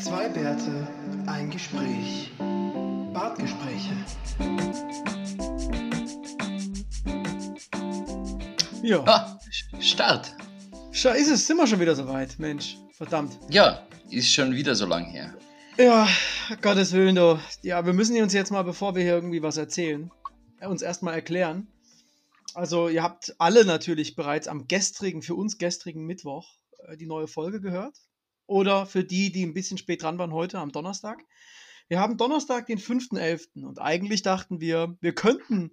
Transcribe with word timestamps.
Zwei 0.00 0.28
Bärte, 0.28 0.86
ein 1.26 1.50
Gespräch. 1.50 2.30
Bartgespräche. 3.12 3.94
Ja, 8.82 9.02
Ah, 9.06 9.38
Start. 9.80 10.34
scheiße, 10.92 11.36
sind 11.36 11.56
wir 11.56 11.66
schon 11.66 11.80
wieder 11.80 11.94
soweit, 11.94 12.38
Mensch. 12.38 12.78
Verdammt. 12.92 13.38
Ja, 13.50 13.86
ist 14.10 14.32
schon 14.32 14.52
wieder 14.54 14.74
so 14.74 14.86
lang 14.86 15.04
her. 15.06 15.34
Ja, 15.76 16.08
Gottes 16.62 16.92
Willen, 16.92 17.14
du. 17.14 17.38
Ja, 17.62 17.84
wir 17.86 17.92
müssen 17.92 18.20
uns 18.20 18.32
jetzt 18.32 18.50
mal, 18.50 18.62
bevor 18.62 18.94
wir 18.94 19.02
hier 19.02 19.14
irgendwie 19.14 19.42
was 19.42 19.56
erzählen, 19.56 20.10
äh, 20.60 20.66
uns 20.66 20.82
erstmal 20.82 21.14
erklären. 21.14 21.68
Also, 22.54 22.88
ihr 22.88 23.02
habt 23.02 23.34
alle 23.38 23.64
natürlich 23.64 24.16
bereits 24.16 24.48
am 24.48 24.66
gestrigen, 24.66 25.22
für 25.22 25.34
uns 25.34 25.58
gestrigen 25.58 26.04
Mittwoch 26.06 26.48
äh, 26.88 26.96
die 26.96 27.06
neue 27.06 27.28
Folge 27.28 27.60
gehört. 27.60 27.94
Oder 28.48 28.86
für 28.86 29.04
die, 29.04 29.30
die 29.30 29.44
ein 29.44 29.52
bisschen 29.52 29.76
spät 29.76 30.02
dran 30.02 30.18
waren, 30.18 30.32
heute 30.32 30.58
am 30.58 30.72
Donnerstag. 30.72 31.22
Wir 31.86 32.00
haben 32.00 32.16
Donnerstag, 32.16 32.66
den 32.66 32.78
5.11. 32.78 33.64
Und 33.64 33.78
eigentlich 33.78 34.22
dachten 34.22 34.58
wir, 34.60 34.96
wir 35.00 35.14
könnten 35.14 35.70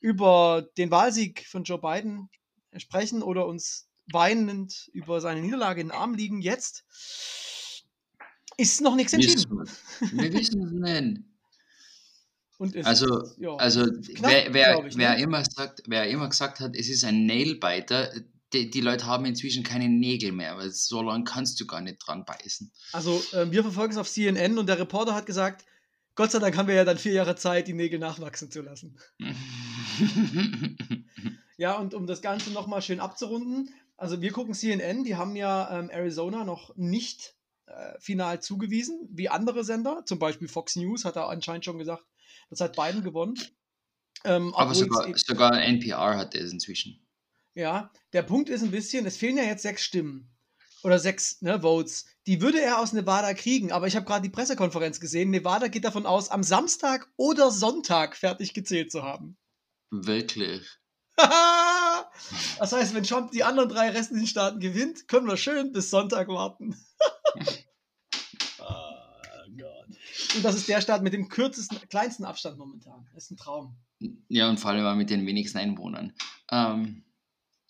über 0.00 0.68
den 0.76 0.90
Wahlsieg 0.90 1.46
von 1.46 1.62
Joe 1.62 1.80
Biden 1.80 2.28
sprechen 2.76 3.22
oder 3.22 3.46
uns 3.46 3.88
weinend 4.12 4.90
über 4.92 5.20
seine 5.20 5.40
Niederlage 5.40 5.80
in 5.80 5.88
den 5.88 5.96
Arm 5.96 6.14
liegen. 6.14 6.42
Jetzt 6.42 6.84
ist 8.56 8.80
noch 8.80 8.96
nichts 8.96 9.12
entschieden. 9.12 9.64
Wir 10.12 10.32
wissen 10.32 10.62
es 10.62 10.72
nicht. 10.72 11.20
Es 12.74 12.86
Also, 12.86 13.22
ist, 13.22 13.38
ja, 13.38 13.54
also 13.56 13.84
knapp, 13.84 14.32
wer, 14.32 14.54
wer, 14.54 14.86
ich, 14.86 14.96
wer, 14.96 15.10
ne? 15.14 15.22
immer 15.22 15.44
sagt, 15.44 15.82
wer 15.86 16.08
immer 16.08 16.28
gesagt 16.28 16.58
hat, 16.58 16.74
es 16.74 16.88
ist 16.88 17.04
ein 17.04 17.26
Nailbiter, 17.26 18.10
die, 18.56 18.70
die 18.70 18.80
Leute 18.80 19.06
haben 19.06 19.24
inzwischen 19.24 19.62
keine 19.62 19.88
Nägel 19.88 20.32
mehr, 20.32 20.56
weil 20.56 20.70
so 20.70 21.02
lange 21.02 21.24
kannst 21.24 21.60
du 21.60 21.66
gar 21.66 21.80
nicht 21.80 21.98
dran 21.98 22.24
beißen. 22.24 22.72
Also, 22.92 23.22
ähm, 23.32 23.52
wir 23.52 23.62
verfolgen 23.62 23.92
es 23.92 23.98
auf 23.98 24.08
CNN 24.08 24.58
und 24.58 24.66
der 24.66 24.78
Reporter 24.78 25.14
hat 25.14 25.26
gesagt, 25.26 25.64
Gott 26.14 26.30
sei 26.30 26.38
Dank 26.38 26.56
haben 26.56 26.68
wir 26.68 26.74
ja 26.74 26.84
dann 26.84 26.98
vier 26.98 27.12
Jahre 27.12 27.36
Zeit, 27.36 27.68
die 27.68 27.74
Nägel 27.74 27.98
nachwachsen 27.98 28.50
zu 28.50 28.62
lassen. 28.62 28.98
Ja, 31.56 31.78
und 31.78 31.94
um 31.94 32.06
das 32.06 32.20
Ganze 32.20 32.50
nochmal 32.50 32.82
schön 32.82 33.00
abzurunden, 33.00 33.74
also 33.96 34.20
wir 34.20 34.30
gucken 34.30 34.54
CNN, 34.54 35.04
die 35.04 35.16
haben 35.16 35.36
ja 35.36 35.78
ähm, 35.78 35.88
Arizona 35.90 36.44
noch 36.44 36.76
nicht 36.76 37.34
äh, 37.66 37.98
final 37.98 38.42
zugewiesen, 38.42 39.08
wie 39.10 39.30
andere 39.30 39.64
Sender, 39.64 40.02
zum 40.04 40.18
Beispiel 40.18 40.48
Fox 40.48 40.76
News 40.76 41.04
hat 41.04 41.16
da 41.16 41.26
anscheinend 41.26 41.64
schon 41.64 41.78
gesagt, 41.78 42.04
das 42.50 42.60
hat 42.60 42.76
Biden 42.76 43.02
gewonnen. 43.02 43.36
Ähm, 44.24 44.54
Aber 44.54 44.74
sogar, 44.74 45.16
sogar 45.16 45.62
NPR 45.62 46.18
hat 46.18 46.34
es 46.34 46.52
inzwischen. 46.52 47.05
Ja, 47.56 47.90
der 48.12 48.22
Punkt 48.22 48.50
ist 48.50 48.62
ein 48.62 48.70
bisschen, 48.70 49.06
es 49.06 49.16
fehlen 49.16 49.38
ja 49.38 49.44
jetzt 49.44 49.62
sechs 49.62 49.82
Stimmen. 49.82 50.30
Oder 50.82 50.98
sechs 50.98 51.40
ne, 51.40 51.62
Votes. 51.62 52.04
Die 52.26 52.42
würde 52.42 52.60
er 52.60 52.78
aus 52.78 52.92
Nevada 52.92 53.32
kriegen, 53.32 53.72
aber 53.72 53.86
ich 53.86 53.96
habe 53.96 54.04
gerade 54.04 54.22
die 54.22 54.30
Pressekonferenz 54.30 55.00
gesehen. 55.00 55.30
Nevada 55.30 55.68
geht 55.68 55.86
davon 55.86 56.04
aus, 56.04 56.28
am 56.28 56.42
Samstag 56.42 57.10
oder 57.16 57.50
Sonntag 57.50 58.14
fertig 58.14 58.52
gezählt 58.52 58.92
zu 58.92 59.02
haben. 59.02 59.38
Wirklich. 59.90 60.68
das 61.16 62.72
heißt, 62.72 62.94
wenn 62.94 63.04
Trump 63.04 63.30
die 63.30 63.42
anderen 63.42 63.70
drei 63.70 63.88
restlichen 63.88 64.26
Staaten 64.26 64.60
gewinnt, 64.60 65.08
können 65.08 65.26
wir 65.26 65.38
schön 65.38 65.72
bis 65.72 65.88
Sonntag 65.88 66.28
warten. 66.28 66.76
oh 68.58 68.68
Gott. 69.56 69.88
Und 70.36 70.44
das 70.44 70.56
ist 70.56 70.68
der 70.68 70.82
Staat 70.82 71.02
mit 71.02 71.14
dem 71.14 71.30
kürzesten, 71.30 71.78
kleinsten 71.88 72.26
Abstand 72.26 72.58
momentan. 72.58 73.08
Das 73.14 73.24
ist 73.24 73.30
ein 73.30 73.38
Traum. 73.38 73.78
Ja, 74.28 74.50
und 74.50 74.60
vor 74.60 74.72
allem 74.72 74.98
mit 74.98 75.08
den 75.08 75.24
wenigsten 75.24 75.56
Einwohnern. 75.56 76.12
Ähm, 76.50 77.02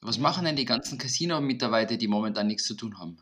was 0.06 0.18
machen 0.18 0.44
denn 0.44 0.56
die 0.56 0.64
ganzen 0.64 0.98
Casino-Mitarbeiter, 0.98 1.96
die 1.96 2.08
momentan 2.08 2.46
nichts 2.46 2.64
zu 2.64 2.74
tun 2.74 2.98
haben? 2.98 3.18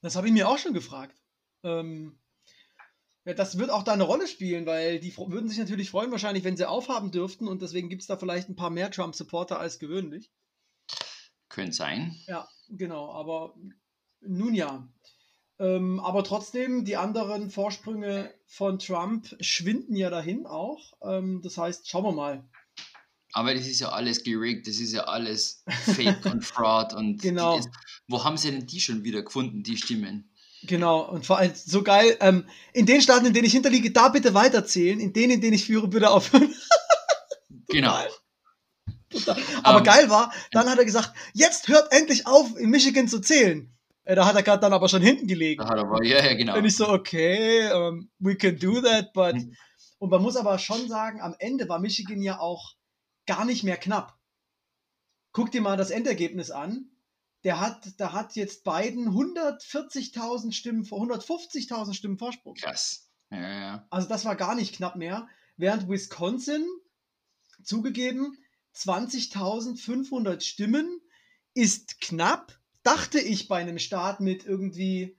Das 0.00 0.16
habe 0.16 0.26
ich 0.26 0.32
mir 0.32 0.48
auch 0.48 0.58
schon 0.58 0.74
gefragt. 0.74 1.16
Ähm, 1.62 2.18
ja, 3.24 3.34
das 3.34 3.58
wird 3.58 3.70
auch 3.70 3.84
da 3.84 3.92
eine 3.92 4.02
Rolle 4.02 4.26
spielen, 4.26 4.66
weil 4.66 4.98
die 4.98 5.16
würden 5.16 5.48
sich 5.48 5.58
natürlich 5.58 5.90
freuen, 5.90 6.10
wahrscheinlich, 6.10 6.42
wenn 6.42 6.56
sie 6.56 6.68
aufhaben 6.68 7.12
dürften. 7.12 7.46
Und 7.46 7.62
deswegen 7.62 7.88
gibt 7.88 8.02
es 8.02 8.08
da 8.08 8.16
vielleicht 8.16 8.48
ein 8.48 8.56
paar 8.56 8.70
mehr 8.70 8.90
Trump-Supporter 8.90 9.60
als 9.60 9.78
gewöhnlich. 9.78 10.30
Könnte 11.48 11.72
sein. 11.72 12.16
Ja, 12.26 12.48
genau. 12.68 13.12
Aber 13.12 13.54
nun 14.20 14.54
ja. 14.54 14.88
Ähm, 15.58 16.00
aber 16.00 16.24
trotzdem, 16.24 16.84
die 16.84 16.96
anderen 16.96 17.50
Vorsprünge 17.50 18.34
von 18.46 18.80
Trump 18.80 19.36
schwinden 19.40 19.94
ja 19.94 20.10
dahin 20.10 20.46
auch. 20.46 20.94
Ähm, 21.02 21.40
das 21.42 21.58
heißt, 21.58 21.88
schauen 21.88 22.04
wir 22.04 22.12
mal. 22.12 22.48
Aber 23.32 23.54
das 23.54 23.66
ist 23.66 23.80
ja 23.80 23.88
alles 23.88 24.22
gerickt, 24.22 24.66
das 24.66 24.76
ist 24.76 24.92
ja 24.92 25.04
alles 25.04 25.64
Fake 25.96 26.24
und 26.26 26.44
Fraud 26.44 26.92
und 26.92 27.20
Genau. 27.22 27.56
das, 27.56 27.68
wo 28.08 28.24
haben 28.24 28.36
sie 28.36 28.50
denn 28.50 28.66
die 28.66 28.80
schon 28.80 29.04
wieder 29.04 29.22
gefunden, 29.22 29.62
die 29.62 29.76
Stimmen? 29.76 30.28
Genau, 30.64 31.00
und 31.10 31.26
vor 31.26 31.38
allem 31.38 31.52
so 31.54 31.82
geil, 31.82 32.16
ähm, 32.20 32.44
in 32.72 32.86
den 32.86 33.02
Staaten, 33.02 33.26
in 33.26 33.32
denen 33.32 33.46
ich 33.46 33.52
hinterliege, 33.52 33.90
da 33.90 34.08
bitte 34.08 34.32
weiterzählen, 34.34 35.00
in 35.00 35.12
denen, 35.12 35.32
in 35.32 35.40
denen 35.40 35.54
ich 35.54 35.64
führe, 35.64 35.88
bitte 35.88 36.10
aufhören. 36.10 36.52
Genau. 37.68 37.96
Total. 39.08 39.36
Aber 39.62 39.78
Ähm, 39.78 39.84
geil 39.84 40.10
war, 40.10 40.30
dann 40.50 40.68
hat 40.68 40.78
er 40.78 40.84
gesagt, 40.84 41.12
jetzt 41.32 41.68
hört 41.68 41.90
endlich 41.90 42.26
auf, 42.26 42.54
in 42.58 42.68
Michigan 42.68 43.08
zu 43.08 43.20
zählen. 43.20 43.74
Äh, 44.04 44.14
da 44.14 44.26
hat 44.26 44.36
er 44.36 44.42
gerade 44.42 44.60
dann 44.60 44.72
aber 44.74 44.88
schon 44.88 45.00
hinten 45.00 45.26
gelegen. 45.26 45.62
Da 45.62 45.68
hat 45.68 45.78
er 45.78 45.84
aber, 45.84 46.04
ja, 46.04 46.22
ja, 46.22 46.34
genau. 46.34 46.56
Und 46.56 46.64
ich 46.66 46.76
so, 46.76 46.88
okay, 46.88 47.72
um, 47.72 48.10
we 48.18 48.36
can 48.36 48.58
do 48.58 48.80
that, 48.82 49.12
but. 49.14 49.34
Hm. 49.34 49.54
Und 49.98 50.10
man 50.10 50.20
muss 50.20 50.36
aber 50.36 50.58
schon 50.58 50.86
sagen, 50.88 51.20
am 51.22 51.34
Ende 51.38 51.68
war 51.68 51.78
Michigan 51.78 52.20
ja 52.20 52.38
auch 52.40 52.72
gar 53.26 53.44
nicht 53.44 53.64
mehr 53.64 53.76
knapp. 53.76 54.18
Guck 55.32 55.50
dir 55.50 55.60
mal 55.60 55.76
das 55.76 55.90
Endergebnis 55.90 56.50
an. 56.50 56.90
Der 57.44 57.58
hat, 57.58 57.98
da 57.98 58.12
hat 58.12 58.36
jetzt 58.36 58.64
Biden 58.64 59.08
140.000 59.08 60.52
Stimmen, 60.52 60.84
vor 60.84 61.00
150.000 61.02 61.94
Stimmen 61.94 62.18
Vorsprung. 62.18 62.54
Krass. 62.54 63.10
Ja, 63.30 63.60
ja. 63.60 63.86
Also 63.90 64.08
das 64.08 64.24
war 64.24 64.36
gar 64.36 64.54
nicht 64.54 64.76
knapp 64.76 64.96
mehr. 64.96 65.26
Während 65.56 65.88
Wisconsin, 65.88 66.64
zugegeben, 67.64 68.38
20.500 68.76 70.40
Stimmen 70.40 71.00
ist 71.54 72.00
knapp, 72.00 72.58
dachte 72.82 73.18
ich 73.20 73.48
bei 73.48 73.60
einem 73.60 73.78
Staat 73.78 74.20
mit 74.20 74.44
irgendwie 74.44 75.18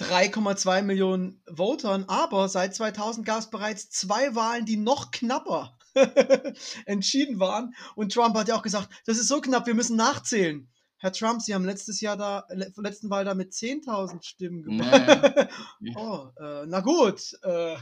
3,2 0.00 0.82
Millionen 0.82 1.42
Votern, 1.46 2.04
aber 2.04 2.48
seit 2.48 2.74
2000 2.74 3.26
gab 3.26 3.40
es 3.40 3.50
bereits 3.50 3.90
zwei 3.90 4.34
Wahlen, 4.34 4.64
die 4.64 4.76
noch 4.76 5.10
knapper 5.10 5.76
entschieden 6.86 7.38
waren. 7.40 7.74
Und 7.94 8.12
Trump 8.12 8.36
hat 8.36 8.48
ja 8.48 8.56
auch 8.56 8.62
gesagt, 8.62 8.88
das 9.06 9.18
ist 9.18 9.28
so 9.28 9.40
knapp, 9.40 9.66
wir 9.66 9.74
müssen 9.74 9.96
nachzählen. 9.96 10.68
Herr 10.98 11.12
Trump, 11.12 11.40
Sie 11.40 11.54
haben 11.54 11.64
letztes 11.64 12.00
Jahr 12.02 12.16
da, 12.18 12.44
le- 12.50 12.72
letzten 12.76 13.08
Wahl 13.08 13.24
da 13.24 13.34
mit 13.34 13.52
10.000 13.52 14.22
Stimmen 14.22 14.62
gewonnen. 14.62 14.82
Ja, 15.80 15.96
Oh, 15.96 16.28
äh, 16.38 16.66
na 16.66 16.80
gut. 16.80 17.22
Äh, 17.42 17.76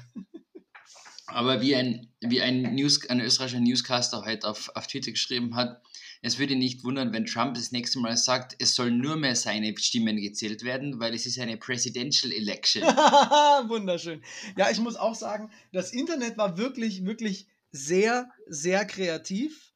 Aber 1.26 1.60
wie 1.60 1.74
ein, 1.74 2.08
wie 2.20 2.40
ein, 2.40 2.74
News, 2.76 3.08
ein 3.10 3.20
österreichischer 3.20 3.60
Newscaster 3.60 4.24
heute 4.24 4.48
auf, 4.48 4.70
auf 4.74 4.86
Twitter 4.86 5.10
geschrieben 5.10 5.56
hat, 5.56 5.82
es 6.22 6.38
würde 6.38 6.56
nicht 6.56 6.84
wundern, 6.84 7.12
wenn 7.12 7.26
Trump 7.26 7.54
das 7.54 7.70
nächste 7.70 7.98
Mal 7.98 8.16
sagt, 8.16 8.56
es 8.60 8.74
soll 8.74 8.90
nur 8.90 9.16
mehr 9.16 9.36
seine 9.36 9.76
Stimmen 9.76 10.16
gezählt 10.16 10.62
werden, 10.64 10.98
weil 11.00 11.12
es 11.14 11.26
ist 11.26 11.38
eine 11.38 11.56
Presidential 11.56 12.32
Election. 12.32 12.82
Wunderschön. 13.68 14.22
Ja, 14.56 14.70
ich 14.70 14.80
muss 14.80 14.96
auch 14.96 15.14
sagen, 15.14 15.50
das 15.72 15.92
Internet 15.92 16.38
war 16.38 16.56
wirklich, 16.56 17.04
wirklich 17.04 17.46
sehr, 17.70 18.30
sehr 18.46 18.84
kreativ 18.86 19.72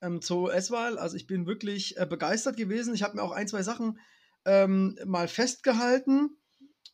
ähm, 0.00 0.22
zur 0.22 0.44
US-Wahl. 0.44 0.98
Also 0.98 1.16
ich 1.16 1.26
bin 1.26 1.46
wirklich 1.46 1.96
äh, 1.96 2.06
begeistert 2.06 2.56
gewesen. 2.56 2.94
Ich 2.94 3.02
habe 3.02 3.16
mir 3.16 3.22
auch 3.22 3.32
ein, 3.32 3.48
zwei 3.48 3.62
Sachen 3.62 3.98
ähm, 4.44 4.98
mal 5.04 5.28
festgehalten. 5.28 6.38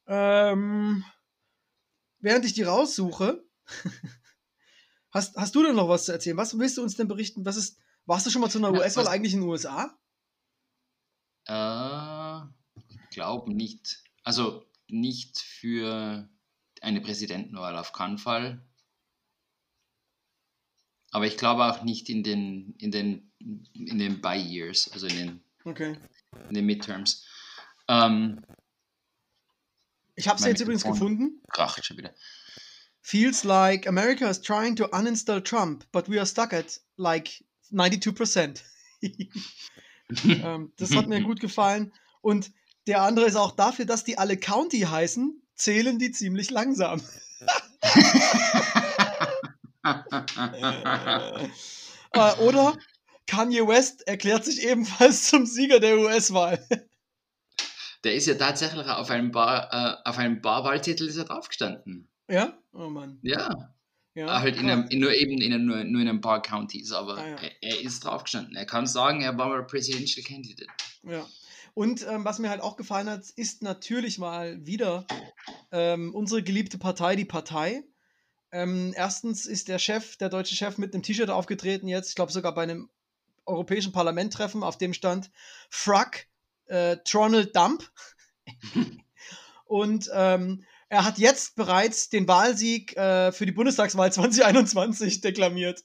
Ähm, 0.07 1.05
während 2.19 2.45
ich 2.45 2.53
die 2.55 2.63
raussuche, 2.63 3.45
hast, 5.11 5.37
hast 5.37 5.55
du 5.55 5.63
denn 5.63 5.77
noch 5.77 5.89
was 5.89 6.05
zu 6.07 6.13
erzählen? 6.13 6.37
Was 6.37 6.59
willst 6.59 6.77
du 6.79 6.83
uns 6.83 6.97
denn 6.97 7.09
berichten? 7.09 7.45
Was 7.45 7.57
ist, 7.57 7.79
warst 8.07 8.27
du 8.27 8.31
schon 8.31 8.41
mal 8.41 8.51
zu 8.51 8.59
einer 8.59 8.73
US-Wahl 8.73 9.05
was- 9.05 9.13
eigentlich 9.13 9.35
in 9.35 9.41
den 9.41 9.49
USA? 9.49 9.97
Äh, 11.47 12.41
ich 12.89 13.11
glaube 13.11 13.53
nicht. 13.53 14.03
Also 14.23 14.65
nicht 14.89 15.39
für 15.39 16.29
eine 16.81 17.01
Präsidentenwahl 17.01 17.77
auf 17.77 17.93
keinen 17.93 18.19
Fall. 18.19 18.67
Aber 21.11 21.27
ich 21.27 21.37
glaube 21.37 21.65
auch 21.65 21.83
nicht 21.83 22.09
in 22.09 22.23
den, 22.23 22.75
in 22.79 22.91
den, 22.91 23.31
in 23.75 23.99
den 23.99 24.21
By-Years, 24.21 24.91
also 24.93 25.07
in 25.07 25.17
den, 25.17 25.45
Okay. 25.65 25.97
in 26.49 26.55
den 26.55 26.67
Midterms. 26.67 27.27
Ähm, 27.89 28.43
Ich 30.15 30.29
habe 30.29 30.39
es 30.39 30.47
jetzt 30.47 30.61
übrigens 30.61 30.85
gefunden. 30.85 31.43
kracht 31.53 31.85
schon 31.85 31.99
wieder. 31.99 32.15
Feels 33.03 33.45
like 33.45 33.87
America 33.89 34.29
is 34.29 34.41
trying 34.41 34.77
to 34.77 34.87
uninstall 34.87 35.43
Trump, 35.43 35.85
but 35.91 36.09
we 36.09 36.19
are 36.19 36.27
stuck 36.27 36.53
at 36.53 36.81
like 36.97 37.43
92%. 37.73 38.63
ähm, 40.25 40.73
das 40.77 40.95
hat 40.95 41.09
mir 41.09 41.23
gut 41.23 41.41
gefallen. 41.41 41.93
Und 42.21 42.53
der 42.87 43.03
andere 43.03 43.27
ist 43.27 43.37
auch 43.37 43.53
dafür, 43.57 43.87
dass 43.87 44.05
die 44.05 44.19
alle 44.19 44.37
County 44.37 44.81
heißen, 44.81 45.43
zählen 45.55 45.99
die 45.99 46.11
ziemlich 46.13 46.51
langsam. 46.51 47.01
Äh, 52.13 52.33
oder 52.41 52.77
Kanye 53.29 53.69
West 53.69 54.05
erklärt 54.09 54.45
sich 54.45 54.65
ebenfalls 54.67 55.27
zum 55.29 55.47
Sieger 55.47 55.79
der 55.79 55.97
US-Wahl. 55.99 56.59
Der 58.03 58.15
ist 58.15 58.27
ja 58.27 58.35
tatsächlich 58.35 58.87
auf 58.87 59.11
einem, 59.11 59.31
Bar, 59.31 59.69
äh, 60.05 60.09
auf 60.09 60.19
einem 60.19 60.41
Barwahlzettel 60.41 61.07
ist 61.07 61.17
er 61.17 61.27
draufgestanden. 61.27 62.09
Ja? 62.29 62.59
Oh 62.73 62.89
Mann. 62.89 63.21
Ja. 63.23 63.75
Ja, 64.15 64.41
halt 64.41 64.57
in 64.57 64.69
einem, 64.69 64.89
in, 64.89 64.99
nur 64.99 65.15
eben 65.15 65.41
in 65.41 65.53
einem, 65.53 65.67
nur, 65.67 65.85
nur 65.85 66.03
in 66.03 66.09
ein 66.09 66.21
paar 66.21 66.43
Counties, 66.43 66.91
aber 66.91 67.17
Ah, 67.19 67.29
ja. 67.29 67.37
er, 67.37 67.63
er 67.63 67.81
ist 67.81 68.05
draufgestanden. 68.05 68.57
Er 68.57 68.67
kann 68.67 68.87
sagen, 68.87 69.23
er 69.23 69.39
war 69.39 69.49
mal 69.49 69.65
Presidential 69.65 70.27
Candidate. 70.27 70.67
Ja. 71.05 71.25
Und 71.75 72.05
ähm, 72.09 72.25
was 72.25 72.41
mir 72.41 72.51
halt 72.51 72.61
auch 72.61 72.77
gefallen 72.77 73.09
hat, 73.09 73.31
ist 73.37 73.63
natürlich 73.63 74.19
mal 74.19 74.67
wieder 74.67 75.07
ähm, 75.71 76.13
unsere 76.13 76.43
geliebte 76.43 76.77
Partei, 76.77 77.15
die 77.15 77.25
Partei. 77.25 77.85
Ähm, 78.53 78.93
erstens 78.97 79.47
ist 79.47 79.69
der 79.69 79.79
Chef, 79.79 80.17
der 80.17 80.29
deutsche 80.29 80.57
Chef, 80.57 80.77
mit 80.79 80.93
einem 80.93 81.03
T-Shirt 81.03 81.31
aufgetreten 81.31 81.87
jetzt, 81.87 82.09
ich 82.09 82.15
glaube 82.17 82.33
sogar 82.33 82.55
bei 82.55 82.65
einem 82.65 82.91
Europäischen 83.47 83.93
Parlamenttreffen, 83.93 84.63
auf 84.63 84.79
dem 84.79 84.93
stand 84.93 85.31
Frack 85.69 86.27
äh, 86.67 86.97
Tronald 87.05 87.55
Dump. 87.55 87.91
Und 89.67 90.11
ähm, 90.13 90.65
er 90.89 91.05
hat 91.05 91.19
jetzt 91.19 91.55
bereits 91.55 92.09
den 92.09 92.27
Wahlsieg 92.27 92.97
äh, 92.97 93.31
für 93.31 93.47
die 93.47 93.53
Bundestagswahl 93.53 94.13
2021 94.13 95.21
deklamiert. 95.21 95.85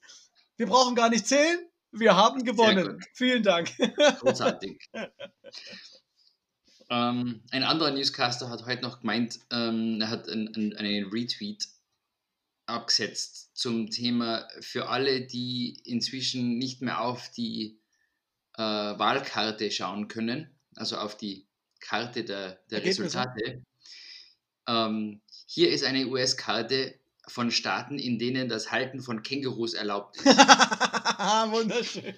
Wir 0.57 0.65
brauchen 0.65 0.95
gar 0.95 1.09
nicht 1.09 1.27
zählen, 1.27 1.59
wir 1.91 2.15
haben 2.15 2.43
gewonnen. 2.43 2.99
Vielen 3.13 3.43
Dank. 3.43 3.71
Großartig. 4.19 4.89
ähm, 6.89 7.43
ein 7.51 7.63
anderer 7.63 7.91
Newscaster 7.91 8.49
hat 8.49 8.65
heute 8.65 8.81
noch 8.81 9.01
gemeint, 9.01 9.39
ähm, 9.51 9.99
er 10.01 10.09
hat 10.09 10.27
ein, 10.27 10.47
ein, 10.55 10.75
einen 10.75 11.09
Retweet 11.11 11.67
abgesetzt 12.65 13.55
zum 13.55 13.89
Thema 13.89 14.47
für 14.59 14.89
alle, 14.89 15.25
die 15.25 15.81
inzwischen 15.83 16.57
nicht 16.57 16.81
mehr 16.81 17.01
auf 17.01 17.29
die 17.31 17.79
äh, 18.57 18.61
Wahlkarte 18.61 19.69
schauen 19.71 20.07
können, 20.07 20.49
also 20.75 20.97
auf 20.97 21.17
die 21.17 21.47
Karte 21.79 22.23
der, 22.23 22.59
der. 22.71 22.83
Resultate. 22.83 23.63
Ähm, 24.67 25.21
hier 25.45 25.69
ist 25.71 25.83
eine 25.83 26.07
US-Karte 26.07 26.99
von 27.27 27.51
Staaten, 27.51 27.99
in 27.99 28.17
denen 28.17 28.49
das 28.49 28.71
Halten 28.71 29.01
von 29.01 29.23
Kängurus 29.23 29.73
erlaubt 29.73 30.17
ist. 30.17 30.25
Wunderschön. 30.25 32.15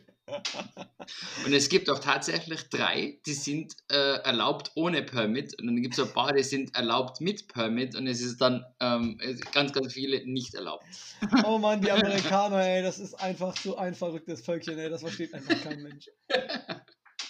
Und 1.45 1.53
es 1.53 1.69
gibt 1.69 1.89
auch 1.89 1.99
tatsächlich 1.99 2.69
drei, 2.69 3.19
die 3.25 3.33
sind 3.33 3.75
äh, 3.89 4.19
erlaubt 4.23 4.71
ohne 4.75 5.03
Permit. 5.03 5.59
Und 5.59 5.67
dann 5.67 5.81
gibt 5.81 5.97
es 5.97 6.05
ein 6.05 6.11
paar, 6.13 6.33
die 6.33 6.43
sind 6.43 6.75
erlaubt 6.75 7.21
mit 7.21 7.47
Permit. 7.47 7.95
Und 7.95 8.07
es 8.07 8.21
ist 8.21 8.41
dann 8.41 8.65
ähm, 8.79 9.19
ganz, 9.53 9.71
ganz 9.73 9.93
viele 9.93 10.25
nicht 10.27 10.53
erlaubt. 10.53 10.85
Oh 11.43 11.57
Mann, 11.57 11.81
die 11.81 11.91
Amerikaner, 11.91 12.61
ey, 12.61 12.83
das 12.83 12.99
ist 12.99 13.13
einfach 13.15 13.55
so 13.55 13.77
ein 13.77 13.95
verrücktes 13.95 14.41
Völkchen, 14.41 14.77
ey, 14.77 14.89
das 14.89 15.01
versteht 15.01 15.33
einfach 15.33 15.61
kein 15.63 15.81
Mensch. 15.81 16.09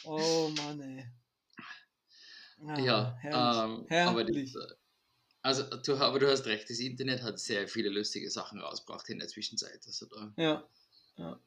Oh 0.03 0.49
Mann, 0.57 0.79
ey. 0.81 1.05
Ah, 2.65 2.79
ja, 2.79 3.17
herrlich. 3.21 3.89
ähm, 3.91 4.07
aber 4.07 4.21
herrlich. 4.21 4.53
das, 4.53 4.63
äh, 4.63 4.75
also 5.43 5.63
du, 5.63 5.95
aber 5.97 6.19
du 6.19 6.29
hast 6.29 6.45
recht, 6.47 6.69
das 6.69 6.79
Internet 6.79 7.21
hat 7.21 7.39
sehr 7.39 7.67
viele 7.67 7.89
lustige 7.89 8.31
Sachen 8.31 8.59
rausgebracht 8.59 9.07
in 9.09 9.19
der 9.19 9.27
Zwischenzeit. 9.27 9.81
Also 9.85 10.07
da, 10.07 10.33
Ja. 10.37 10.67
Ja, 11.17 11.39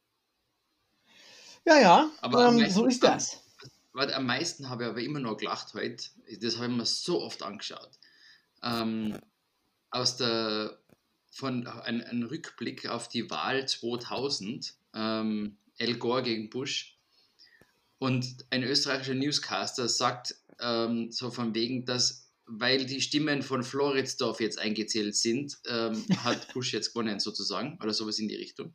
ja, 1.66 1.78
ja 1.80 2.10
Aber 2.20 2.48
ähm, 2.48 2.56
meisten- 2.56 2.74
so 2.74 2.86
ist 2.86 3.02
das. 3.02 3.42
Warte, 3.92 4.14
am 4.14 4.26
meisten 4.26 4.68
habe 4.68 4.84
ich 4.84 4.90
aber 4.90 5.00
immer 5.00 5.18
noch 5.20 5.36
gelacht 5.36 5.74
heute. 5.74 6.04
Das 6.40 6.56
habe 6.56 6.70
ich 6.70 6.76
mir 6.76 6.86
so 6.86 7.22
oft 7.22 7.42
angeschaut. 7.42 7.90
Ähm, 8.62 9.18
aus 9.90 10.16
der 10.16 10.78
von 11.32 11.66
ein, 11.66 12.02
ein 12.02 12.22
Rückblick 12.24 12.88
auf 12.88 13.08
die 13.08 13.30
Wahl 13.30 13.66
2000, 13.66 14.74
ähm, 14.94 15.58
Al 15.78 15.94
Gore 15.94 16.22
gegen 16.22 16.50
Bush. 16.50 16.98
Und 17.98 18.46
ein 18.50 18.62
österreichischer 18.62 19.14
Newscaster 19.14 19.88
sagt 19.88 20.34
ähm, 20.60 21.10
so 21.10 21.30
von 21.30 21.54
wegen, 21.54 21.84
dass 21.84 22.30
weil 22.52 22.84
die 22.84 23.00
Stimmen 23.00 23.42
von 23.42 23.62
Floridsdorf 23.62 24.40
jetzt 24.40 24.58
eingezählt 24.58 25.14
sind, 25.14 25.58
ähm, 25.66 26.04
hat 26.24 26.48
Bush 26.54 26.72
jetzt 26.72 26.92
gewonnen 26.92 27.20
sozusagen 27.20 27.78
oder 27.80 27.94
sowas 27.94 28.18
in 28.18 28.28
die 28.28 28.34
Richtung. 28.36 28.74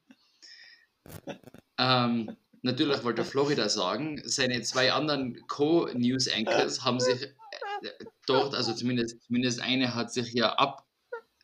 Ähm, 1.78 2.38
natürlich 2.66 3.04
wollte 3.04 3.24
Florida 3.24 3.70
sagen. 3.70 4.22
Seine 4.26 4.62
zwei 4.64 4.92
anderen 4.92 5.46
Co-News-Anchors 5.48 6.84
haben 6.84 7.00
sich 7.00 7.22
äh, 7.24 7.90
dort, 8.26 8.54
also 8.56 8.74
zumindest, 8.74 9.22
zumindest 9.26 9.62
eine 9.62 9.96
hat 9.96 10.12
sich 10.12 10.34
ja 10.34 10.54
ab, 10.54 10.86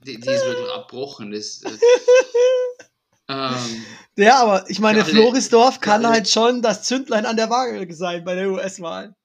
die, 0.05 0.19
die 0.19 0.29
ist 0.29 0.45
wirklich 0.45 0.69
abbrochen. 0.71 1.31
Das, 1.31 1.61
äh, 1.63 1.69
ähm, 3.29 3.85
Ja, 4.17 4.41
aber 4.41 4.69
ich 4.69 4.79
meine, 4.79 5.03
alle- 5.03 5.11
Florisdorf 5.13 5.79
kann 5.79 6.05
alle- 6.05 6.15
halt 6.15 6.29
schon 6.29 6.61
das 6.61 6.83
Zündlein 6.83 7.25
an 7.25 7.37
der 7.37 7.49
Waage 7.49 7.93
sein 7.93 8.25
bei 8.25 8.35
der 8.35 8.49
US-Wahl. 8.51 9.15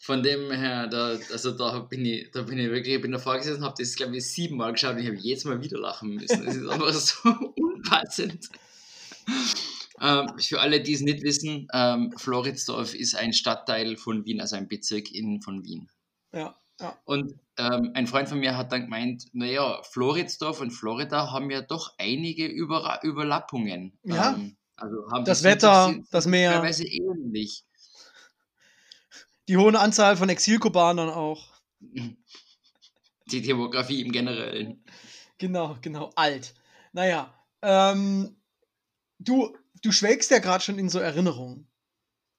von 0.00 0.22
dem 0.22 0.50
her, 0.50 0.86
da, 0.86 1.18
also 1.32 1.50
da 1.50 1.80
bin 1.80 2.06
ich, 2.06 2.30
da 2.30 2.40
bin 2.40 2.58
ich 2.58 2.70
wirklich, 2.70 2.94
ich 2.94 3.02
bin 3.02 3.12
davor 3.12 3.36
gesessen, 3.36 3.62
habe 3.62 3.74
das 3.78 3.94
glaube 3.94 4.16
ich 4.16 4.26
siebenmal 4.26 4.72
geschaut 4.72 4.92
und 4.94 5.00
ich 5.00 5.06
habe 5.06 5.18
jedes 5.18 5.44
Mal 5.44 5.62
wieder 5.62 5.78
lachen 5.78 6.14
müssen. 6.14 6.46
Das 6.46 6.56
ist 6.56 6.66
einfach 6.70 6.92
so 6.94 7.28
unpassend. 7.56 8.48
Ähm, 10.00 10.38
für 10.38 10.60
alle, 10.60 10.80
die 10.80 10.92
es 10.92 11.00
nicht 11.00 11.22
wissen, 11.22 11.66
ähm, 11.72 12.12
Floridsdorf 12.16 12.94
ist 12.94 13.16
ein 13.16 13.32
Stadtteil 13.32 13.96
von 13.96 14.24
Wien, 14.24 14.40
also 14.40 14.54
ein 14.54 14.68
Bezirk 14.68 15.10
in, 15.10 15.42
von 15.42 15.64
Wien. 15.64 15.90
Ja, 16.32 16.54
ja. 16.80 16.96
Und 17.04 17.34
ähm, 17.56 17.90
ein 17.94 18.06
Freund 18.06 18.28
von 18.28 18.38
mir 18.38 18.56
hat 18.56 18.70
dann 18.70 18.82
gemeint, 18.82 19.24
naja, 19.32 19.82
Floridsdorf 19.82 20.60
und 20.60 20.70
Florida 20.70 21.32
haben 21.32 21.50
ja 21.50 21.62
doch 21.62 21.94
einige 21.98 22.46
Über 22.46 23.00
Überlappungen. 23.02 23.98
Ja. 24.04 24.34
Ähm, 24.34 24.56
also 24.76 25.10
haben 25.10 25.24
Das 25.24 25.40
sind 25.40 25.50
Wetter, 25.50 25.86
sind 25.86 26.06
das 26.12 26.26
Meer. 26.26 26.52
Teilweise 26.52 26.86
ähnlich. 26.86 27.64
Die 29.48 29.56
hohe 29.56 29.78
Anzahl 29.78 30.16
von 30.16 30.28
Exilkubanern 30.28 31.08
auch. 31.08 31.44
Die 31.80 33.42
Demografie 33.42 34.02
im 34.02 34.12
Generellen. 34.12 34.84
Genau, 35.38 35.76
genau, 35.80 36.10
alt. 36.14 36.54
Naja, 36.92 37.34
ähm, 37.62 38.37
du, 39.18 39.56
du 39.82 39.92
schwelgst 39.92 40.30
ja 40.30 40.38
gerade 40.38 40.62
schon 40.62 40.78
in 40.78 40.88
so 40.88 40.98
Erinnerungen 40.98 41.68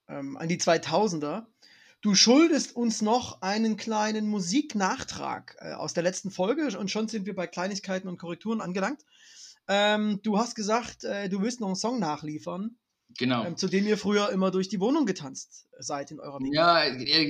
ähm, 0.08 0.36
an 0.36 0.48
die 0.48 0.58
2000er. 0.58 1.46
Du 2.02 2.14
schuldest 2.14 2.74
uns 2.74 3.02
noch 3.02 3.42
einen 3.42 3.76
kleinen 3.76 4.26
Musiknachtrag 4.28 5.56
äh, 5.60 5.72
aus 5.72 5.92
der 5.92 6.02
letzten 6.02 6.30
Folge 6.30 6.76
und 6.78 6.90
schon 6.90 7.08
sind 7.08 7.26
wir 7.26 7.34
bei 7.34 7.46
Kleinigkeiten 7.46 8.08
und 8.08 8.18
Korrekturen 8.18 8.60
angelangt. 8.60 9.04
Ähm, 9.68 10.20
du 10.22 10.38
hast 10.38 10.54
gesagt, 10.54 11.04
äh, 11.04 11.28
du 11.28 11.42
willst 11.42 11.60
noch 11.60 11.68
einen 11.68 11.76
Song 11.76 11.98
nachliefern, 11.98 12.76
Genau. 13.18 13.44
ähm, 13.44 13.56
zu 13.56 13.68
dem 13.68 13.86
ihr 13.86 13.98
früher 13.98 14.30
immer 14.30 14.50
durch 14.50 14.68
die 14.68 14.80
Wohnung 14.80 15.04
getanzt 15.06 15.66
seid 15.78 16.10
in 16.10 16.20
eurer 16.20 16.38
WG. 16.40 16.54
Ja, 16.54 16.82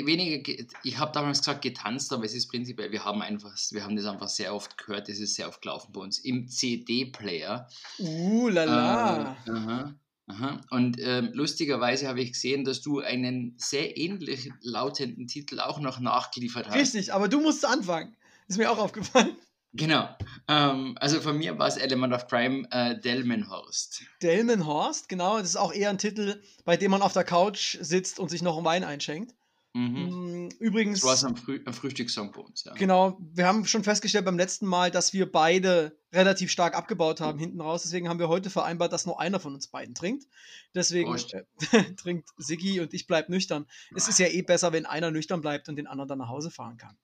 weniger. 0.06 0.38
ge- 0.38 0.66
Ich 0.84 0.98
habe 0.98 1.12
damals 1.12 1.38
gesagt 1.38 1.62
getanzt, 1.62 2.12
aber 2.12 2.24
es 2.24 2.34
ist 2.34 2.48
prinzipiell, 2.48 2.92
wir 2.92 3.04
haben 3.04 3.22
einfach, 3.22 3.56
wir 3.70 3.84
haben 3.84 3.96
das 3.96 4.06
einfach 4.06 4.28
sehr 4.28 4.54
oft 4.54 4.76
gehört, 4.78 5.08
das 5.08 5.18
ist 5.18 5.34
sehr 5.34 5.48
oft 5.48 5.62
gelaufen 5.62 5.92
bei 5.92 6.00
uns 6.00 6.18
im 6.18 6.48
CD-Player. 6.48 7.68
Uh, 7.98 8.48
la 8.48 8.64
la. 8.64 9.36
Äh, 9.46 9.50
aha, 9.50 9.94
aha. 10.26 10.60
Und 10.70 10.96
ähm, 11.00 11.30
lustigerweise 11.32 12.08
habe 12.08 12.20
ich 12.20 12.32
gesehen, 12.32 12.64
dass 12.64 12.80
du 12.82 13.00
einen 13.00 13.54
sehr 13.58 13.96
ähnlich 13.96 14.50
lautenden 14.62 15.26
Titel 15.26 15.60
auch 15.60 15.80
noch 15.80 16.00
nachgeliefert 16.00 16.68
hast. 16.68 16.74
Richtig, 16.76 17.12
aber 17.12 17.28
du 17.28 17.40
musst 17.40 17.64
anfangen. 17.64 18.16
Ist 18.48 18.58
mir 18.58 18.70
auch 18.70 18.78
aufgefallen. 18.78 19.36
Genau. 19.72 20.08
Ähm, 20.48 20.96
also 21.00 21.20
von 21.20 21.38
mir 21.38 21.58
war 21.58 21.68
es 21.68 21.76
Element 21.76 22.12
of 22.12 22.26
Crime 22.26 22.66
äh, 22.72 22.98
Delmenhorst. 22.98 24.02
Delmenhorst, 24.22 25.08
genau. 25.08 25.38
Das 25.38 25.48
ist 25.48 25.56
auch 25.56 25.72
eher 25.72 25.90
ein 25.90 25.98
Titel, 25.98 26.42
bei 26.64 26.76
dem 26.76 26.90
man 26.90 27.02
auf 27.02 27.12
der 27.12 27.24
Couch 27.24 27.78
sitzt 27.80 28.18
und 28.18 28.30
sich 28.30 28.42
noch 28.42 28.56
einen 28.56 28.66
Wein 28.66 28.84
einschenkt. 28.84 29.34
Mhm. 29.72 30.46
Mm, 30.46 30.48
Übrigens, 30.58 31.00
Das 31.00 31.08
war 31.08 31.16
so 31.16 31.28
ein, 31.28 31.36
Früh 31.36 31.60
ein 31.64 31.72
Frühstückssong 31.72 32.32
bei 32.32 32.40
uns. 32.40 32.64
Ja. 32.64 32.74
genau, 32.74 33.18
wir 33.20 33.46
haben 33.46 33.64
schon 33.66 33.84
festgestellt 33.84 34.24
beim 34.24 34.36
letzten 34.36 34.66
Mal, 34.66 34.90
dass 34.90 35.12
wir 35.12 35.30
beide 35.30 35.96
relativ 36.12 36.50
stark 36.50 36.74
abgebaut 36.74 37.20
haben 37.20 37.38
hinten 37.38 37.60
raus. 37.60 37.82
Deswegen 37.82 38.08
haben 38.08 38.18
wir 38.18 38.28
heute 38.28 38.50
vereinbart, 38.50 38.92
dass 38.92 39.06
nur 39.06 39.20
einer 39.20 39.38
von 39.38 39.54
uns 39.54 39.68
beiden 39.68 39.94
trinkt. 39.94 40.26
Deswegen 40.74 41.14
äh, 41.14 41.94
trinkt 41.96 42.28
Siggi 42.36 42.80
und 42.80 42.92
ich 42.92 43.06
bleib 43.06 43.28
nüchtern. 43.28 43.66
Es 43.94 44.08
ist 44.08 44.18
ja 44.18 44.26
eh 44.26 44.42
besser, 44.42 44.72
wenn 44.72 44.86
einer 44.86 45.12
nüchtern 45.12 45.40
bleibt 45.40 45.68
und 45.68 45.76
den 45.76 45.86
anderen 45.86 46.08
dann 46.08 46.18
nach 46.18 46.28
Hause 46.28 46.50
fahren 46.50 46.76
kann. 46.76 46.98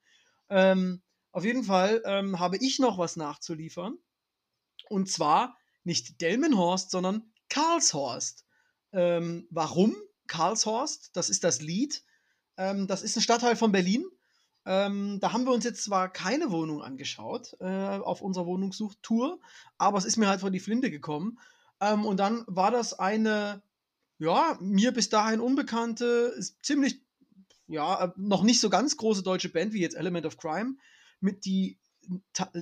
Ähm, 0.48 1.02
auf 1.36 1.44
jeden 1.44 1.64
Fall 1.64 2.00
ähm, 2.06 2.40
habe 2.40 2.56
ich 2.56 2.78
noch 2.78 2.96
was 2.96 3.16
nachzuliefern. 3.16 3.98
Und 4.88 5.10
zwar 5.10 5.58
nicht 5.84 6.22
Delmenhorst, 6.22 6.90
sondern 6.90 7.30
Karlshorst. 7.50 8.46
Ähm, 8.92 9.46
warum 9.50 9.94
Karlshorst? 10.28 11.14
Das 11.14 11.28
ist 11.28 11.44
das 11.44 11.60
Lied. 11.60 12.02
Ähm, 12.56 12.86
das 12.86 13.02
ist 13.02 13.16
ein 13.16 13.20
Stadtteil 13.20 13.54
von 13.54 13.70
Berlin. 13.70 14.06
Ähm, 14.64 15.18
da 15.20 15.34
haben 15.34 15.44
wir 15.44 15.52
uns 15.52 15.64
jetzt 15.64 15.84
zwar 15.84 16.10
keine 16.10 16.50
Wohnung 16.50 16.80
angeschaut 16.80 17.54
äh, 17.60 17.66
auf 17.66 18.22
unserer 18.22 18.46
Wohnungssuchtour, 18.46 19.38
aber 19.76 19.98
es 19.98 20.06
ist 20.06 20.16
mir 20.16 20.28
halt 20.28 20.40
vor 20.40 20.50
die 20.50 20.58
Flinte 20.58 20.90
gekommen. 20.90 21.38
Ähm, 21.82 22.06
und 22.06 22.18
dann 22.18 22.44
war 22.46 22.70
das 22.70 22.98
eine, 22.98 23.62
ja, 24.18 24.56
mir 24.62 24.90
bis 24.90 25.10
dahin 25.10 25.40
unbekannte, 25.40 26.34
ziemlich, 26.62 27.02
ja, 27.68 28.06
äh, 28.06 28.12
noch 28.16 28.42
nicht 28.42 28.58
so 28.58 28.70
ganz 28.70 28.96
große 28.96 29.22
deutsche 29.22 29.50
Band 29.50 29.74
wie 29.74 29.82
jetzt 29.82 29.96
Element 29.96 30.24
of 30.24 30.38
Crime, 30.38 30.76
mit 31.20 31.44
die 31.44 31.78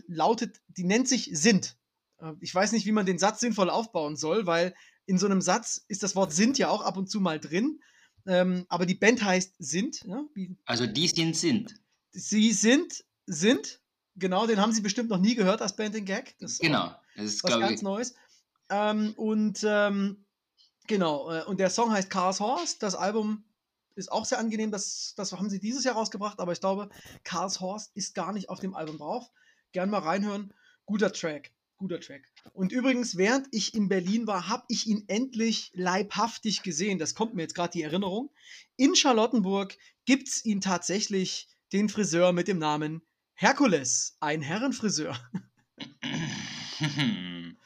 lautet, 0.06 0.60
die 0.68 0.84
nennt 0.84 1.08
sich 1.08 1.30
Sind. 1.32 1.76
Äh, 2.18 2.32
Ich 2.40 2.54
weiß 2.54 2.72
nicht, 2.72 2.86
wie 2.86 2.92
man 2.92 3.06
den 3.06 3.18
Satz 3.18 3.40
sinnvoll 3.40 3.70
aufbauen 3.70 4.16
soll, 4.16 4.46
weil 4.46 4.74
in 5.06 5.18
so 5.18 5.26
einem 5.26 5.40
Satz 5.42 5.84
ist 5.88 6.02
das 6.02 6.16
Wort 6.16 6.32
Sind 6.32 6.56
ja 6.58 6.68
auch 6.68 6.82
ab 6.82 6.96
und 6.96 7.10
zu 7.10 7.20
mal 7.20 7.38
drin. 7.38 7.80
Ähm, 8.26 8.64
aber 8.68 8.86
die 8.86 8.94
Band 8.94 9.22
heißt 9.22 9.54
Sind. 9.58 10.02
Ja? 10.04 10.24
Also 10.64 10.86
die 10.86 11.08
sind 11.08 11.36
sind. 11.36 11.74
sie 12.12 12.52
sind, 12.52 13.04
sind, 13.26 13.80
genau, 14.16 14.46
den 14.46 14.60
haben 14.60 14.72
sie 14.72 14.80
bestimmt 14.80 15.10
noch 15.10 15.18
nie 15.18 15.34
gehört 15.34 15.60
als 15.60 15.76
Band 15.76 15.94
in 15.94 16.06
Gag. 16.06 16.34
Das 16.40 16.58
Genau. 16.58 16.94
Das 17.16 17.26
ist, 17.26 17.44
was 17.44 17.60
ganz 17.60 17.72
ich, 17.72 17.82
Neues. 17.82 18.14
Ähm, 18.70 19.12
und 19.16 19.60
ähm, 19.62 20.24
genau, 20.86 21.30
äh, 21.30 21.44
und 21.44 21.60
der 21.60 21.68
Song 21.70 21.92
heißt 21.92 22.08
Cars 22.08 22.40
Horse. 22.40 22.76
Das 22.80 22.94
Album 22.94 23.44
ist 23.94 24.10
auch 24.10 24.24
sehr 24.24 24.38
angenehm. 24.38 24.70
Das, 24.70 25.14
das 25.16 25.32
haben 25.32 25.50
sie 25.50 25.60
dieses 25.60 25.84
Jahr 25.84 25.94
rausgebracht, 25.94 26.40
aber 26.40 26.52
ich 26.52 26.60
glaube, 26.60 26.88
Cars 27.22 27.60
Horse 27.60 27.90
ist 27.94 28.14
gar 28.14 28.32
nicht 28.32 28.48
auf 28.48 28.60
dem 28.60 28.74
Album 28.74 28.98
drauf. 28.98 29.30
Gern 29.72 29.90
mal 29.90 29.98
reinhören. 29.98 30.52
Guter 30.86 31.12
Track. 31.12 31.52
Guter 31.76 32.00
Track. 32.00 32.22
Und 32.52 32.72
übrigens, 32.72 33.16
während 33.16 33.48
ich 33.50 33.74
in 33.74 33.88
Berlin 33.88 34.26
war, 34.26 34.48
habe 34.48 34.64
ich 34.68 34.86
ihn 34.86 35.04
endlich 35.08 35.70
leibhaftig 35.74 36.62
gesehen. 36.62 36.98
Das 36.98 37.14
kommt 37.14 37.34
mir 37.34 37.42
jetzt 37.42 37.54
gerade 37.54 37.72
die 37.72 37.82
Erinnerung. 37.82 38.30
In 38.76 38.94
Charlottenburg 38.94 39.76
gibt 40.04 40.28
es 40.28 40.44
ihn 40.44 40.60
tatsächlich, 40.60 41.48
den 41.72 41.88
Friseur 41.88 42.32
mit 42.32 42.46
dem 42.46 42.58
Namen 42.58 43.02
Herkules, 43.34 44.16
ein 44.20 44.42
Herrenfriseur. 44.42 45.18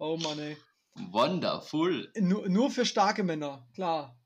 Oh 0.00 0.16
Mann, 0.16 0.38
ey. 0.38 0.56
Wonderful. 1.10 2.10
Nur, 2.18 2.48
nur 2.48 2.70
für 2.70 2.84
starke 2.84 3.22
Männer, 3.22 3.66
klar. 3.74 4.16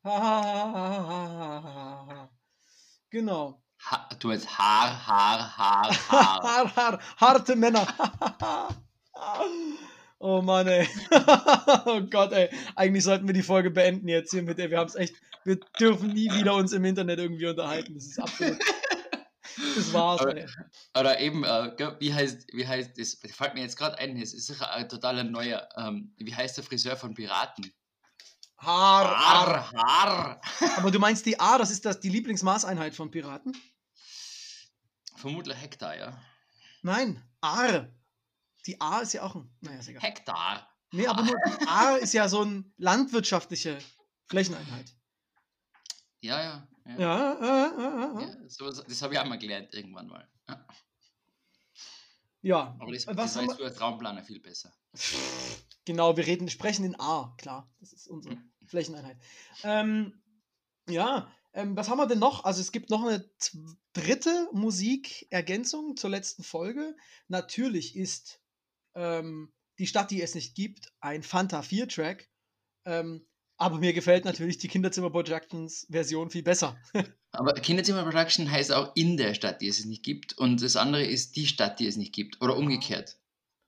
genau. 3.10 3.62
Ha, 3.90 4.08
du 4.20 4.30
hast 4.30 4.58
Haar, 4.58 5.06
Haar, 5.06 5.58
Haar, 5.58 5.92
Haar. 6.08 6.76
Har, 6.76 7.00
harte 7.16 7.56
Männer. 7.56 7.86
oh 10.20 10.40
Mann, 10.40 10.68
ey. 10.68 10.88
oh 11.86 12.00
Gott, 12.02 12.32
ey. 12.32 12.48
Eigentlich 12.76 13.04
sollten 13.04 13.26
wir 13.26 13.34
die 13.34 13.42
Folge 13.42 13.70
beenden 13.70 14.08
jetzt 14.08 14.30
hier 14.30 14.42
mit, 14.42 14.58
ey. 14.58 14.70
Wir 14.70 14.78
haben 14.78 14.86
es 14.88 14.94
echt, 14.94 15.16
wir 15.44 15.58
dürfen 15.80 16.12
nie 16.12 16.30
wieder 16.32 16.54
uns 16.54 16.72
im 16.72 16.84
Internet 16.84 17.18
irgendwie 17.18 17.46
unterhalten. 17.46 17.94
Das 17.94 18.06
ist 18.06 18.20
absolut. 18.20 18.58
Das 19.76 19.92
war's, 19.92 20.20
Aber- 20.20 20.36
ey. 20.36 20.46
Oder 20.98 21.20
eben, 21.20 21.44
äh, 21.44 21.96
wie 22.00 22.12
heißt, 22.14 22.46
wie 22.52 22.66
heißt, 22.66 22.98
das 22.98 23.14
fällt 23.34 23.54
mir 23.54 23.60
jetzt 23.62 23.76
gerade 23.76 23.98
ein, 23.98 24.16
es 24.20 24.32
ist 24.34 24.46
sicher 24.46 24.70
ein 24.70 24.88
totaler 24.88 25.24
neuer, 25.24 25.68
ähm, 25.76 26.14
wie 26.18 26.34
heißt 26.34 26.56
der 26.56 26.64
Friseur 26.64 26.96
von 26.96 27.14
Piraten? 27.14 27.72
Har. 28.56 29.04
Haar, 29.08 29.72
Haar. 29.72 30.40
Aber 30.76 30.90
du 30.90 30.98
meinst 31.00 31.26
die 31.26 31.38
A, 31.40 31.58
das 31.58 31.70
ist 31.70 31.84
das 31.84 31.98
die 32.00 32.08
Lieblingsmaßeinheit 32.10 32.94
von 32.94 33.10
Piraten? 33.10 33.56
Vermutlich 35.16 35.56
Hektar, 35.60 35.96
ja. 35.96 36.22
Nein, 36.82 37.22
Ar. 37.40 37.88
Die 38.66 38.80
A 38.80 39.00
ist 39.00 39.12
ja 39.14 39.22
auch 39.22 39.34
ein. 39.34 39.52
Naja, 39.60 39.80
ist 39.80 39.88
egal. 39.88 40.02
Hektar. 40.02 40.68
Nee, 40.92 41.06
aber 41.06 41.22
nur 41.22 41.34
die 41.60 41.66
A 41.66 41.96
ist 41.96 42.12
ja 42.12 42.28
so 42.28 42.42
eine 42.42 42.64
landwirtschaftliche 42.76 43.78
Flächeneinheit. 44.26 44.94
Ja, 46.20 46.40
ja. 46.42 46.68
Ja. 46.86 46.98
Ja, 46.98 48.18
äh. 48.18 48.22
ja 48.22 48.48
sowas, 48.48 48.82
das 48.86 49.02
habe 49.02 49.14
ich 49.14 49.20
auch 49.20 49.24
mal 49.26 49.38
gelernt 49.38 49.72
irgendwann 49.74 50.08
mal. 50.08 50.28
Ja. 50.48 50.66
ja. 52.42 52.76
Aber 52.80 52.92
das, 52.92 53.06
Was 53.06 53.34
das 53.34 53.56
du 53.56 53.64
als 53.64 53.76
Traumplaner 53.76 54.22
viel 54.22 54.40
besser. 54.40 54.72
Genau, 55.84 56.16
wir 56.16 56.24
reden, 56.24 56.48
sprechen 56.48 56.84
in 56.84 56.94
A, 57.00 57.34
klar. 57.38 57.68
Das 57.80 57.92
ist 57.92 58.06
unsere 58.06 58.36
Flächeneinheit. 58.66 59.18
Ähm, 59.64 60.22
ja, 60.88 61.28
ähm, 61.54 61.76
was 61.76 61.88
haben 61.88 61.98
wir 61.98 62.06
denn 62.06 62.18
noch? 62.18 62.44
Also 62.44 62.60
es 62.60 62.72
gibt 62.72 62.90
noch 62.90 63.02
eine 63.02 63.28
dritte 63.92 64.48
Musikergänzung 64.52 65.96
zur 65.96 66.10
letzten 66.10 66.42
Folge. 66.42 66.96
Natürlich 67.28 67.96
ist 67.96 68.40
ähm, 68.94 69.52
die 69.78 69.86
Stadt, 69.86 70.10
die 70.10 70.22
es 70.22 70.34
nicht 70.34 70.54
gibt, 70.54 70.92
ein 71.00 71.22
Fanta 71.22 71.60
4-Track. 71.60 72.28
Ähm, 72.84 73.26
aber 73.62 73.78
mir 73.78 73.92
gefällt 73.92 74.24
natürlich 74.24 74.58
die 74.58 74.68
Kinderzimmer 74.68 75.10
Productions 75.10 75.86
Version 75.90 76.30
viel 76.30 76.42
besser. 76.42 76.76
Aber 77.34 77.54
Kinderzimmer 77.54 78.02
Production 78.02 78.50
heißt 78.50 78.72
auch 78.72 78.94
in 78.94 79.16
der 79.16 79.32
Stadt, 79.34 79.62
die 79.62 79.68
es 79.68 79.82
nicht 79.86 80.02
gibt. 80.02 80.36
Und 80.36 80.60
das 80.60 80.76
andere 80.76 81.02
ist 81.04 81.34
die 81.36 81.46
Stadt, 81.46 81.80
die 81.80 81.86
es 81.86 81.96
nicht 81.96 82.12
gibt. 82.14 82.42
Oder 82.42 82.56
umgekehrt. 82.58 83.16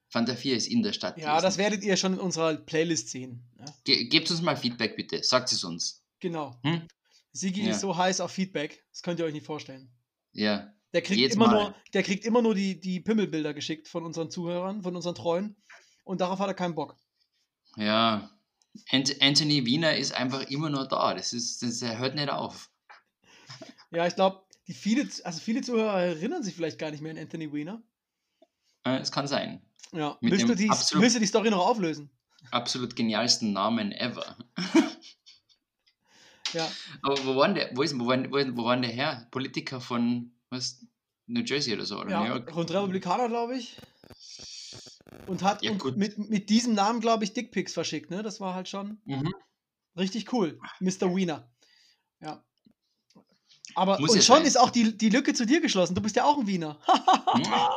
Fanta 0.08 0.36
4 0.36 0.56
ist 0.56 0.66
in 0.68 0.82
der 0.82 0.92
Stadt. 0.92 1.16
die 1.16 1.22
Ja, 1.22 1.40
das 1.40 1.56
werdet 1.56 1.82
ihr 1.82 1.96
schon 1.96 2.12
in 2.12 2.20
unserer 2.20 2.54
Playlist 2.56 3.08
sehen. 3.08 3.42
Ja. 3.58 3.64
Ge 3.84 4.04
gebt 4.04 4.30
uns 4.30 4.42
mal 4.42 4.56
Feedback 4.56 4.96
bitte. 4.96 5.22
Sagt 5.22 5.50
es 5.52 5.64
uns. 5.64 6.04
genau. 6.20 6.58
Hm? 6.62 6.82
Sigi 7.32 7.64
Ja. 7.64 7.70
ist 7.72 7.80
so 7.80 7.96
heiß 7.96 8.20
auf 8.20 8.30
Feedback, 8.30 8.84
das 8.92 9.02
könnt 9.02 9.18
ihr 9.18 9.24
euch 9.24 9.32
nicht 9.32 9.46
vorstellen. 9.46 9.90
Ja. 10.32 10.72
Der 10.92 11.02
kriegt, 11.02 11.18
Jedes 11.18 11.34
immer 11.34 11.48
Mal. 11.48 11.54
nur, 11.64 11.74
der 11.92 12.02
kriegt 12.04 12.24
immer 12.24 12.42
nur 12.42 12.54
die, 12.54 12.78
die 12.78 13.00
Pimmelbilder 13.00 13.54
geschickt 13.54 13.88
von 13.88 14.04
unseren 14.04 14.30
Zuhörern, 14.30 14.82
von 14.82 14.94
unseren 14.94 15.16
Treuen. 15.16 15.56
Und 16.04 16.20
darauf 16.20 16.38
hat 16.38 16.46
er 16.48 16.54
keinen 16.54 16.74
Bock. 16.76 16.96
Ja. 17.76 18.30
Ant 18.90 19.20
Anthony 19.22 19.64
Wiener 19.66 19.96
ist 19.96 20.12
einfach 20.12 20.42
immer 20.50 20.70
nur 20.70 20.86
da. 20.86 21.14
Das 21.14 21.32
ist, 21.32 21.62
das, 21.62 21.80
er 21.82 21.98
hört 21.98 22.14
nicht 22.14 22.28
auf. 22.28 22.70
Ja, 23.90 24.06
ich 24.06 24.14
glaube, 24.14 24.42
die 24.66 24.74
viele, 24.74 25.08
also 25.24 25.40
viele 25.40 25.62
Zuhörer 25.62 26.00
erinnern 26.00 26.42
sich 26.42 26.54
vielleicht 26.54 26.78
gar 26.78 26.90
nicht 26.90 27.00
mehr 27.00 27.12
an 27.12 27.18
Anthony 27.18 27.52
Weiner. 27.52 27.82
Äh, 28.84 28.98
Es 28.98 29.12
kann 29.12 29.26
sein. 29.28 29.62
Ja. 29.92 30.18
Mit 30.20 30.32
Willst 30.32 30.48
du, 30.48 30.54
die, 30.54 30.70
absolut- 30.70 31.02
willst 31.02 31.16
du 31.16 31.20
die 31.20 31.26
Story 31.26 31.50
noch 31.50 31.64
auflösen? 31.66 32.10
Absolut 32.50 32.96
genialsten 32.96 33.52
Namen 33.52 33.92
ever. 33.92 34.36
Ja. 36.52 36.70
Aber 37.02 37.24
wo 37.24 37.36
war 37.36 37.52
der, 37.54 37.70
wo 37.74 37.82
ist, 37.82 37.98
wo 37.98 38.06
war, 38.06 38.18
wo, 38.30 38.64
war 38.64 38.76
der 38.76 38.90
Herr? 38.90 39.26
Politiker 39.30 39.80
von 39.80 40.32
was? 40.50 40.84
New 41.26 41.40
Jersey 41.40 41.72
oder 41.72 41.86
so, 41.86 42.00
oder 42.00 42.20
New 42.20 42.26
ja 42.26 42.34
Republikaner, 42.34 43.28
glaube 43.28 43.56
ich. 43.56 43.78
Und 45.26 45.42
hat 45.42 45.62
Ja, 45.62 45.72
gut. 45.72 45.96
mit, 45.96 46.18
mit 46.18 46.50
diesem 46.50 46.74
Namen, 46.74 47.00
glaube 47.00 47.24
ich, 47.24 47.32
Dickpics 47.32 47.72
verschickt, 47.72 48.10
ne? 48.10 48.22
Das 48.22 48.40
war 48.40 48.54
halt 48.54 48.68
schon 48.68 49.00
Mhm. 49.04 49.32
richtig 49.96 50.32
cool. 50.32 50.58
Mr. 50.80 51.14
Wiener. 51.14 51.50
Ja. 52.20 52.44
Aber 53.74 53.98
Muss 54.00 54.10
und 54.12 54.22
schon 54.22 54.36
sein. 54.38 54.46
ist 54.46 54.58
auch 54.58 54.70
die, 54.70 54.96
die 54.96 55.08
Lücke 55.08 55.34
zu 55.34 55.46
dir 55.46 55.60
geschlossen. 55.60 55.94
Du 55.94 56.02
bist 56.02 56.14
ja 56.16 56.24
auch 56.24 56.38
ein 56.38 56.46
Wiener. 56.46 56.78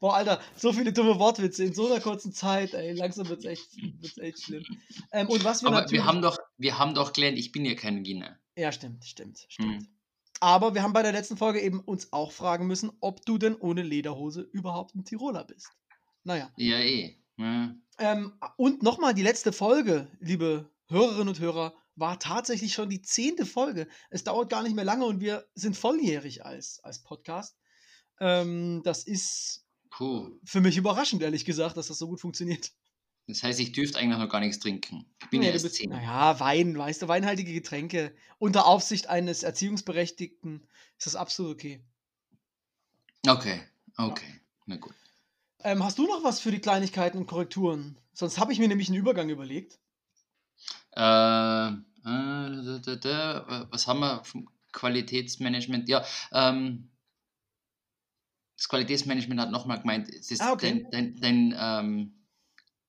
Boah, 0.00 0.14
Alter, 0.14 0.40
so 0.56 0.72
viele 0.72 0.92
dumme 0.92 1.18
Wortwitze 1.18 1.64
in 1.64 1.74
so 1.74 1.86
einer 1.90 2.00
kurzen 2.00 2.32
Zeit, 2.32 2.72
ey. 2.74 2.92
Langsam 2.92 3.28
wird's 3.28 3.44
echt, 3.44 3.66
wird's 4.00 4.18
echt 4.18 4.42
schlimm. 4.42 4.64
Ähm, 5.10 5.28
und 5.28 5.44
was 5.44 5.62
wir 5.62 5.68
Aber 5.72 5.90
wir 5.90 6.04
haben, 6.04 6.22
doch, 6.22 6.38
wir 6.56 6.78
haben 6.78 6.94
doch 6.94 7.12
gelernt, 7.12 7.36
ich 7.38 7.50
bin 7.50 7.64
ja 7.64 7.74
kein 7.74 8.04
Wiener. 8.04 8.38
ja, 8.56 8.70
stimmt, 8.70 9.04
stimmt, 9.04 9.44
stimmt. 9.48 9.82
Hm. 9.82 9.88
Aber 10.40 10.74
wir 10.76 10.84
haben 10.84 10.92
bei 10.92 11.02
der 11.02 11.10
letzten 11.10 11.36
Folge 11.36 11.60
eben 11.60 11.80
uns 11.80 12.12
auch 12.12 12.30
fragen 12.30 12.68
müssen, 12.68 12.92
ob 13.00 13.24
du 13.26 13.38
denn 13.38 13.56
ohne 13.56 13.82
Lederhose 13.82 14.42
überhaupt 14.42 14.94
ein 14.94 15.04
Tiroler 15.04 15.42
bist. 15.44 15.68
Naja. 16.28 16.52
Ja, 16.56 16.78
eh. 16.78 17.16
Ja. 17.38 17.74
Ähm, 17.98 18.34
und 18.58 18.82
nochmal, 18.82 19.14
die 19.14 19.22
letzte 19.22 19.50
Folge, 19.50 20.08
liebe 20.20 20.70
Hörerinnen 20.88 21.28
und 21.28 21.40
Hörer, 21.40 21.74
war 21.96 22.20
tatsächlich 22.20 22.74
schon 22.74 22.90
die 22.90 23.00
zehnte 23.00 23.46
Folge. 23.46 23.88
Es 24.10 24.24
dauert 24.24 24.50
gar 24.50 24.62
nicht 24.62 24.76
mehr 24.76 24.84
lange 24.84 25.06
und 25.06 25.20
wir 25.20 25.48
sind 25.54 25.74
volljährig 25.74 26.44
als, 26.44 26.80
als 26.84 27.02
Podcast. 27.02 27.56
Ähm, 28.20 28.82
das 28.84 29.04
ist 29.04 29.64
Puh. 29.88 30.38
für 30.44 30.60
mich 30.60 30.76
überraschend, 30.76 31.22
ehrlich 31.22 31.46
gesagt, 31.46 31.78
dass 31.78 31.86
das 31.86 31.96
so 31.96 32.08
gut 32.08 32.20
funktioniert. 32.20 32.72
Das 33.26 33.42
heißt, 33.42 33.58
ich 33.58 33.72
dürfte 33.72 33.98
eigentlich 33.98 34.18
noch 34.18 34.28
gar 34.28 34.40
nichts 34.40 34.58
trinken. 34.58 35.06
Ich 35.22 35.30
bin 35.30 35.40
Nee, 35.40 35.46
ja 35.46 35.52
erst 35.54 35.74
zehn. 35.74 35.88
Naja, 35.88 36.38
Wein, 36.40 36.76
weißt 36.76 37.00
du, 37.00 37.08
weinhaltige 37.08 37.54
Getränke 37.54 38.14
unter 38.38 38.66
Aufsicht 38.66 39.06
eines 39.06 39.44
Erziehungsberechtigten 39.44 40.66
ist 40.98 41.06
das 41.06 41.16
absolut 41.16 41.54
okay. 41.54 41.82
Okay, 43.26 43.62
okay. 43.96 44.40
Na 44.66 44.76
gut. 44.76 44.94
Ähm, 45.64 45.82
hast 45.84 45.98
du 45.98 46.06
noch 46.06 46.22
was 46.22 46.40
für 46.40 46.50
die 46.50 46.60
Kleinigkeiten 46.60 47.18
und 47.18 47.26
Korrekturen? 47.26 47.98
Sonst 48.12 48.38
habe 48.38 48.52
ich 48.52 48.58
mir 48.58 48.68
nämlich 48.68 48.88
einen 48.88 48.98
Übergang 48.98 49.28
überlegt. 49.28 49.78
Äh, 50.96 51.68
äh, 51.68 51.72
was 53.70 53.86
haben 53.86 54.00
wir 54.00 54.24
vom 54.24 54.48
Qualitätsmanagement? 54.72 55.88
Ja, 55.88 56.04
ähm, 56.32 56.90
das 58.56 58.68
Qualitätsmanagement 58.68 59.40
hat 59.40 59.50
nochmal 59.50 59.80
gemeint, 59.80 60.08
ist 60.08 60.40
Ah, 60.40 60.52
okay. 60.52 60.84
dein, 60.90 61.16
dein, 61.20 61.20
dein, 61.20 61.54
ähm, 61.58 62.14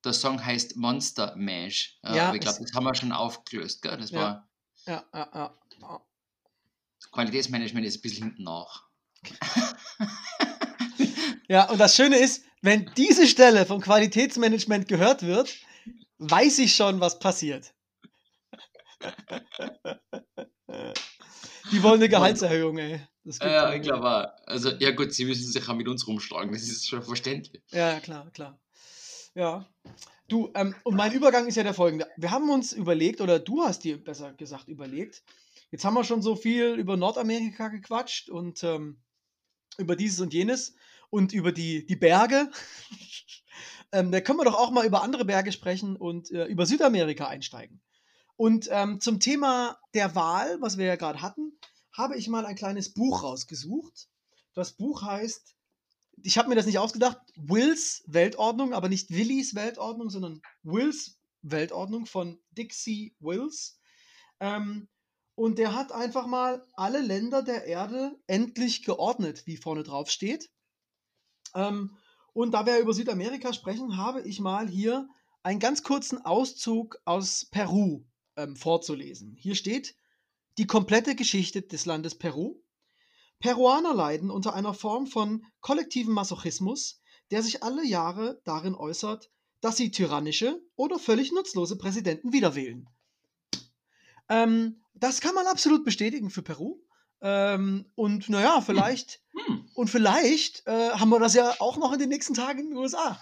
der 0.04 0.12
Song 0.12 0.44
heißt 0.44 0.76
Monster 0.76 1.34
Mash. 1.36 1.98
Äh, 2.02 2.16
Ja, 2.16 2.26
aber 2.26 2.36
ich 2.36 2.40
glaube, 2.40 2.58
das 2.60 2.72
haben 2.74 2.84
wir 2.84 2.94
schon 2.94 3.12
aufgelöst. 3.12 3.82
Gell? 3.82 3.96
Das 3.96 4.10
Ja. 4.10 4.18
war 4.18 4.48
Ja, 4.86 5.04
ja, 5.12 5.30
ja. 5.34 5.58
ja. 5.80 6.00
Qualitätsmanagement 7.12 7.86
ist 7.86 7.98
ein 7.98 8.02
bisschen 8.02 8.24
hinten 8.24 8.44
nach. 8.44 8.88
Ja, 11.48 11.68
und 11.68 11.78
das 11.78 11.96
Schöne 11.96 12.16
ist, 12.16 12.44
wenn 12.62 12.90
diese 12.96 13.26
Stelle 13.26 13.66
vom 13.66 13.80
Qualitätsmanagement 13.80 14.88
gehört 14.88 15.22
wird, 15.22 15.56
weiß 16.18 16.58
ich 16.58 16.74
schon, 16.74 17.00
was 17.00 17.18
passiert. 17.18 17.72
Die 21.72 21.82
wollen 21.82 22.00
eine 22.00 22.08
Gehaltserhöhung, 22.08 22.78
ey. 22.78 23.00
Ja, 23.24 23.66
eigentlich. 23.66 23.88
klar 23.88 24.02
war. 24.02 24.36
Also, 24.46 24.70
ja 24.78 24.90
gut, 24.92 25.12
sie 25.12 25.24
müssen 25.24 25.50
sich 25.50 25.68
auch 25.68 25.74
mit 25.74 25.88
uns 25.88 26.06
rumschlagen, 26.06 26.52
das 26.52 26.62
ist 26.62 26.88
schon 26.88 27.02
verständlich. 27.02 27.62
Ja, 27.70 27.92
ja, 27.92 28.00
klar, 28.00 28.30
klar. 28.32 28.58
Ja. 29.34 29.66
Du, 30.28 30.50
ähm, 30.54 30.74
und 30.84 30.96
mein 30.96 31.12
Übergang 31.12 31.46
ist 31.46 31.56
ja 31.56 31.62
der 31.62 31.74
folgende. 31.74 32.08
Wir 32.16 32.30
haben 32.30 32.50
uns 32.50 32.72
überlegt, 32.72 33.20
oder 33.20 33.38
du 33.38 33.62
hast 33.62 33.84
dir 33.84 34.02
besser 34.02 34.32
gesagt 34.34 34.68
überlegt, 34.68 35.22
jetzt 35.70 35.84
haben 35.84 35.94
wir 35.94 36.04
schon 36.04 36.22
so 36.22 36.36
viel 36.36 36.74
über 36.74 36.96
Nordamerika 36.96 37.68
gequatscht 37.68 38.30
und 38.30 38.62
ähm, 38.64 39.00
über 39.78 39.96
dieses 39.96 40.20
und 40.20 40.32
jenes 40.32 40.74
und 41.10 41.32
über 41.32 41.52
die, 41.52 41.86
die 41.86 41.96
Berge. 41.96 42.50
ähm, 43.92 44.10
da 44.10 44.20
können 44.20 44.38
wir 44.38 44.44
doch 44.44 44.58
auch 44.58 44.70
mal 44.70 44.86
über 44.86 45.02
andere 45.02 45.24
Berge 45.24 45.52
sprechen 45.52 45.96
und 45.96 46.30
äh, 46.30 46.46
über 46.46 46.66
Südamerika 46.66 47.26
einsteigen. 47.26 47.80
Und 48.36 48.68
ähm, 48.70 49.00
zum 49.00 49.20
Thema 49.20 49.78
der 49.92 50.14
Wahl, 50.14 50.58
was 50.60 50.78
wir 50.78 50.86
ja 50.86 50.96
gerade 50.96 51.20
hatten, 51.20 51.58
habe 51.92 52.16
ich 52.16 52.28
mal 52.28 52.46
ein 52.46 52.56
kleines 52.56 52.94
Buch 52.94 53.22
rausgesucht. 53.22 54.08
Das 54.54 54.72
Buch 54.72 55.02
heißt, 55.02 55.54
ich 56.22 56.38
habe 56.38 56.48
mir 56.48 56.54
das 56.54 56.66
nicht 56.66 56.78
ausgedacht, 56.78 57.18
Wills 57.36 58.02
Weltordnung, 58.06 58.72
aber 58.72 58.88
nicht 58.88 59.10
Willys 59.10 59.54
Weltordnung, 59.54 60.10
sondern 60.10 60.40
Wills 60.62 61.18
Weltordnung 61.42 62.06
von 62.06 62.40
Dixie 62.52 63.14
Wills. 63.20 63.78
Ähm, 64.40 64.88
und 65.34 65.58
der 65.58 65.74
hat 65.74 65.92
einfach 65.92 66.26
mal 66.26 66.66
alle 66.74 67.00
Länder 67.00 67.42
der 67.42 67.64
Erde 67.64 68.18
endlich 68.26 68.84
geordnet, 68.84 69.46
wie 69.46 69.56
vorne 69.56 69.82
drauf 69.82 70.10
steht. 70.10 70.50
Ähm, 71.54 71.96
und 72.32 72.52
da 72.52 72.66
wir 72.66 72.78
über 72.78 72.92
Südamerika 72.92 73.52
sprechen, 73.52 73.96
habe 73.96 74.22
ich 74.22 74.40
mal 74.40 74.68
hier 74.68 75.08
einen 75.42 75.60
ganz 75.60 75.82
kurzen 75.82 76.24
Auszug 76.24 76.98
aus 77.04 77.46
Peru 77.50 78.04
ähm, 78.36 78.56
vorzulesen. 78.56 79.36
Hier 79.38 79.54
steht 79.54 79.94
die 80.58 80.66
komplette 80.66 81.14
Geschichte 81.14 81.62
des 81.62 81.86
Landes 81.86 82.16
Peru. 82.16 82.56
Peruaner 83.38 83.94
leiden 83.94 84.30
unter 84.30 84.54
einer 84.54 84.74
Form 84.74 85.06
von 85.06 85.44
kollektivem 85.60 86.12
Masochismus, 86.12 87.00
der 87.30 87.42
sich 87.42 87.62
alle 87.62 87.86
Jahre 87.86 88.40
darin 88.44 88.74
äußert, 88.74 89.30
dass 89.60 89.76
sie 89.76 89.90
tyrannische 89.90 90.62
oder 90.76 90.98
völlig 90.98 91.32
nutzlose 91.32 91.76
Präsidenten 91.76 92.32
wiederwählen. 92.32 92.88
Ähm, 94.28 94.82
das 94.94 95.20
kann 95.20 95.34
man 95.34 95.46
absolut 95.46 95.84
bestätigen 95.84 96.30
für 96.30 96.42
Peru. 96.42 96.80
Ähm, 97.22 97.90
und 97.94 98.28
naja, 98.28 98.60
vielleicht, 98.60 99.22
hm. 99.46 99.68
und 99.74 99.90
vielleicht 99.90 100.66
äh, 100.66 100.90
haben 100.90 101.10
wir 101.10 101.20
das 101.20 101.34
ja 101.34 101.54
auch 101.58 101.76
noch 101.76 101.92
in 101.92 101.98
den 101.98 102.08
nächsten 102.08 102.34
Tagen 102.34 102.60
in 102.60 102.68
den 102.70 102.76
USA. 102.76 103.18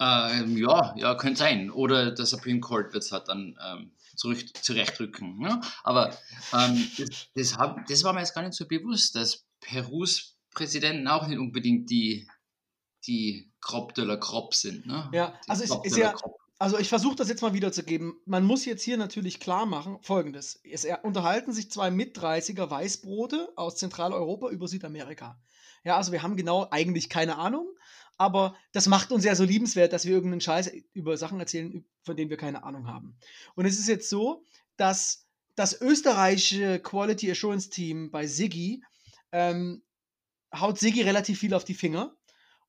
Ähm, 0.00 0.56
ja, 0.56 0.94
ja, 0.96 1.14
könnte 1.14 1.40
sein. 1.40 1.70
Oder 1.70 2.12
der 2.12 2.24
Supreme 2.24 2.60
Court 2.60 2.94
wird 2.94 3.04
es 3.04 3.12
halt 3.12 3.28
dann 3.28 3.58
ähm, 3.62 3.92
zurück, 4.16 4.38
zurechtrücken. 4.62 5.38
Ne? 5.38 5.60
Aber 5.84 6.16
ähm, 6.54 6.90
das, 6.96 7.28
das, 7.34 7.58
hab, 7.58 7.86
das 7.86 8.02
war 8.02 8.14
mir 8.14 8.20
jetzt 8.20 8.34
gar 8.34 8.42
nicht 8.42 8.54
so 8.54 8.66
bewusst, 8.66 9.14
dass 9.14 9.44
Perus 9.60 10.38
Präsidenten 10.52 11.06
auch 11.06 11.26
nicht 11.26 11.38
unbedingt 11.38 11.90
die, 11.90 12.28
die 13.06 13.52
Crop 13.60 13.94
de 13.94 14.04
la 14.04 14.16
Crop 14.16 14.54
sind. 14.54 14.86
Ne? 14.86 15.08
Ja, 15.12 15.38
also 15.46 15.64
ist, 15.64 15.84
ist 15.84 15.96
ja, 15.96 16.14
also 16.60 16.78
ich 16.78 16.90
versuche 16.90 17.16
das 17.16 17.30
jetzt 17.30 17.40
mal 17.40 17.54
wiederzugeben. 17.54 18.20
Man 18.26 18.44
muss 18.44 18.66
jetzt 18.66 18.82
hier 18.82 18.98
natürlich 18.98 19.40
klar 19.40 19.64
machen, 19.64 19.96
folgendes. 20.02 20.60
Es 20.62 20.86
unterhalten 21.02 21.54
sich 21.54 21.70
zwei 21.70 21.90
Mit-30er 21.90 22.68
Weißbrote 22.68 23.50
aus 23.56 23.76
Zentraleuropa 23.76 24.50
über 24.50 24.68
Südamerika. 24.68 25.40
Ja, 25.84 25.96
also 25.96 26.12
wir 26.12 26.22
haben 26.22 26.36
genau 26.36 26.68
eigentlich 26.70 27.08
keine 27.08 27.38
Ahnung, 27.38 27.66
aber 28.18 28.54
das 28.72 28.88
macht 28.88 29.10
uns 29.10 29.24
ja 29.24 29.34
so 29.34 29.44
liebenswert, 29.44 29.94
dass 29.94 30.04
wir 30.04 30.12
irgendeinen 30.12 30.42
Scheiß 30.42 30.70
über 30.92 31.16
Sachen 31.16 31.40
erzählen, 31.40 31.82
von 32.02 32.14
denen 32.14 32.28
wir 32.28 32.36
keine 32.36 32.62
Ahnung 32.62 32.86
haben. 32.86 33.16
Und 33.54 33.64
es 33.64 33.78
ist 33.78 33.88
jetzt 33.88 34.10
so, 34.10 34.44
dass 34.76 35.26
das 35.56 35.80
österreichische 35.80 36.78
Quality 36.78 37.30
Assurance 37.30 37.70
Team 37.70 38.10
bei 38.10 38.26
Siggi 38.26 38.84
ähm, 39.32 39.82
haut 40.54 40.78
Siggi 40.78 41.00
relativ 41.00 41.38
viel 41.38 41.54
auf 41.54 41.64
die 41.64 41.72
Finger 41.72 42.14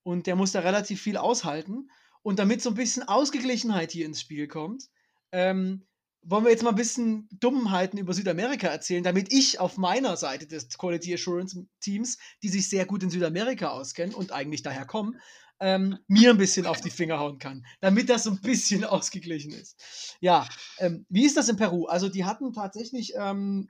und 0.02 0.26
der 0.26 0.34
muss 0.34 0.52
da 0.52 0.60
relativ 0.60 1.02
viel 1.02 1.18
aushalten. 1.18 1.90
Und 2.22 2.38
damit 2.38 2.62
so 2.62 2.70
ein 2.70 2.76
bisschen 2.76 3.02
Ausgeglichenheit 3.02 3.92
hier 3.92 4.06
ins 4.06 4.20
Spiel 4.20 4.48
kommt, 4.48 4.88
ähm, 5.32 5.86
wollen 6.24 6.44
wir 6.44 6.52
jetzt 6.52 6.62
mal 6.62 6.70
ein 6.70 6.76
bisschen 6.76 7.28
Dummheiten 7.32 7.98
über 7.98 8.14
Südamerika 8.14 8.68
erzählen, 8.68 9.02
damit 9.02 9.32
ich 9.32 9.58
auf 9.58 9.76
meiner 9.76 10.16
Seite 10.16 10.46
des 10.46 10.68
Quality 10.78 11.14
Assurance 11.14 11.66
Teams, 11.80 12.18
die 12.42 12.48
sich 12.48 12.68
sehr 12.68 12.86
gut 12.86 13.02
in 13.02 13.10
Südamerika 13.10 13.70
auskennen 13.70 14.14
und 14.14 14.30
eigentlich 14.30 14.62
daher 14.62 14.86
kommen, 14.86 15.20
ähm, 15.58 15.98
mir 16.06 16.30
ein 16.30 16.38
bisschen 16.38 16.66
auf 16.66 16.80
die 16.80 16.90
Finger 16.90 17.18
hauen 17.18 17.38
kann, 17.38 17.66
damit 17.80 18.08
das 18.08 18.24
so 18.24 18.30
ein 18.30 18.40
bisschen 18.40 18.84
ausgeglichen 18.84 19.52
ist. 19.52 20.16
Ja, 20.20 20.48
ähm, 20.78 21.06
wie 21.08 21.24
ist 21.24 21.36
das 21.36 21.48
in 21.48 21.56
Peru? 21.56 21.86
Also 21.86 22.08
die 22.08 22.24
hatten 22.24 22.52
tatsächlich 22.52 23.14
ähm, 23.16 23.68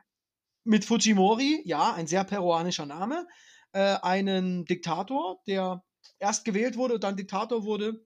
mit 0.64 0.84
Fujimori, 0.84 1.62
ja, 1.64 1.94
ein 1.94 2.06
sehr 2.06 2.24
peruanischer 2.24 2.86
Name, 2.86 3.26
äh, 3.72 3.96
einen 4.02 4.64
Diktator, 4.66 5.40
der 5.46 5.82
erst 6.18 6.44
gewählt 6.44 6.76
wurde 6.76 6.94
und 6.94 7.04
dann 7.04 7.16
Diktator 7.16 7.64
wurde 7.64 8.04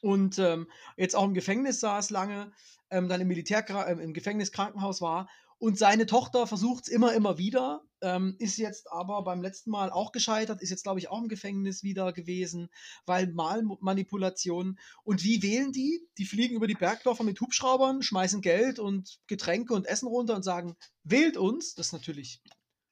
und 0.00 0.38
ähm, 0.38 0.68
jetzt 0.96 1.16
auch 1.16 1.24
im 1.24 1.34
Gefängnis 1.34 1.80
saß 1.80 2.10
lange, 2.10 2.52
ähm, 2.90 3.08
dann 3.08 3.20
im 3.20 3.28
Militär, 3.28 3.64
äh, 3.68 3.92
im 3.92 4.14
Gefängnis 4.14 4.52
Krankenhaus 4.52 5.00
war 5.00 5.28
und 5.58 5.78
seine 5.78 6.06
Tochter 6.06 6.46
versucht 6.46 6.84
es 6.84 6.88
immer, 6.88 7.14
immer 7.14 7.38
wieder, 7.38 7.82
ähm, 8.02 8.36
ist 8.38 8.58
jetzt 8.58 8.90
aber 8.92 9.22
beim 9.22 9.40
letzten 9.40 9.70
Mal 9.70 9.90
auch 9.90 10.12
gescheitert, 10.12 10.60
ist 10.60 10.70
jetzt, 10.70 10.82
glaube 10.82 10.98
ich, 10.98 11.08
auch 11.08 11.22
im 11.22 11.28
Gefängnis 11.28 11.82
wieder 11.82 12.12
gewesen, 12.12 12.68
weil 13.06 13.28
Malmanipulationen. 13.28 14.78
Und 15.04 15.24
wie 15.24 15.42
wählen 15.42 15.72
die? 15.72 16.06
Die 16.18 16.26
fliegen 16.26 16.56
über 16.56 16.66
die 16.66 16.74
Bergdorfer 16.74 17.24
mit 17.24 17.40
Hubschraubern, 17.40 18.02
schmeißen 18.02 18.42
Geld 18.42 18.78
und 18.78 19.20
Getränke 19.26 19.74
und 19.74 19.86
Essen 19.86 20.06
runter 20.06 20.34
und 20.34 20.42
sagen, 20.42 20.76
wählt 21.02 21.36
uns. 21.36 21.74
Das 21.74 21.86
ist 21.86 21.92
natürlich 21.92 22.42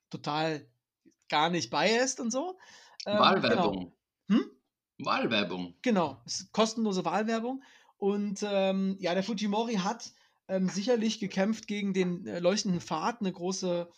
total 0.09 0.67
gar 1.29 1.51
nicht 1.51 1.71
biased 1.71 2.21
und 2.21 2.31
so. 2.31 2.57
Ähm, 3.05 3.19
Wahlwerbung. 3.19 3.93
Genau. 4.29 4.41
Hm? 4.41 4.51
Wahlwerbung. 5.05 5.75
Genau, 5.83 6.23
kostenlose 6.53 7.05
Wahlwerbung. 7.05 7.63
Und 7.97 8.41
ähm, 8.43 8.97
ja, 8.99 9.15
der 9.15 9.23
Fujimori 9.23 9.75
hat 9.75 10.13
ähm, 10.49 10.69
sicherlich 10.69 11.21
gekämpft 11.21 11.67
gegen 11.67 11.95
den 11.95 12.27
äh, 12.27 12.41
leuchtenden 12.41 12.81
Pfad, 12.81 13.21
eine 13.21 13.33
große 13.33 13.89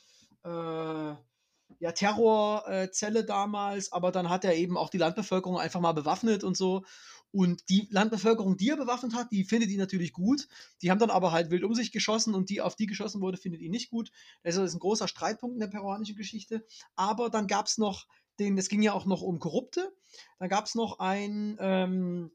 äh, 0.45 0.49
ja, 0.49 1.93
Terrorzelle 1.93 3.25
damals, 3.25 3.93
aber 3.93 4.13
dann 4.13 4.29
hat 4.29 4.45
er 4.45 4.55
eben 4.57 4.77
auch 4.77 4.91
die 4.91 4.99
Landbevölkerung 4.99 5.59
einfach 5.59 5.81
mal 5.81 5.93
bewaffnet 5.93 6.45
und 6.45 6.57
so. 6.57 6.85
Und 7.31 7.69
die 7.69 7.89
Landbevölkerung, 7.91 8.57
die 8.57 8.71
er 8.71 8.77
bewaffnet 8.77 9.15
hat, 9.15 9.33
die 9.33 9.43
findet 9.43 9.69
ihn 9.71 9.81
natürlich 9.81 10.13
gut. 10.13 10.47
Die 10.83 10.91
haben 10.93 11.01
dann 11.01 11.11
aber 11.11 11.33
halt 11.33 11.51
wild 11.51 11.65
um 11.65 11.75
sich 11.75 11.91
geschossen 11.91 12.33
und 12.33 12.49
die, 12.49 12.61
auf 12.61 12.77
die 12.77 12.87
geschossen 12.87 13.21
wurde, 13.21 13.39
findet 13.39 13.61
ihn 13.61 13.73
nicht 13.73 13.91
gut. 13.91 14.13
Das 14.45 14.55
ist 14.55 14.73
ein 14.73 14.79
großer 14.79 15.09
Streitpunkt 15.09 15.55
in 15.55 15.61
der 15.61 15.67
peruanischen 15.67 16.15
Geschichte. 16.15 16.65
Aber 16.95 17.31
dann 17.31 17.49
gab 17.49 17.67
es 17.67 17.77
noch 17.77 18.07
den, 18.39 18.59
es 18.59 18.69
ging 18.69 18.83
ja 18.83 18.93
auch 18.93 19.07
noch 19.07 19.23
um 19.23 19.39
Korrupte. 19.39 19.93
Dann 20.39 20.49
gab 20.49 20.67
es 20.67 20.75
noch 20.75 20.99
ein, 20.99 21.57
ähm, 21.61 22.31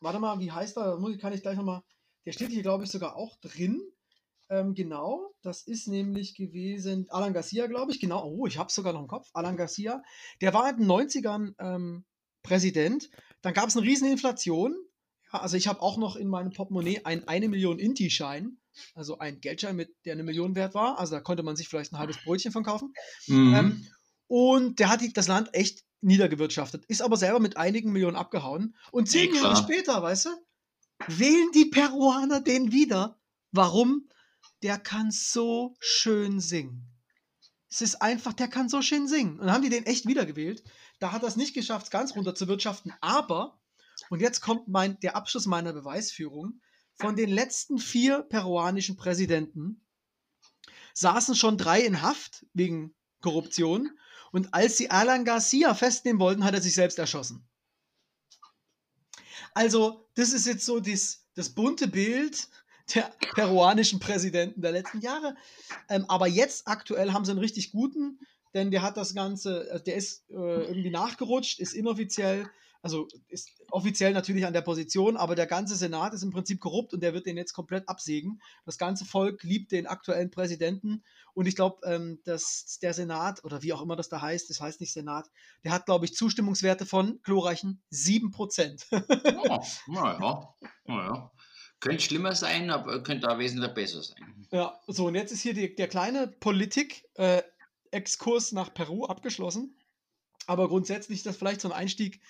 warte 0.00 0.18
mal, 0.18 0.38
wie 0.40 0.52
heißt 0.52 0.76
er? 0.76 0.98
Muss, 0.98 1.18
kann 1.18 1.32
ich 1.32 1.42
gleich 1.42 1.56
nochmal, 1.56 1.82
der 2.26 2.32
steht 2.32 2.50
hier, 2.50 2.62
glaube 2.62 2.84
ich, 2.84 2.90
sogar 2.90 3.16
auch 3.16 3.36
drin. 3.40 3.82
Ähm, 4.50 4.74
genau, 4.74 5.34
das 5.42 5.62
ist 5.62 5.88
nämlich 5.88 6.34
gewesen 6.34 7.06
Alan 7.08 7.32
Garcia, 7.32 7.66
glaube 7.66 7.92
ich. 7.92 8.00
Genau, 8.00 8.24
oh, 8.24 8.46
ich 8.46 8.58
habe 8.58 8.68
es 8.68 8.74
sogar 8.74 8.92
noch 8.92 9.00
im 9.00 9.08
Kopf. 9.08 9.28
Alan 9.32 9.56
Garcia, 9.56 10.02
der 10.40 10.52
war 10.52 10.68
in 10.68 10.78
den 10.78 10.86
90ern 10.86 11.54
ähm, 11.58 12.04
Präsident. 12.42 13.10
Dann 13.42 13.54
gab 13.54 13.68
es 13.68 13.76
eine 13.76 13.86
riesen 13.86 14.10
Inflation. 14.10 14.76
Ja, 15.32 15.40
also 15.40 15.56
ich 15.56 15.66
habe 15.66 15.80
auch 15.80 15.96
noch 15.96 16.16
in 16.16 16.28
meinem 16.28 16.52
Portemonnaie 16.52 17.04
einen 17.04 17.26
1 17.26 17.48
Million 17.48 17.78
Inti-Schein, 17.78 18.58
also 18.94 19.18
ein 19.18 19.40
Geldschein, 19.40 19.76
mit 19.76 19.94
der 20.04 20.12
eine 20.12 20.22
Million 20.22 20.54
wert 20.54 20.74
war. 20.74 20.98
Also 20.98 21.14
da 21.14 21.20
konnte 21.20 21.42
man 21.42 21.56
sich 21.56 21.68
vielleicht 21.68 21.92
ein 21.92 21.98
halbes 21.98 22.22
Brötchen 22.22 22.52
von 22.52 22.64
kaufen. 22.64 22.92
Mhm. 23.26 23.54
Ähm, 23.54 23.86
und 24.26 24.78
der 24.78 24.88
hat 24.88 25.02
das 25.14 25.28
Land 25.28 25.54
echt 25.54 25.84
niedergewirtschaftet, 26.00 26.84
ist 26.86 27.02
aber 27.02 27.16
selber 27.16 27.40
mit 27.40 27.56
einigen 27.56 27.92
Millionen 27.92 28.16
abgehauen. 28.16 28.76
Und 28.92 29.08
zehn 29.08 29.34
ja, 29.34 29.42
Jahre 29.42 29.56
später, 29.56 30.02
weißt 30.02 30.26
du, 30.26 30.30
wählen 31.08 31.50
die 31.54 31.66
Peruaner 31.66 32.40
den 32.40 32.72
wieder. 32.72 33.18
Warum? 33.50 34.08
Der 34.62 34.78
kann 34.78 35.10
so 35.10 35.74
schön 35.80 36.40
singen. 36.40 36.90
Es 37.70 37.80
ist 37.80 38.00
einfach, 38.02 38.32
der 38.32 38.48
kann 38.48 38.68
so 38.68 38.82
schön 38.82 39.08
singen. 39.08 39.40
Und 39.40 39.46
dann 39.46 39.52
haben 39.52 39.62
die 39.62 39.68
den 39.68 39.86
echt 39.86 40.06
wiedergewählt. 40.06 40.62
Da 41.00 41.10
hat 41.12 41.22
er 41.22 41.28
es 41.28 41.36
nicht 41.36 41.54
geschafft, 41.54 41.90
ganz 41.90 42.14
runter 42.14 42.34
zu 42.34 42.46
wirtschaften. 42.46 42.92
Aber, 43.00 43.60
und 44.10 44.20
jetzt 44.20 44.40
kommt 44.40 44.68
mein, 44.68 44.98
der 45.00 45.16
Abschluss 45.16 45.46
meiner 45.46 45.72
Beweisführung, 45.72 46.60
von 46.94 47.16
den 47.16 47.30
letzten 47.30 47.78
vier 47.78 48.22
peruanischen 48.22 48.96
Präsidenten 48.96 49.84
saßen 50.94 51.34
schon 51.34 51.58
drei 51.58 51.80
in 51.80 52.02
Haft 52.02 52.46
wegen 52.52 52.94
Korruption 53.20 53.90
und 54.34 54.52
als 54.52 54.76
sie 54.76 54.90
Alan 54.90 55.24
Garcia 55.24 55.74
festnehmen 55.74 56.18
wollten, 56.18 56.44
hat 56.44 56.54
er 56.54 56.60
sich 56.60 56.74
selbst 56.74 56.98
erschossen. 56.98 57.46
Also, 59.54 60.08
das 60.16 60.32
ist 60.32 60.46
jetzt 60.46 60.66
so 60.66 60.80
das, 60.80 61.28
das 61.34 61.50
bunte 61.50 61.86
Bild 61.86 62.48
der 62.92 63.12
peruanischen 63.34 64.00
Präsidenten 64.00 64.60
der 64.60 64.72
letzten 64.72 65.00
Jahre. 65.00 65.36
Ähm, 65.88 66.04
aber 66.08 66.26
jetzt 66.26 66.66
aktuell 66.66 67.12
haben 67.12 67.24
sie 67.24 67.30
einen 67.30 67.38
richtig 67.38 67.70
guten, 67.70 68.18
denn 68.54 68.70
der 68.70 68.82
hat 68.82 68.96
das 68.96 69.14
Ganze, 69.14 69.68
äh, 69.70 69.82
der 69.82 69.96
ist 69.96 70.30
äh, 70.30 70.34
irgendwie 70.34 70.90
nachgerutscht, 70.90 71.60
ist 71.60 71.74
inoffiziell 71.74 72.48
also 72.84 73.08
ist 73.28 73.48
offiziell 73.70 74.12
natürlich 74.12 74.44
an 74.44 74.52
der 74.52 74.60
Position, 74.60 75.16
aber 75.16 75.34
der 75.34 75.46
ganze 75.46 75.74
Senat 75.74 76.12
ist 76.12 76.22
im 76.22 76.30
Prinzip 76.30 76.60
korrupt 76.60 76.92
und 76.92 77.02
der 77.02 77.14
wird 77.14 77.24
den 77.24 77.38
jetzt 77.38 77.54
komplett 77.54 77.88
absägen. 77.88 78.42
Das 78.66 78.76
ganze 78.76 79.06
Volk 79.06 79.42
liebt 79.42 79.72
den 79.72 79.86
aktuellen 79.86 80.30
Präsidenten 80.30 81.02
und 81.32 81.46
ich 81.46 81.56
glaube, 81.56 81.78
ähm, 81.86 82.20
dass 82.24 82.78
der 82.82 82.92
Senat 82.92 83.42
oder 83.42 83.62
wie 83.62 83.72
auch 83.72 83.80
immer 83.80 83.96
das 83.96 84.10
da 84.10 84.20
heißt, 84.20 84.50
das 84.50 84.60
heißt 84.60 84.82
nicht 84.82 84.92
Senat, 84.92 85.30
der 85.64 85.72
hat, 85.72 85.86
glaube 85.86 86.04
ich, 86.04 86.14
Zustimmungswerte 86.14 86.84
von 86.84 87.20
glorreichen 87.22 87.82
7%. 87.90 88.84
ja, 89.48 89.62
naja, 89.86 90.54
naja. 90.84 91.32
Könnte 91.80 92.02
schlimmer 92.02 92.34
sein, 92.34 92.70
aber 92.70 93.02
könnte 93.02 93.30
auch 93.30 93.38
wesentlich 93.38 93.72
besser 93.72 94.02
sein. 94.02 94.46
Ja, 94.52 94.78
so 94.86 95.06
und 95.06 95.14
jetzt 95.14 95.32
ist 95.32 95.40
hier 95.40 95.54
die, 95.54 95.74
der 95.74 95.88
kleine 95.88 96.28
Politik-Exkurs 96.28 97.14
äh, 97.16 97.42
nach 98.52 98.72
Peru 98.74 99.06
abgeschlossen. 99.06 99.76
Aber 100.46 100.68
grundsätzlich 100.68 101.18
ist 101.18 101.26
das 101.26 101.36
vielleicht 101.36 101.60
so 101.60 101.68
ein 101.68 101.74
Einstieg 101.74 102.20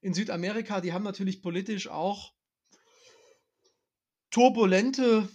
in 0.00 0.14
Südamerika, 0.14 0.80
die 0.80 0.92
haben 0.92 1.04
natürlich 1.04 1.42
politisch 1.42 1.88
auch 1.88 2.32
turbulente 4.30 5.28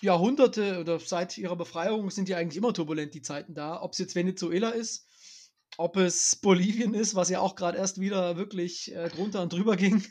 Jahrhunderte 0.00 0.78
oder 0.78 1.00
seit 1.00 1.36
ihrer 1.38 1.56
Befreiung 1.56 2.10
sind 2.10 2.28
die 2.28 2.34
eigentlich 2.34 2.58
immer 2.58 2.72
turbulent, 2.72 3.14
die 3.14 3.22
Zeiten 3.22 3.54
da. 3.54 3.82
Ob 3.82 3.92
es 3.92 3.98
jetzt 3.98 4.14
Venezuela 4.14 4.70
ist, 4.70 5.08
ob 5.76 5.96
es 5.96 6.36
Bolivien 6.36 6.94
ist, 6.94 7.14
was 7.14 7.30
ja 7.30 7.40
auch 7.40 7.56
gerade 7.56 7.78
erst 7.78 8.00
wieder 8.00 8.36
wirklich 8.36 8.94
äh, 8.94 9.08
drunter 9.08 9.42
und 9.42 9.52
drüber 9.52 9.76
ging. 9.76 10.04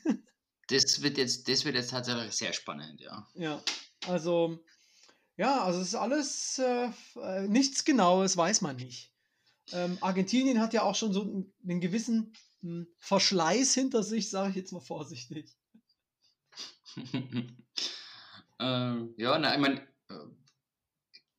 Das 0.69 1.01
wird 1.01 1.17
jetzt, 1.17 1.47
das 1.47 1.63
wird 1.63 1.75
jetzt 1.75 1.91
tatsächlich 1.91 2.33
sehr 2.33 2.51
spannend, 2.51 2.99
ja. 2.99 3.25
Ja, 3.35 3.63
also, 4.05 4.59
ja, 5.37 5.63
also 5.63 5.79
es 5.79 5.89
ist 5.89 5.95
alles 5.95 6.59
äh, 6.59 6.89
äh, 7.21 7.47
nichts 7.47 7.85
Genaues, 7.85 8.35
weiß 8.35 8.61
man 8.61 8.75
nicht. 8.75 9.13
Ähm, 9.71 9.97
Argentinien 10.01 10.59
hat 10.59 10.73
ja 10.73 10.83
auch 10.83 10.95
schon 10.95 11.13
so 11.13 11.21
einen, 11.21 11.53
einen 11.63 11.81
gewissen 11.81 12.33
hm, 12.61 12.87
Verschleiß 12.97 13.73
hinter 13.73 14.03
sich, 14.03 14.29
sage 14.29 14.51
ich 14.51 14.55
jetzt 14.55 14.71
mal 14.71 14.79
vorsichtig. 14.79 15.55
ähm, 18.59 19.13
ja, 19.17 19.37
na, 19.37 19.53
ich 19.53 19.59
meine, 19.59 19.87
äh, 20.09 20.25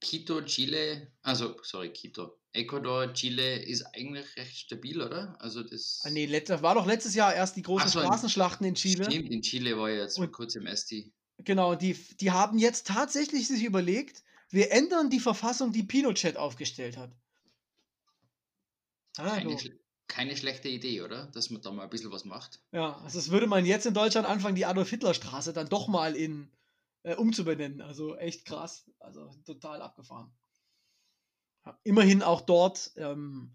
Quito, 0.01 0.43
Chile, 0.43 1.13
also, 1.23 1.57
sorry, 1.63 1.93
Quito, 1.93 2.39
Ecuador, 2.53 3.13
Chile 3.13 3.63
ist 3.63 3.83
eigentlich 3.95 4.37
recht 4.37 4.57
stabil, 4.57 5.03
oder? 5.03 5.37
Also 5.41 5.63
das. 5.63 6.03
Ah, 6.05 6.11
nee, 6.11 6.31
war 6.31 6.75
doch 6.75 6.87
letztes 6.87 7.15
Jahr 7.15 7.35
erst 7.35 7.57
die 7.57 7.63
großen 7.63 7.89
so, 7.89 8.01
in- 8.01 8.07
Straßenschlachten 8.07 8.67
in 8.67 8.75
Chile. 8.75 9.05
Stimmt, 9.05 9.31
in 9.31 9.43
Chile 9.43 9.77
war 9.77 9.91
ja 9.91 10.03
jetzt 10.03 10.17
vor 10.17 10.31
kurzem 10.31 10.67
erst 10.67 10.91
die. 10.91 11.13
Genau, 11.39 11.75
die, 11.75 11.95
die 12.21 12.31
haben 12.31 12.59
jetzt 12.59 12.87
tatsächlich 12.87 13.49
sich 13.49 13.65
überlegt, 13.65 14.23
wir 14.51 14.73
ändern 14.73 15.11
die 15.11 15.21
Verfassung, 15.21 15.73
die 15.73 15.83
Pinochet 15.83 16.37
aufgestellt 16.37 16.97
hat. 16.97 17.13
Ah, 19.19 19.37
Keine, 19.37 19.55
schle- 19.55 19.79
keine 20.07 20.37
schlechte 20.37 20.69
Idee, 20.69 21.03
oder? 21.03 21.27
Dass 21.27 21.51
man 21.51 21.61
da 21.63 21.71
mal 21.71 21.85
ein 21.85 21.91
bisschen 21.91 22.11
was 22.13 22.25
macht. 22.25 22.61
Ja, 22.73 22.97
also 22.99 23.19
das 23.19 23.31
würde 23.31 23.47
man 23.47 23.67
jetzt 23.67 23.87
in 23.87 23.95
Deutschland 23.95 24.27
anfangen, 24.27 24.55
die 24.57 24.67
Adolf-Hitler-Straße 24.67 25.53
dann 25.53 25.69
doch 25.69 25.89
mal 25.89 26.17
in 26.17 26.51
äh, 27.03 27.15
umzubenennen. 27.15 27.81
Also 27.81 28.17
echt 28.17 28.45
krass. 28.45 28.91
Also 28.99 29.31
total 29.45 29.83
abgefahren. 29.83 30.33
Ja, 31.67 31.79
immerhin 31.85 32.23
auch 32.23 32.41
dort 32.41 32.93
ähm, 32.97 33.55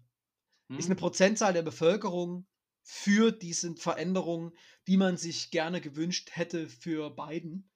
Hm? 0.70 0.78
ist 0.78 0.86
eine 0.86 0.96
Prozentzahl 0.96 1.52
der 1.52 1.62
Bevölkerung 1.62 2.46
für 2.82 3.32
diese 3.32 3.74
Veränderungen, 3.76 4.52
die 4.86 4.96
man 4.96 5.16
sich 5.16 5.50
gerne 5.50 5.80
gewünscht 5.80 6.30
hätte 6.32 6.68
für 6.68 7.10
Biden 7.10 7.70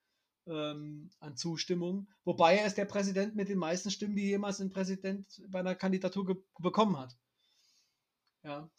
ähm, 0.48 1.10
an 1.20 1.36
Zustimmung. 1.36 2.08
Wobei 2.24 2.56
er 2.56 2.66
ist 2.66 2.76
der 2.76 2.84
Präsident 2.84 3.36
mit 3.36 3.48
den 3.48 3.58
meisten 3.58 3.90
Stimmen, 3.90 4.16
die 4.16 4.24
jemals 4.24 4.60
ein 4.60 4.70
Präsident 4.70 5.42
bei 5.48 5.60
einer 5.60 5.74
Kandidatur 5.74 6.42
bekommen 6.58 6.98
hat. 6.98 7.16
Ja. 8.42 8.70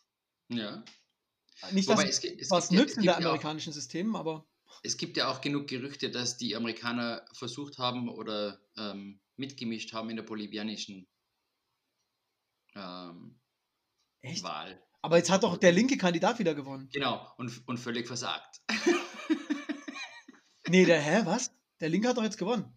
ja. 0.49 0.83
Nicht, 1.71 1.87
Wobei 1.89 2.03
dass 2.03 2.11
es, 2.11 2.21
gibt- 2.21 2.41
es, 2.41 2.49
was 2.49 2.69
ja, 2.69 2.79
nützt 2.79 2.91
es, 2.91 2.97
in 2.97 3.03
der 3.03 3.13
ja 3.13 3.19
auch, 3.19 3.25
amerikanischen 3.25 3.73
System, 3.73 4.15
aber 4.15 4.47
es 4.83 4.97
gibt 4.97 5.17
ja 5.17 5.29
auch 5.29 5.41
genug 5.41 5.67
Gerüchte, 5.67 6.09
dass 6.09 6.37
die 6.37 6.55
Amerikaner 6.55 7.25
versucht 7.33 7.77
haben 7.77 8.09
oder 8.09 8.59
ähm, 8.77 9.19
mitgemischt 9.35 9.93
haben 9.93 10.09
in 10.09 10.15
der 10.15 10.23
bolivianischen 10.23 11.07
ähm. 12.75 13.39
Wahl. 14.41 14.81
Aber 15.01 15.17
jetzt 15.17 15.29
hat 15.31 15.43
doch 15.43 15.57
der 15.57 15.71
linke 15.71 15.97
Kandidat 15.97 16.39
wieder 16.39 16.53
gewonnen. 16.53 16.89
Genau, 16.91 17.25
und, 17.37 17.67
und 17.67 17.77
völlig 17.77 18.07
versagt. 18.07 18.61
Nee, 20.69 20.85
der, 20.85 21.01
hä, 21.01 21.21
was? 21.25 21.51
Der 21.81 21.89
linke 21.89 22.07
hat 22.09 22.17
doch 22.17 22.23
jetzt 22.23 22.37
gewonnen. 22.37 22.73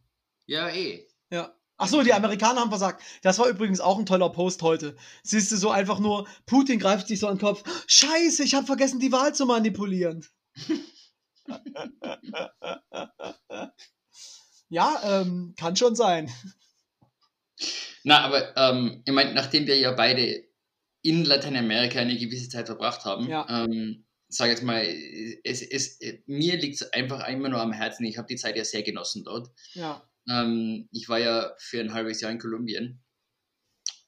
ja, 0.47 0.69
eh. 0.69 1.07
Ja. 1.31 1.55
Achso, 1.79 2.03
die 2.03 2.13
Amerikaner 2.13 2.61
haben 2.61 2.69
versagt. 2.71 3.03
Das 3.23 3.39
war 3.41 3.49
übrigens 3.49 3.81
auch 3.81 3.99
ein 3.99 4.07
toller 4.07 4.29
Post 4.31 4.63
heute. 4.63 4.95
Siehst 5.25 5.51
du 5.51 5.57
so 5.57 5.71
einfach 5.71 5.99
nur, 5.99 6.29
Putin 6.47 6.79
greift 6.79 7.09
sich 7.09 7.19
so 7.19 7.27
an 7.27 7.39
den 7.39 7.41
Kopf. 7.41 7.65
Scheiße, 7.89 8.45
ich 8.45 8.55
habe 8.55 8.67
vergessen, 8.67 9.01
die 9.01 9.11
Wahl 9.11 9.35
zu 9.35 9.47
manipulieren. 9.47 10.25
ja, 14.69 15.01
ähm, 15.23 15.55
kann 15.57 15.77
schon 15.77 15.95
sein. 15.97 16.31
Na, 18.05 18.21
aber 18.21 18.57
ähm, 18.57 19.03
ich 19.05 19.13
meine, 19.13 19.35
nachdem 19.35 19.67
wir 19.67 19.77
ja 19.79 19.93
beide 19.93 20.45
in 21.03 21.25
Lateinamerika 21.25 21.99
eine 22.01 22.17
gewisse 22.17 22.49
Zeit 22.49 22.67
verbracht 22.67 23.05
haben, 23.05 23.29
Ja. 23.29 23.65
ähm, 23.65 24.05
sage 24.35 24.53
jetzt 24.53 24.63
mal, 24.63 24.83
es, 25.45 25.63
es, 25.63 25.99
mir 26.27 26.57
liegt 26.57 26.81
es 26.81 26.93
einfach 26.93 27.27
immer 27.29 27.49
nur 27.49 27.61
am 27.61 27.73
Herzen. 27.73 28.05
Ich 28.05 28.19
habe 28.19 28.29
die 28.29 28.37
Zeit 28.37 28.57
ja 28.57 28.65
sehr 28.65 28.83
genossen 28.83 29.25
dort. 29.25 29.51
Ja. 29.75 30.03
Ähm, 30.29 30.89
ich 30.93 31.09
war 31.09 31.19
ja 31.19 31.53
für 31.59 31.81
ein 31.81 31.93
halbes 31.93 32.21
Jahr 32.21 32.31
in 32.31 32.39
Kolumbien. 32.39 33.01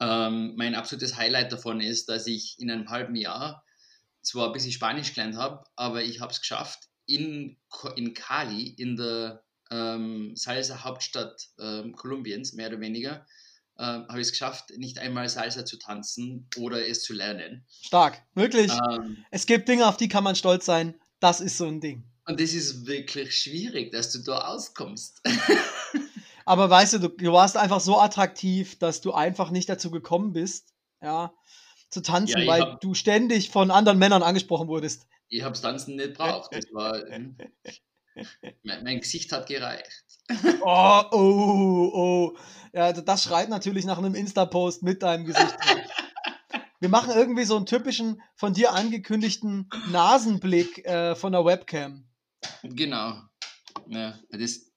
Ähm, 0.00 0.54
mein 0.56 0.74
absolutes 0.74 1.16
Highlight 1.16 1.52
davon 1.52 1.80
ist, 1.80 2.08
dass 2.08 2.26
ich 2.26 2.58
in 2.58 2.70
einem 2.70 2.88
halben 2.88 3.16
Jahr 3.16 3.64
zwar 4.22 4.46
ein 4.46 4.52
bisschen 4.52 4.72
Spanisch 4.72 5.14
gelernt 5.14 5.36
habe, 5.36 5.64
aber 5.76 6.02
ich 6.02 6.20
habe 6.20 6.32
es 6.32 6.40
geschafft, 6.40 6.88
in, 7.06 7.58
in 7.96 8.14
Cali, 8.14 8.68
in 8.68 8.96
der 8.96 9.44
ähm, 9.70 10.34
Salsa-Hauptstadt 10.34 11.48
ähm, 11.58 11.94
Kolumbiens, 11.94 12.54
mehr 12.54 12.68
oder 12.68 12.80
weniger, 12.80 13.26
ähm, 13.78 14.06
habe 14.08 14.20
ich 14.20 14.26
es 14.26 14.32
geschafft, 14.32 14.70
nicht 14.76 14.98
einmal 14.98 15.28
Salsa 15.28 15.64
zu 15.64 15.78
tanzen 15.78 16.48
oder 16.56 16.86
es 16.86 17.02
zu 17.02 17.12
lernen. 17.12 17.64
Stark. 17.82 18.22
Wirklich. 18.34 18.70
Ähm, 18.72 19.24
Es 19.30 19.46
gibt 19.46 19.68
Dinge, 19.68 19.86
auf 19.88 19.96
die 19.96 20.08
kann 20.08 20.24
man 20.24 20.36
stolz 20.36 20.64
sein. 20.66 20.94
Das 21.20 21.40
ist 21.40 21.58
so 21.58 21.66
ein 21.66 21.80
Ding. 21.80 22.04
und 22.26 22.40
das 22.40 22.52
ist 22.54 22.86
wirklich 22.86 23.36
schwierig, 23.36 23.92
dass 23.92 24.10
du 24.12 24.18
da 24.20 24.46
auskommst. 24.48 25.20
Aber 26.46 26.68
weißt 26.68 26.94
du, 26.94 26.98
du, 26.98 27.08
du 27.08 27.32
warst 27.32 27.56
einfach 27.56 27.80
so 27.80 27.98
attraktiv, 27.98 28.78
dass 28.78 29.00
du 29.00 29.12
einfach 29.12 29.50
nicht 29.50 29.68
dazu 29.68 29.90
gekommen 29.90 30.32
bist, 30.34 30.74
ja, 31.02 31.32
zu 31.90 32.02
tanzen, 32.02 32.40
Ja, 32.42 32.46
weil 32.46 32.60
hab- 32.62 32.80
du 32.80 32.92
ständig 32.94 33.50
von 33.50 33.70
anderen 33.70 33.98
Männern 33.98 34.22
angesprochen 34.22 34.68
wurdest. 34.68 35.06
Ich 35.28 35.42
habe 35.42 35.58
Tanzen 35.58 35.96
nicht 35.96 36.14
braucht. 36.14 36.54
Das 36.54 36.66
war, 36.72 37.02
mein, 38.62 38.84
mein 38.84 39.00
Gesicht 39.00 39.32
hat 39.32 39.46
gereicht. 39.46 40.04
Oh, 40.62 41.02
oh, 41.12 41.90
oh. 41.92 42.38
Ja, 42.72 42.86
also 42.86 43.02
das 43.02 43.24
schreit 43.24 43.48
natürlich 43.48 43.84
nach 43.84 43.98
einem 43.98 44.14
Insta-Post 44.14 44.82
mit 44.82 45.02
deinem 45.02 45.24
Gesicht. 45.26 45.54
Wir 46.80 46.88
machen 46.88 47.12
irgendwie 47.14 47.44
so 47.44 47.56
einen 47.56 47.66
typischen 47.66 48.20
von 48.36 48.52
dir 48.52 48.72
angekündigten 48.72 49.70
Nasenblick 49.90 50.84
äh, 50.84 51.14
von 51.14 51.32
der 51.32 51.44
Webcam. 51.44 52.08
Genau. 52.62 53.22
Ja, 53.86 54.18
das, 54.30 54.70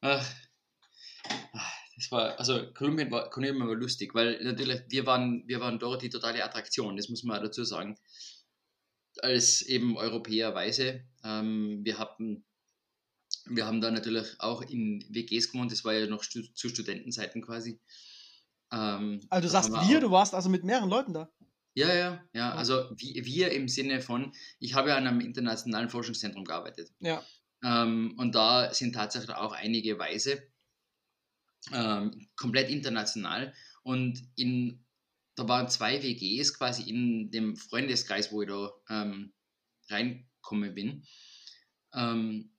ach, 0.00 0.26
das 1.96 2.10
war, 2.10 2.38
also 2.38 2.72
Kolumbien 2.72 3.10
war, 3.10 3.30
Kolumbien 3.30 3.68
war 3.68 3.74
lustig, 3.74 4.14
weil 4.14 4.42
natürlich 4.42 4.82
wir 4.88 5.06
waren, 5.06 5.42
wir 5.46 5.60
waren 5.60 5.78
dort 5.78 6.02
die 6.02 6.10
totale 6.10 6.44
Attraktion, 6.44 6.96
das 6.96 7.08
muss 7.08 7.24
man 7.24 7.42
dazu 7.42 7.64
sagen. 7.64 7.98
Als 9.20 9.62
eben 9.62 9.96
Europäer 9.96 10.54
Weise. 10.54 11.04
Ähm, 11.24 11.80
wir 11.82 11.98
hatten, 11.98 12.44
wir 13.50 13.66
haben 13.66 13.80
da 13.80 13.90
natürlich 13.90 14.40
auch 14.40 14.62
in 14.62 15.04
WGs 15.08 15.52
gewohnt, 15.52 15.72
das 15.72 15.84
war 15.84 15.92
ja 15.94 16.06
noch 16.06 16.22
stu 16.22 16.42
zu 16.54 16.68
Studentenzeiten 16.68 17.42
quasi. 17.42 17.80
Ähm, 18.72 19.20
Also 19.30 19.48
du 19.48 19.52
sagst 19.52 19.70
wir, 19.72 20.00
du 20.00 20.10
warst 20.10 20.34
also 20.34 20.48
mit 20.48 20.64
mehreren 20.64 20.90
Leuten 20.90 21.14
da. 21.14 21.30
Ja, 21.74 21.94
ja, 21.94 22.24
ja. 22.32 22.54
Also 22.54 22.90
wir, 22.96 23.24
wir 23.24 23.52
im 23.52 23.68
Sinne 23.68 24.00
von, 24.00 24.32
ich 24.58 24.74
habe 24.74 24.90
ja 24.90 24.96
an 24.96 25.06
einem 25.06 25.20
internationalen 25.20 25.88
Forschungszentrum 25.88 26.44
gearbeitet. 26.44 26.90
Ja. 26.98 27.22
Ähm, 27.64 28.14
und 28.18 28.34
da 28.34 28.72
sind 28.74 28.94
tatsächlich 28.94 29.34
auch 29.36 29.52
einige 29.52 29.98
Weise, 29.98 30.42
ähm, 31.72 32.28
komplett 32.36 32.70
international. 32.70 33.54
Und 33.82 34.22
in, 34.36 34.84
da 35.34 35.48
waren 35.48 35.68
zwei 35.68 36.02
WGs 36.02 36.54
quasi 36.54 36.88
in 36.88 37.30
dem 37.30 37.56
Freundeskreis, 37.56 38.32
wo 38.32 38.42
ich 38.42 38.48
da 38.48 38.72
ähm, 38.90 39.32
reingekommen 39.88 40.74
bin. 40.74 41.04
Ähm, 41.94 42.50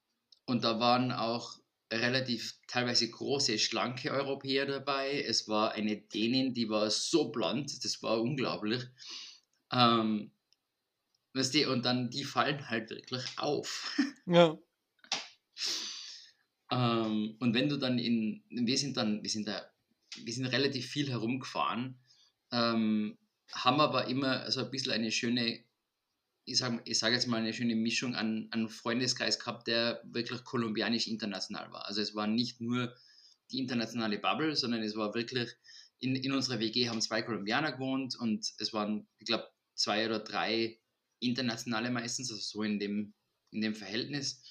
und 0.50 0.64
da 0.64 0.80
waren 0.80 1.12
auch 1.12 1.60
relativ 1.92 2.56
teilweise 2.68 3.10
große, 3.10 3.60
schlanke 3.60 4.12
Europäer 4.12 4.66
dabei. 4.66 5.22
Es 5.22 5.48
war 5.48 5.74
eine 5.74 5.98
Dänin, 5.98 6.54
die 6.54 6.70
war 6.70 6.90
so 6.90 7.30
blond, 7.30 7.84
das 7.84 8.02
war 8.02 8.20
unglaublich. 8.20 8.84
Ähm, 9.72 10.32
weißt 11.34 11.54
du, 11.54 11.72
und 11.72 11.86
dann 11.86 12.10
die 12.10 12.24
fallen 12.24 12.70
halt 12.70 12.90
wirklich 12.90 13.26
auf. 13.38 13.96
Ja. 14.26 14.56
Ähm, 16.72 17.36
und 17.40 17.56
wenn 17.56 17.68
du 17.68 17.78
dann 17.78 17.98
in, 17.98 18.44
wir 18.50 18.78
sind 18.78 18.96
dann, 18.96 19.24
wir 19.24 19.30
sind 19.32 19.48
da, 19.48 19.72
wir 20.18 20.32
sind 20.32 20.46
relativ 20.46 20.86
viel 20.86 21.10
herumgefahren, 21.10 22.00
ähm, 22.52 23.18
haben 23.52 23.82
aber 23.82 24.06
immer 24.06 24.52
so 24.52 24.64
ein 24.64 24.70
bisschen 24.70 24.92
eine 24.92 25.12
schöne, 25.12 25.64
ich 26.50 26.58
sage 26.58 26.82
ich 26.86 26.98
sag 26.98 27.14
jetzt 27.14 27.28
mal 27.28 27.38
eine 27.38 27.54
schöne 27.54 27.76
Mischung 27.76 28.16
an, 28.16 28.48
an 28.52 28.70
Freundeskreis 28.70 29.40
gehabt, 29.40 29.68
der 29.68 30.02
wirklich 30.04 30.44
kolumbianisch 30.44 31.08
international 31.08 31.72
war. 31.72 31.86
Also 31.86 32.02
es 32.02 32.16
war 32.16 32.28
nicht 32.28 32.60
nur 32.60 32.96
die 33.52 33.60
internationale 33.60 34.20
Bubble, 34.20 34.56
sondern 34.56 34.82
es 34.82 34.96
war 34.96 35.14
wirklich, 35.14 35.50
in, 36.00 36.16
in 36.16 36.32
unserer 36.32 36.60
WG 36.60 36.90
haben 36.90 37.02
zwei 37.02 37.22
Kolumbianer 37.22 37.74
gewohnt 37.74 38.16
und 38.16 38.48
es 38.58 38.74
waren, 38.74 39.08
ich 39.20 39.28
glaube, 39.28 39.48
zwei 39.76 40.06
oder 40.06 40.20
drei 40.20 40.80
internationale 41.20 41.92
meistens, 41.92 42.32
also 42.32 42.42
so 42.42 42.64
in 42.64 42.80
dem, 42.80 43.14
in 43.52 43.62
dem 43.62 43.76
Verhältnis. 43.76 44.42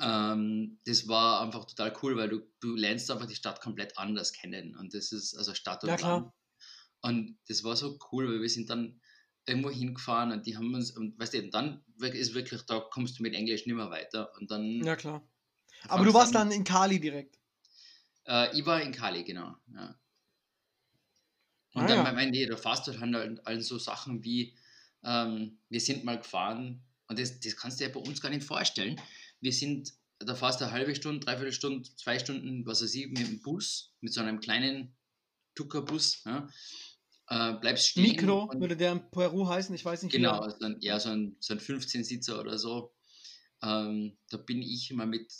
Ähm, 0.00 0.80
das 0.84 1.06
war 1.08 1.42
einfach 1.42 1.64
total 1.66 1.96
cool, 2.02 2.16
weil 2.16 2.28
du, 2.28 2.40
du 2.60 2.74
lernst 2.74 3.10
einfach 3.10 3.26
die 3.26 3.34
Stadt 3.34 3.60
komplett 3.60 3.96
anders 3.98 4.32
kennen. 4.32 4.76
Und 4.76 4.94
das 4.94 5.12
ist 5.12 5.34
also 5.34 5.54
Stadt 5.54 5.82
und 5.82 5.90
Ja, 5.90 5.96
klar. 5.96 6.20
Land. 6.20 6.32
Und 7.02 7.38
das 7.48 7.62
war 7.62 7.76
so 7.76 7.98
cool, 8.10 8.28
weil 8.28 8.40
wir 8.40 8.48
sind 8.48 8.70
dann 8.70 9.00
irgendwo 9.46 9.70
hingefahren 9.70 10.32
und 10.32 10.46
die 10.46 10.56
haben 10.56 10.74
uns, 10.74 10.90
und 10.90 11.18
weißt 11.18 11.34
du, 11.34 11.42
und 11.42 11.54
dann 11.54 11.82
ist 12.00 12.34
wirklich, 12.34 12.62
da 12.62 12.80
kommst 12.80 13.18
du 13.18 13.22
mit 13.22 13.34
Englisch 13.34 13.66
nicht 13.66 13.76
mehr 13.76 13.90
weiter. 13.90 14.32
Und 14.38 14.50
dann. 14.50 14.82
Ja, 14.84 14.96
klar. 14.96 15.22
Aber 15.88 16.04
du 16.04 16.12
warst 16.14 16.34
an- 16.34 16.48
dann 16.48 16.58
in 16.58 16.64
Cali 16.64 16.98
direkt. 17.00 17.38
Äh, 18.26 18.58
ich 18.58 18.66
war 18.66 18.80
in 18.82 18.92
Cali, 18.92 19.22
genau. 19.24 19.54
Ja. 19.72 19.98
Und 21.74 21.82
Ah, 21.84 21.86
dann 21.88 22.04
ja. 22.06 22.12
meine 22.12 22.36
ich, 22.36 22.48
da 22.48 22.56
fährst 22.56 22.86
du 22.86 22.98
halt 22.98 23.40
halt 23.44 23.64
so 23.64 23.78
Sachen 23.78 24.24
wie, 24.24 24.56
ähm, 25.04 25.58
wir 25.68 25.80
sind 25.80 26.04
mal 26.04 26.18
gefahren, 26.18 26.82
und 27.08 27.18
das, 27.18 27.38
das 27.38 27.54
kannst 27.56 27.78
du 27.80 27.84
dir 27.84 27.92
bei 27.92 28.00
uns 28.00 28.20
gar 28.20 28.30
nicht 28.30 28.44
vorstellen. 28.44 29.00
Wir 29.40 29.52
sind, 29.52 29.92
da 30.18 30.34
fährst 30.34 30.60
du 30.60 30.64
eine 30.64 30.72
halbe 30.72 30.94
Stunde, 30.96 31.24
dreiviertel 31.24 31.52
Stunde, 31.52 31.88
zwei 31.96 32.18
Stunden, 32.18 32.66
was 32.66 32.82
weiß 32.82 32.94
ich, 32.94 33.06
mit 33.08 33.18
dem 33.18 33.40
Bus, 33.42 33.92
mit 34.00 34.12
so 34.12 34.20
einem 34.22 34.40
kleinen 34.40 34.96
Tuckerbus, 35.54 36.22
ja, 36.24 36.48
äh, 37.28 37.54
bleibst 37.54 37.88
stehen. 37.88 38.04
Mikro 38.04 38.50
würde 38.54 38.76
der 38.76 38.92
in 38.92 39.10
Peru 39.10 39.48
heißen, 39.48 39.74
ich 39.74 39.84
weiß 39.84 40.02
nicht. 40.02 40.12
Genau, 40.12 40.38
also 40.40 40.64
ein, 40.64 40.76
ja, 40.80 40.98
so 41.00 41.10
ein, 41.10 41.36
so 41.40 41.54
ein 41.54 41.60
15-Sitzer 41.60 42.40
oder 42.40 42.58
so. 42.58 42.94
Ähm, 43.62 44.16
da 44.30 44.36
bin 44.36 44.62
ich 44.62 44.90
immer 44.90 45.06
mit 45.06 45.32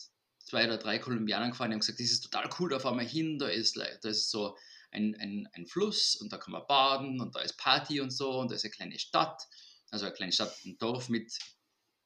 zwei 0.45 0.65
oder 0.65 0.79
drei 0.79 0.99
Kolumbianern 0.99 1.51
gefahren, 1.51 1.71
die 1.71 1.75
haben 1.75 1.81
gesagt, 1.81 2.01
das 2.01 2.11
ist 2.11 2.23
total 2.23 2.49
cool, 2.59 2.71
da 2.71 2.79
fahren 2.79 2.99
wir 2.99 3.07
hin, 3.07 3.39
da 3.39 3.49
ist, 3.49 3.77
da 3.77 4.09
ist 4.09 4.31
so 4.31 4.57
ein, 4.93 5.15
ein, 5.17 5.49
ein 5.53 5.67
Fluss 5.67 6.17
und 6.17 6.33
da 6.33 6.39
kann 6.39 6.53
man 6.53 6.67
baden 6.67 7.21
und 7.21 7.35
da 7.35 7.41
ist 7.41 7.59
Party 7.59 8.01
und 8.01 8.11
so 8.11 8.41
und 8.41 8.51
da 8.51 8.55
ist 8.55 8.65
eine 8.65 8.71
kleine 8.71 8.99
Stadt, 8.99 9.43
also 9.91 10.07
eine 10.07 10.15
kleine 10.15 10.33
Stadt, 10.33 10.57
ein 10.65 10.79
Dorf 10.79 11.09
mit 11.09 11.33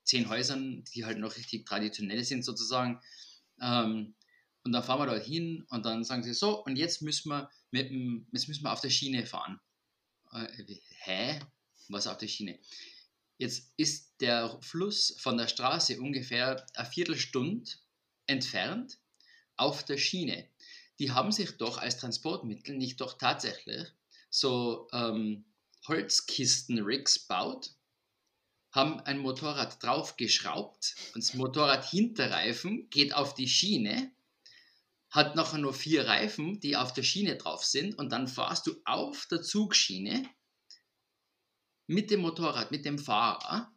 zehn 0.04 0.28
Häusern, 0.28 0.84
die 0.94 1.04
halt 1.04 1.18
noch 1.18 1.36
richtig 1.36 1.66
traditionell 1.66 2.24
sind 2.24 2.44
sozusagen. 2.44 3.00
Ähm, 3.60 4.16
und 4.64 4.72
dann 4.72 4.82
fahren 4.82 5.00
wir 5.00 5.06
dort 5.06 5.24
hin 5.24 5.64
und 5.70 5.86
dann 5.86 6.04
sagen 6.04 6.22
sie 6.22 6.34
so, 6.34 6.64
und 6.64 6.76
jetzt 6.76 7.00
müssen 7.02 7.30
wir, 7.30 7.48
mit 7.70 7.90
dem, 7.90 8.26
jetzt 8.32 8.48
müssen 8.48 8.64
wir 8.64 8.72
auf 8.72 8.80
der 8.80 8.90
Schiene 8.90 9.24
fahren. 9.24 9.60
Äh, 10.32 10.46
hä? 11.04 11.40
Was 11.88 12.06
auf 12.06 12.18
der 12.18 12.28
Schiene? 12.28 12.58
Jetzt 13.38 13.72
ist 13.76 14.20
der 14.20 14.58
Fluss 14.60 15.16
von 15.18 15.38
der 15.38 15.48
Straße 15.48 15.98
ungefähr 16.00 16.66
eine 16.74 16.88
Viertelstunde 16.88 17.70
entfernt 18.26 18.98
auf 19.56 19.84
der 19.84 19.96
Schiene. 19.96 20.48
Die 20.98 21.10
haben 21.10 21.32
sich 21.32 21.56
doch 21.56 21.78
als 21.78 21.96
Transportmittel 21.96 22.76
nicht 22.76 23.00
doch 23.00 23.16
tatsächlich 23.16 23.88
so 24.28 24.88
ähm, 24.92 25.44
Holzkisten-Rigs 25.88 27.20
baut, 27.20 27.72
haben 28.72 29.00
ein 29.00 29.18
Motorrad 29.18 29.82
draufgeschraubt 29.82 30.94
und 31.14 31.24
das 31.24 31.34
Motorrad 31.34 31.88
Hinterreifen 31.88 32.88
geht 32.90 33.14
auf 33.14 33.34
die 33.34 33.48
Schiene, 33.48 34.12
hat 35.10 35.34
nachher 35.34 35.58
nur 35.58 35.74
vier 35.74 36.06
Reifen, 36.06 36.60
die 36.60 36.76
auf 36.76 36.92
der 36.92 37.02
Schiene 37.02 37.36
drauf 37.36 37.64
sind 37.64 37.98
und 37.98 38.10
dann 38.10 38.28
fahrst 38.28 38.66
du 38.66 38.80
auf 38.84 39.26
der 39.30 39.42
Zugschiene 39.42 40.24
mit 41.86 42.10
dem 42.10 42.20
Motorrad, 42.20 42.70
mit 42.70 42.84
dem 42.84 42.98
Fahrer, 42.98 43.72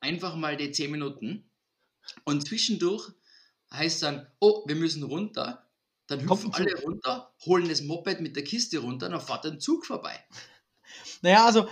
einfach 0.00 0.34
mal 0.36 0.56
die 0.56 0.72
10 0.72 0.90
Minuten 0.90 1.50
und 2.24 2.46
zwischendurch 2.46 3.10
heißt 3.70 4.02
dann, 4.02 4.26
oh, 4.40 4.64
wir 4.66 4.76
müssen 4.76 5.02
runter, 5.02 5.70
dann 6.06 6.28
hüpfen 6.28 6.52
alle 6.54 6.74
runter, 6.82 7.34
holen 7.44 7.68
das 7.68 7.82
Moped 7.82 8.20
mit 8.20 8.36
der 8.36 8.44
Kiste 8.44 8.78
runter, 8.78 9.08
dann 9.08 9.20
fährt 9.20 9.46
ein 9.46 9.60
Zug 9.60 9.86
vorbei. 9.86 10.18
Naja, 11.22 11.46
also 11.46 11.66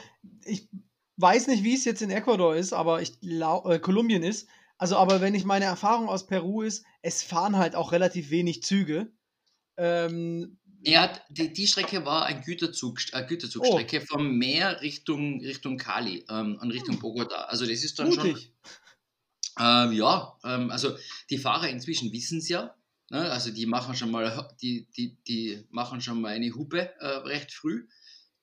ich 0.44 0.68
weiß 1.18 1.46
nicht, 1.48 1.62
wie 1.62 1.74
es 1.74 1.84
jetzt 1.84 2.00
in 2.00 2.10
Ecuador 2.10 2.56
ist, 2.56 2.72
aber 2.72 3.02
ich 3.02 3.12
äh, 3.22 3.78
Kolumbien 3.78 4.22
ist. 4.22 4.48
Also, 4.82 4.96
aber 4.96 5.20
wenn 5.20 5.36
ich 5.36 5.44
meine 5.44 5.66
Erfahrung 5.66 6.08
aus 6.08 6.26
Peru 6.26 6.62
ist, 6.62 6.84
es 7.02 7.22
fahren 7.22 7.56
halt 7.56 7.76
auch 7.76 7.92
relativ 7.92 8.30
wenig 8.30 8.64
Züge. 8.64 9.12
Ähm, 9.76 10.58
Ja, 10.84 11.16
die, 11.30 11.52
die 11.52 11.68
Strecke 11.68 12.04
war 12.04 12.24
ein 12.26 12.42
Güterzug, 12.42 12.98
äh, 13.12 13.24
Güterzugstrecke 13.24 14.00
vom 14.00 14.38
Meer 14.38 14.80
Richtung, 14.80 15.40
Richtung 15.40 15.78
Cali 15.78 16.24
ähm, 16.28 16.58
und 16.60 16.72
Richtung 16.72 16.98
Bogota. 16.98 17.44
Also 17.44 17.64
das 17.64 17.84
ist 17.84 17.96
dann 18.00 18.12
schon 18.12 18.30
mutig. 18.30 18.52
Ähm, 19.56 19.92
ja, 19.92 20.36
ähm, 20.42 20.72
also 20.72 20.96
die 21.30 21.38
Fahrer 21.38 21.68
inzwischen 21.68 22.12
wissen 22.12 22.38
es 22.38 22.48
ja. 22.48 22.74
Ne? 23.08 23.30
Also 23.30 23.52
die 23.52 23.66
machen 23.66 23.94
schon 23.94 24.10
mal, 24.10 24.48
die, 24.62 24.88
die, 24.96 25.16
die 25.28 25.64
machen 25.70 26.00
schon 26.00 26.20
mal 26.20 26.34
eine 26.34 26.52
Hupe 26.56 26.92
äh, 26.98 27.06
recht 27.06 27.52
früh, 27.52 27.86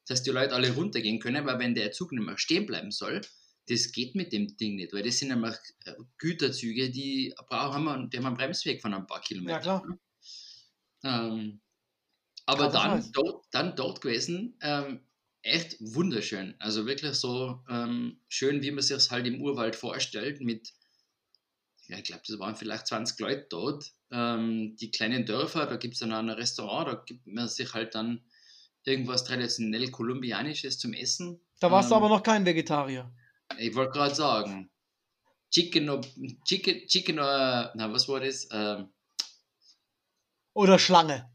dass 0.08 0.24
die 0.24 0.30
Leute 0.32 0.56
alle 0.56 0.74
runtergehen 0.74 1.20
können, 1.20 1.46
weil 1.46 1.60
wenn 1.60 1.76
der 1.76 1.92
Zug 1.92 2.14
nicht 2.14 2.26
mehr 2.26 2.38
stehen 2.38 2.66
bleiben 2.66 2.92
soll, 2.92 3.20
das 3.70 3.92
geht 3.92 4.16
mit 4.16 4.34
dem 4.34 4.58
Ding 4.58 4.76
nicht, 4.76 4.94
weil 4.94 5.04
das 5.04 5.20
sind 5.20 5.30
nämlich 5.30 5.56
äh, 5.86 5.94
Güterzüge, 6.18 6.90
die 6.90 7.34
brauchen 7.48 7.84
wir, 7.84 8.08
die 8.08 8.18
haben 8.18 8.26
einen 8.26 8.38
Bremsweg 8.38 8.82
von 8.82 8.94
ein 8.94 9.06
paar 9.06 9.22
Kilometern. 9.22 9.56
Ja, 9.56 9.80
klar. 9.80 10.00
Ähm, 11.04 11.62
aber 12.46 12.70
dann 12.70 13.12
dort, 13.12 13.46
dann 13.52 13.76
dort 13.76 14.02
gewesen, 14.02 14.58
ähm, 14.62 15.02
echt 15.44 15.78
wunderschön. 15.80 16.56
Also 16.60 16.88
wirklich 16.88 17.14
so 17.14 17.64
ähm, 17.70 18.20
schön, 18.28 18.64
wie 18.64 18.72
man 18.72 18.82
sich 18.82 18.98
es 18.98 19.12
halt 19.12 19.28
im 19.28 19.42
Urwald 19.42 19.76
vorstellt, 19.76 20.42
mit 20.42 20.74
ja, 21.88 21.98
ich 21.98 22.04
glaube, 22.04 22.22
das 22.28 22.38
waren 22.38 22.56
vielleicht 22.56 22.88
20 22.88 23.20
Leute 23.20 23.48
dort. 23.50 23.94
Ähm, 24.12 24.76
die 24.80 24.92
kleinen 24.92 25.26
Dörfer, 25.26 25.66
da 25.66 25.76
gibt 25.76 25.96
es 25.96 26.00
dann 26.00 26.14
auch 26.14 26.20
ein 26.20 26.30
Restaurant, 26.30 26.88
da 26.88 27.04
gibt 27.04 27.26
man 27.26 27.48
sich 27.48 27.74
halt 27.74 27.96
dann 27.96 28.24
irgendwas 28.84 29.24
traditionell 29.24 29.90
kolumbianisches 29.90 30.78
zum 30.78 30.94
Essen. 30.94 31.42
Da 31.60 31.72
warst 31.72 31.90
du 31.90 31.96
Ähm, 31.96 32.04
aber 32.04 32.10
noch 32.10 32.24
kein 32.24 32.46
Vegetarier. 32.46 33.12
Ich 33.58 33.76
wollte 33.76 33.92
gerade 33.94 34.16
sagen, 34.16 34.70
Chicken, 35.52 36.02
Chicken, 36.46 36.88
Chicken, 36.88 37.16
na, 37.16 37.92
was 37.92 38.08
war 38.08 38.20
das? 38.20 38.48
Ähm, 38.52 38.90
Oder 40.54 40.78
Schlange. 40.80 41.30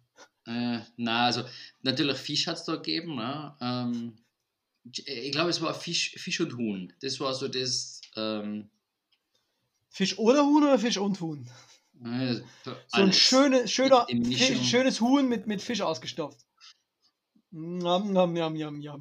äh, 0.47 0.81
na, 0.97 1.27
also 1.27 1.45
natürlich 1.83 2.19
Fisch 2.19 2.47
hat 2.47 2.57
es 2.57 2.65
da 2.65 2.77
gegeben. 2.77 3.17
Ne? 3.17 3.57
Ähm, 3.61 4.17
ich 4.85 5.33
glaube, 5.33 5.51
es 5.51 5.61
war 5.63 5.75
Fisch, 5.75 6.11
Fisch 6.17 6.41
und 6.41 6.57
Huhn. 6.57 6.93
Das 7.01 7.19
war 7.21 7.35
so 7.35 7.49
das. 7.49 8.01
Ähm, 8.17 8.71
Fisch 9.89 10.19
oder 10.19 10.45
Huhn 10.45 10.63
oder 10.65 10.79
Fisch 10.79 10.99
und 10.99 11.21
Huhn? 11.21 11.49
äh, 12.05 12.35
So 12.65 12.75
ein 12.93 13.13
schöne, 13.13 13.67
schöner, 13.69 14.07
Die 14.09 14.15
Mischung. 14.15 14.57
Fi- 14.57 14.65
schönes 14.65 15.01
Huhn 15.01 15.29
mit, 15.29 15.47
mit 15.47 15.63
Fisch 15.63 15.81
ausgestopft. 15.81 16.45
Njam, 17.53 18.13
njam, 18.13 18.33
njam, 18.35 18.55
njam, 18.55 18.77
njam. 18.79 19.01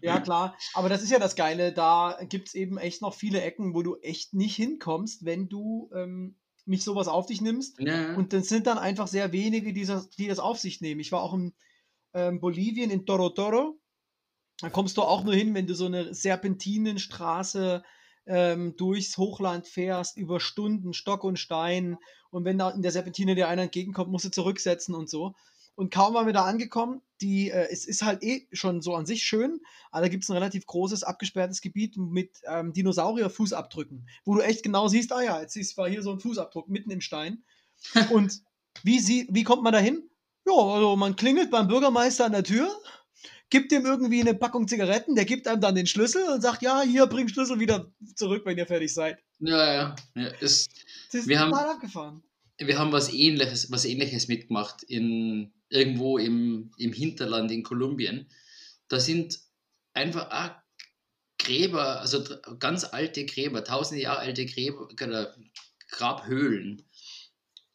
Ja, 0.00 0.20
klar. 0.20 0.56
Aber 0.74 0.88
das 0.88 1.02
ist 1.02 1.10
ja 1.10 1.18
das 1.18 1.36
Geile. 1.36 1.72
Da 1.72 2.18
gibt 2.28 2.48
es 2.48 2.54
eben 2.54 2.78
echt 2.78 3.02
noch 3.02 3.14
viele 3.14 3.40
Ecken, 3.40 3.74
wo 3.74 3.82
du 3.82 3.96
echt 3.96 4.34
nicht 4.34 4.56
hinkommst, 4.56 5.24
wenn 5.24 5.48
du 5.48 5.90
ähm, 5.94 6.36
nicht 6.64 6.84
sowas 6.84 7.08
auf 7.08 7.26
dich 7.26 7.40
nimmst. 7.40 7.80
Ja, 7.80 8.14
Und 8.14 8.32
das 8.32 8.48
sind 8.48 8.66
dann 8.66 8.78
einfach 8.78 9.06
sehr 9.06 9.32
wenige, 9.32 9.72
die 9.72 9.84
das, 9.84 10.10
die 10.10 10.28
das 10.28 10.38
auf 10.38 10.58
sich 10.58 10.80
nehmen. 10.80 11.00
Ich 11.00 11.12
war 11.12 11.22
auch 11.22 11.34
in 11.34 11.54
ähm, 12.14 12.40
Bolivien, 12.40 12.90
in 12.90 13.06
Toro 13.06 13.30
Toro. 13.30 13.78
Da 14.60 14.70
kommst 14.70 14.96
du 14.96 15.02
auch 15.02 15.24
nur 15.24 15.34
hin, 15.34 15.54
wenn 15.54 15.66
du 15.66 15.74
so 15.74 15.86
eine 15.86 16.14
Serpentinenstraße 16.14 17.82
ähm, 18.26 18.76
durchs 18.76 19.18
Hochland 19.18 19.66
fährst, 19.66 20.16
über 20.16 20.38
Stunden, 20.38 20.92
Stock 20.92 21.24
und 21.24 21.38
Stein. 21.38 21.98
Und 22.30 22.44
wenn 22.44 22.58
da 22.58 22.70
in 22.70 22.82
der 22.82 22.92
Serpentine 22.92 23.34
dir 23.34 23.48
einer 23.48 23.62
entgegenkommt, 23.62 24.10
musst 24.10 24.24
du 24.24 24.30
zurücksetzen 24.30 24.94
und 24.94 25.10
so. 25.10 25.34
Und 25.74 25.92
kaum 25.92 26.14
waren 26.14 26.26
wir 26.26 26.32
da 26.32 26.44
angekommen, 26.44 27.02
die, 27.22 27.50
äh, 27.50 27.68
es 27.70 27.84
ist 27.86 28.02
halt 28.02 28.22
eh 28.22 28.46
schon 28.52 28.82
so 28.82 28.94
an 28.94 29.06
sich 29.06 29.22
schön, 29.22 29.60
aber 29.90 30.02
da 30.02 30.08
gibt 30.08 30.24
es 30.24 30.30
ein 30.30 30.34
relativ 30.34 30.66
großes, 30.66 31.02
abgesperrtes 31.04 31.60
Gebiet 31.60 31.96
mit 31.96 32.40
ähm, 32.46 32.72
Dinosaurier-Fußabdrücken, 32.72 34.06
wo 34.24 34.34
du 34.34 34.40
echt 34.40 34.62
genau 34.62 34.88
siehst, 34.88 35.12
ah 35.12 35.22
ja, 35.22 35.40
jetzt 35.40 35.56
ist, 35.56 35.76
war 35.76 35.88
hier 35.88 36.02
so 36.02 36.12
ein 36.12 36.20
Fußabdruck 36.20 36.68
mitten 36.68 36.90
im 36.90 37.00
Stein. 37.00 37.44
Und 38.10 38.42
wie, 38.82 38.98
sie, 38.98 39.26
wie 39.30 39.44
kommt 39.44 39.62
man 39.62 39.72
da 39.72 39.78
hin? 39.78 40.02
Ja, 40.46 40.54
also 40.54 40.96
man 40.96 41.14
klingelt 41.16 41.50
beim 41.50 41.68
Bürgermeister 41.68 42.24
an 42.26 42.32
der 42.32 42.42
Tür, 42.44 42.68
gibt 43.50 43.70
ihm 43.70 43.84
irgendwie 43.86 44.20
eine 44.20 44.34
Packung 44.34 44.66
Zigaretten, 44.66 45.14
der 45.14 45.24
gibt 45.24 45.46
einem 45.46 45.60
dann 45.60 45.74
den 45.74 45.86
Schlüssel 45.86 46.24
und 46.28 46.40
sagt, 46.40 46.62
ja, 46.62 46.82
hier, 46.82 47.06
bring 47.06 47.28
Schlüssel 47.28 47.60
wieder 47.60 47.92
zurück, 48.16 48.42
wenn 48.44 48.58
ihr 48.58 48.66
fertig 48.66 48.92
seid. 48.92 49.18
ja, 49.40 49.72
ja. 49.74 49.94
ja 50.16 50.30
das, 50.40 50.68
Das 51.12 51.20
ist 51.22 51.28
Wir 51.28 51.38
haben- 51.38 51.50
total 51.52 51.68
abgefahren. 51.70 52.22
wir 52.58 52.78
haben 52.78 52.92
was 52.92 53.12
ähnliches, 53.12 53.70
was 53.70 53.84
ähnliches 53.84 54.26
mitgemacht 54.28 54.82
in 54.84 55.52
irgendwo 55.72 56.18
im, 56.18 56.70
im 56.76 56.92
Hinterland 56.92 57.50
in 57.50 57.62
Kolumbien. 57.62 58.28
Da 58.88 59.00
sind 59.00 59.38
einfach 59.94 60.30
auch 60.30 60.62
Gräber, 61.38 62.00
also 62.00 62.22
ganz 62.58 62.84
alte 62.84 63.24
Gräber, 63.26 63.64
tausende 63.64 64.02
Jahre 64.02 64.20
alte 64.20 64.46
Gräber, 64.46 64.88
Grabhöhlen. 65.88 66.82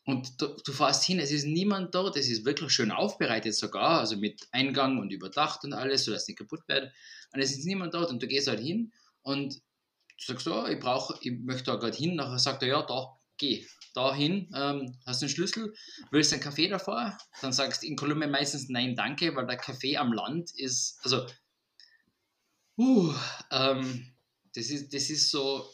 Und 0.06 0.42
du, 0.42 0.56
du 0.64 0.72
fährst 0.72 1.04
hin, 1.04 1.20
es 1.20 1.32
ist 1.32 1.46
niemand 1.46 1.94
dort, 1.94 2.16
es 2.16 2.30
ist 2.30 2.46
wirklich 2.46 2.72
schön 2.72 2.92
aufbereitet 2.92 3.56
sogar, 3.56 4.00
also 4.00 4.16
mit 4.16 4.48
Eingang 4.52 5.00
und 5.00 5.12
überdacht 5.12 5.66
und 5.66 5.74
alles, 5.74 6.06
sodass 6.06 6.22
es 6.22 6.28
nicht 6.30 6.38
kaputt 6.38 6.62
wird. 6.68 6.94
Und 7.34 7.42
es 7.42 7.52
ist 7.52 7.66
niemand 7.66 7.94
dort 7.94 8.10
und 8.10 8.22
du 8.22 8.28
gehst 8.28 8.48
halt 8.48 8.62
hin 8.62 8.94
und 9.24 9.56
du 9.56 10.26
sagst, 10.26 10.48
oh, 10.48 10.66
ich 10.68 10.80
brauche, 10.80 11.18
ich 11.22 11.34
möchte 11.40 11.66
da 11.66 11.76
gerade 11.76 11.98
hin, 11.98 12.16
nachher 12.16 12.40
sagt 12.40 12.62
er, 12.62 12.70
ja, 12.70 12.82
da, 12.84 13.18
geh 13.38 13.66
dahin, 13.98 14.50
ähm, 14.56 14.98
hast 15.06 15.22
einen 15.22 15.30
Schlüssel, 15.30 15.74
willst 16.12 16.32
einen 16.32 16.42
Kaffee 16.42 16.68
davor? 16.68 17.18
Dann 17.42 17.52
sagst 17.52 17.84
du 17.84 17.88
in 17.88 17.96
Kolumbien 17.96 18.32
meistens 18.32 18.70
nein, 18.70 18.96
danke, 18.96 19.36
weil 19.36 19.48
der 19.48 19.58
Kaffee 19.58 19.98
am 19.98 20.14
Land 20.14 20.52
ist, 20.56 21.00
also, 21.04 21.26
uh, 22.78 23.14
ähm, 23.52 24.14
das, 24.54 24.70
ist, 24.70 24.94
das 24.94 25.10
ist 25.10 25.32
so 25.32 25.68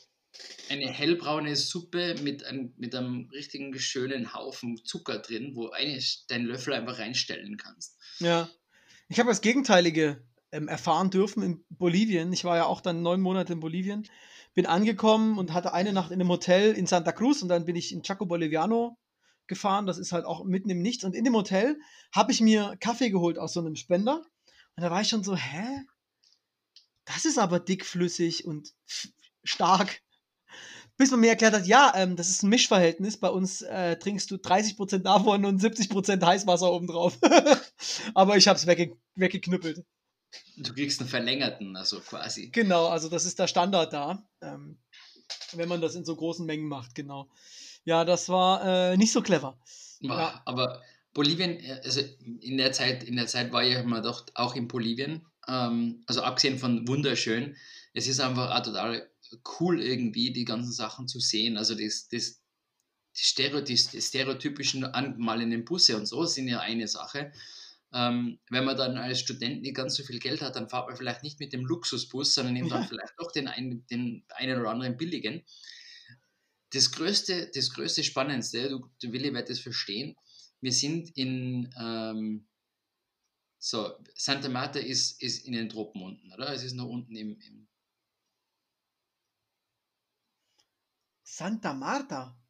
eine 0.69 0.89
hellbraune 0.89 1.55
Suppe 1.55 2.15
mit 2.23 2.43
einem, 2.45 2.73
mit 2.77 2.95
einem 2.95 3.29
richtigen 3.31 3.77
schönen 3.77 4.33
Haufen 4.33 4.83
Zucker 4.83 5.19
drin, 5.19 5.51
wo 5.55 5.69
eine, 5.69 6.01
deinen 6.29 6.45
Löffel 6.45 6.73
einfach 6.73 6.99
reinstellen 6.99 7.57
kannst. 7.57 7.97
Ja. 8.19 8.49
Ich 9.09 9.19
habe 9.19 9.29
das 9.29 9.41
Gegenteilige 9.41 10.25
ähm, 10.51 10.67
erfahren 10.67 11.09
dürfen 11.09 11.43
in 11.43 11.65
Bolivien. 11.69 12.31
Ich 12.33 12.45
war 12.45 12.57
ja 12.57 12.65
auch 12.65 12.81
dann 12.81 13.01
neun 13.01 13.21
Monate 13.21 13.53
in 13.53 13.59
Bolivien. 13.59 14.07
Bin 14.55 14.65
angekommen 14.65 15.37
und 15.37 15.53
hatte 15.53 15.73
eine 15.73 15.93
Nacht 15.93 16.11
in 16.11 16.19
einem 16.19 16.29
Hotel 16.29 16.73
in 16.73 16.85
Santa 16.85 17.11
Cruz 17.11 17.41
und 17.41 17.49
dann 17.49 17.65
bin 17.65 17.75
ich 17.75 17.91
in 17.91 18.03
Chaco 18.03 18.25
Boliviano 18.25 18.97
gefahren. 19.47 19.85
Das 19.85 19.97
ist 19.97 20.11
halt 20.11 20.25
auch 20.25 20.43
mitten 20.43 20.69
im 20.69 20.81
Nichts. 20.81 21.03
Und 21.03 21.15
in 21.15 21.23
dem 21.23 21.35
Hotel 21.35 21.79
habe 22.13 22.31
ich 22.31 22.41
mir 22.41 22.75
Kaffee 22.79 23.09
geholt 23.09 23.37
aus 23.37 23.53
so 23.53 23.59
einem 23.59 23.75
Spender. 23.75 24.21
Und 24.75 24.83
da 24.83 24.91
war 24.91 25.01
ich 25.01 25.09
schon 25.09 25.23
so, 25.23 25.35
hä? 25.35 25.83
Das 27.05 27.25
ist 27.25 27.37
aber 27.37 27.59
dickflüssig 27.59 28.45
und 28.45 28.73
stark. 29.43 30.01
Bis 30.95 31.09
man 31.09 31.21
mir 31.21 31.29
erklärt 31.29 31.55
hat, 31.55 31.65
ja, 31.65 31.91
ähm, 31.95 32.15
das 32.15 32.29
ist 32.29 32.43
ein 32.43 32.49
Mischverhältnis. 32.49 33.19
Bei 33.19 33.29
uns 33.29 33.63
äh, 33.63 33.97
trinkst 33.97 34.29
du 34.29 34.35
30% 34.35 34.99
davon 34.99 35.43
und 35.45 35.61
70% 35.61 36.23
Heißwasser 36.23 36.71
obendrauf. 36.71 37.17
aber 38.13 38.37
ich 38.37 38.47
habe 38.47 38.57
es 38.57 38.67
wegge 38.67 38.95
weggeknüppelt. 39.15 39.83
Du 40.57 40.73
kriegst 40.73 40.99
einen 40.99 41.09
verlängerten, 41.09 41.75
also 41.75 41.99
quasi. 41.99 42.49
Genau, 42.49 42.87
also 42.87 43.09
das 43.09 43.25
ist 43.25 43.39
der 43.39 43.47
Standard 43.47 43.93
da. 43.93 44.27
Ähm, 44.41 44.77
wenn 45.53 45.69
man 45.69 45.81
das 45.81 45.95
in 45.95 46.05
so 46.05 46.15
großen 46.15 46.45
Mengen 46.45 46.67
macht, 46.67 46.95
genau. 46.95 47.29
Ja, 47.85 48.05
das 48.05 48.29
war 48.29 48.91
äh, 48.91 48.97
nicht 48.97 49.11
so 49.11 49.21
clever. 49.21 49.59
Ja. 49.99 50.41
Aber 50.45 50.81
Bolivien, 51.13 51.59
äh, 51.59 51.81
also 51.83 52.01
in 52.41 52.57
der 52.57 52.71
Zeit, 52.71 53.03
in 53.03 53.15
der 53.15 53.27
Zeit 53.27 53.51
war 53.51 53.63
ich 53.63 53.75
immer 53.75 54.01
doch 54.01 54.25
auch 54.35 54.55
in 54.55 54.67
Bolivien. 54.67 55.25
Ähm, 55.47 56.03
also 56.07 56.21
abgesehen 56.21 56.59
von 56.59 56.87
wunderschön, 56.87 57.55
es 57.93 58.07
ist 58.07 58.19
einfach 58.19 58.51
auch 58.51 58.63
total 58.63 59.09
cool 59.59 59.81
irgendwie, 59.81 60.31
die 60.31 60.45
ganzen 60.45 60.71
Sachen 60.71 61.07
zu 61.07 61.19
sehen. 61.19 61.57
Also 61.57 61.75
das, 61.75 62.07
das, 62.09 62.41
die, 63.15 63.23
Stereoty 63.23 63.75
die 63.91 64.01
stereotypischen 64.01 64.85
angemalenen 64.85 65.65
Busse 65.65 65.97
und 65.97 66.05
so 66.05 66.25
sind 66.25 66.47
ja 66.47 66.59
eine 66.59 66.87
Sache. 66.87 67.31
Ähm, 67.93 68.39
wenn 68.49 68.65
man 68.65 68.75
dann 68.75 68.97
als 68.97 69.19
Student 69.19 69.61
nicht 69.61 69.75
ganz 69.75 69.95
so 69.95 70.03
viel 70.03 70.19
Geld 70.19 70.41
hat, 70.41 70.55
dann 70.55 70.69
fahrt 70.69 70.87
man 70.87 70.97
vielleicht 70.97 71.23
nicht 71.23 71.39
mit 71.39 71.53
dem 71.53 71.65
Luxusbus, 71.65 72.33
sondern 72.33 72.55
nimmt 72.55 72.71
dann 72.71 72.87
vielleicht 72.87 73.13
doch 73.17 73.31
den, 73.31 73.47
einen, 73.47 73.85
den 73.87 74.25
einen 74.29 74.59
oder 74.59 74.71
anderen 74.71 74.97
billigen. 74.97 75.43
Das 76.71 76.91
größte, 76.91 77.51
das 77.53 77.69
größte 77.69 78.03
Spannendste, 78.03 78.69
du, 78.69 78.89
du 79.01 79.11
Willi 79.13 79.31
wird 79.33 79.49
das 79.49 79.59
verstehen, 79.59 80.15
wir 80.59 80.71
sind 80.71 81.15
in, 81.15 81.73
ähm, 81.77 82.47
so, 83.59 83.93
Santa 84.15 84.49
Marta 84.49 84.79
ist, 84.79 85.21
ist 85.21 85.45
in 85.45 85.53
den 85.53 85.69
Tropen 85.69 86.01
unten, 86.01 86.33
oder? 86.33 86.51
Es 86.51 86.63
ist 86.63 86.73
noch 86.73 86.87
unten 86.87 87.15
im, 87.15 87.39
im 87.39 87.67
Santa 91.23 91.73
Marta? 91.73 92.42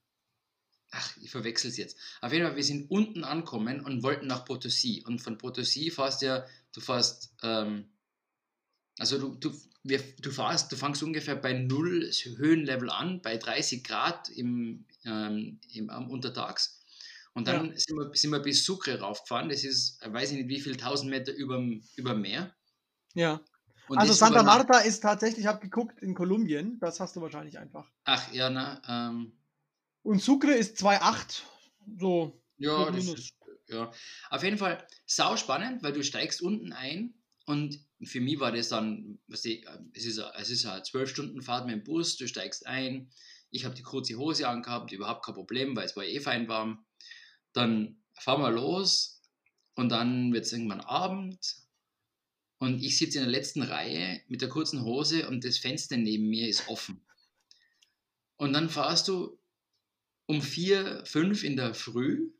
Ach, 0.94 1.18
ich 1.22 1.32
verwechsel 1.32 1.70
es 1.70 1.78
jetzt. 1.78 1.98
Auf 2.22 2.32
jeden 2.32 2.46
Fall, 2.46 2.56
wir 2.56 2.64
sind 2.64 2.90
unten 2.90 3.24
ankommen 3.24 3.82
und 3.82 4.04
wollten 4.04 4.28
nach 4.28 4.46
Potosí. 4.46 5.06
Und 5.06 5.20
von 5.20 5.38
Potosí 5.38 5.92
fährst 5.92 6.22
ja, 6.22 6.46
du 6.72 6.82
fährst, 6.82 7.34
ähm, 7.42 7.90
also 9.00 9.18
du, 9.18 9.36
du, 9.36 9.60
wir, 9.84 10.02
du 10.22 10.32
fährst, 10.32 10.72
du 10.72 10.76
fängst 10.76 11.04
ungefähr 11.04 11.36
bei 11.36 11.54
null 11.54 12.10
Höhenlevel 12.12 12.90
an, 12.90 13.22
bei 13.22 13.38
30 13.38 13.84
Grad 13.84 14.30
im, 14.30 14.86
ähm, 15.04 15.60
im, 15.74 15.90
am 15.90 16.10
Untertags. 16.10 16.80
Und 17.34 17.48
dann 17.48 17.72
ja. 17.72 17.78
sind, 17.78 17.98
wir, 17.98 18.12
sind 18.14 18.30
wir 18.30 18.40
bis 18.40 18.64
Sucre 18.64 19.00
raufgefahren. 19.00 19.50
Das 19.50 19.64
ist, 19.64 20.00
weiß 20.06 20.32
ich 20.32 20.38
nicht, 20.38 20.50
wie 20.50 20.62
viel, 20.62 20.74
1000 20.74 21.10
Meter 21.10 21.34
über 21.34 21.58
dem 21.58 22.22
Meer. 22.22 22.54
Ja. 23.16 23.42
Und 23.88 23.98
also 23.98 24.14
Santa 24.14 24.44
Marta 24.44 24.80
ist 24.80 25.02
tatsächlich, 25.02 25.40
ich 25.40 25.48
habe 25.48 25.60
geguckt, 25.60 26.00
in 26.02 26.14
Kolumbien. 26.14 26.80
Das 26.80 27.00
hast 27.00 27.16
du 27.16 27.22
wahrscheinlich 27.22 27.58
einfach. 27.58 27.90
Ach, 28.06 28.32
ja, 28.32 28.50
na, 28.50 28.82
ähm, 28.88 29.34
und 30.04 30.22
Sucre 30.22 30.54
ist 30.54 30.78
2,8. 30.78 31.42
So. 31.98 32.42
Ja, 32.58 32.92
das 32.92 33.08
ist, 33.08 33.34
ja. 33.68 33.92
Auf 34.30 34.44
jeden 34.44 34.58
Fall 34.58 34.86
sau 35.06 35.36
spannend, 35.38 35.84
weil 35.84 35.94
du 35.94 36.04
steigst 36.04 36.42
unten 36.42 36.72
ein 36.72 37.14
und 37.46 37.80
für 38.04 38.22
mich 38.22 38.40
war 38.40 38.52
das 38.52 38.70
dann, 38.70 39.20
was 39.28 39.46
ich, 39.46 39.66
es 39.94 40.06
ist, 40.06 40.18
es 40.18 40.50
ist 40.50 40.66
eine 40.66 40.84
12 40.84 41.10
Stunden 41.10 41.42
Fahrt 41.42 41.66
mit 41.66 41.76
dem 41.76 41.84
Bus, 41.84 42.18
du 42.18 42.28
steigst 42.28 42.68
ein, 42.68 43.10
ich 43.50 43.66
habe 43.66 43.76
die 43.76 43.82
kurze 43.82 44.16
Hose 44.16 44.48
angehabt, 44.48 44.92
überhaupt 44.92 45.26
kein 45.26 45.36
Problem, 45.36 45.76
weil 45.76 45.86
es 45.86 45.96
war 45.96 46.04
eh 46.04 46.20
fein 46.20 46.48
warm. 46.48 46.86
Dann 47.54 48.02
fahren 48.14 48.42
wir 48.42 48.52
los 48.52 49.22
und 49.76 49.90
dann 49.90 50.34
wird 50.34 50.46
es 50.46 50.54
irgendwann 50.54 50.82
Abend 50.82 51.64
und 52.58 52.82
ich 52.82 52.98
sitze 52.98 53.20
in 53.20 53.26
der 53.26 53.32
letzten 53.32 53.62
Reihe 53.62 54.22
mit 54.28 54.42
der 54.42 54.50
kurzen 54.50 54.84
Hose 54.84 55.28
und 55.28 55.44
das 55.44 55.58
Fenster 55.58 55.98
neben 55.98 56.30
mir 56.30 56.48
ist 56.48 56.68
offen. 56.68 57.06
Und 58.38 58.54
dann 58.54 58.70
fahrst 58.70 59.08
du 59.08 59.38
um 60.26 60.42
4, 60.42 61.04
5 61.06 61.44
in 61.44 61.56
der 61.56 61.74
Früh 61.74 62.32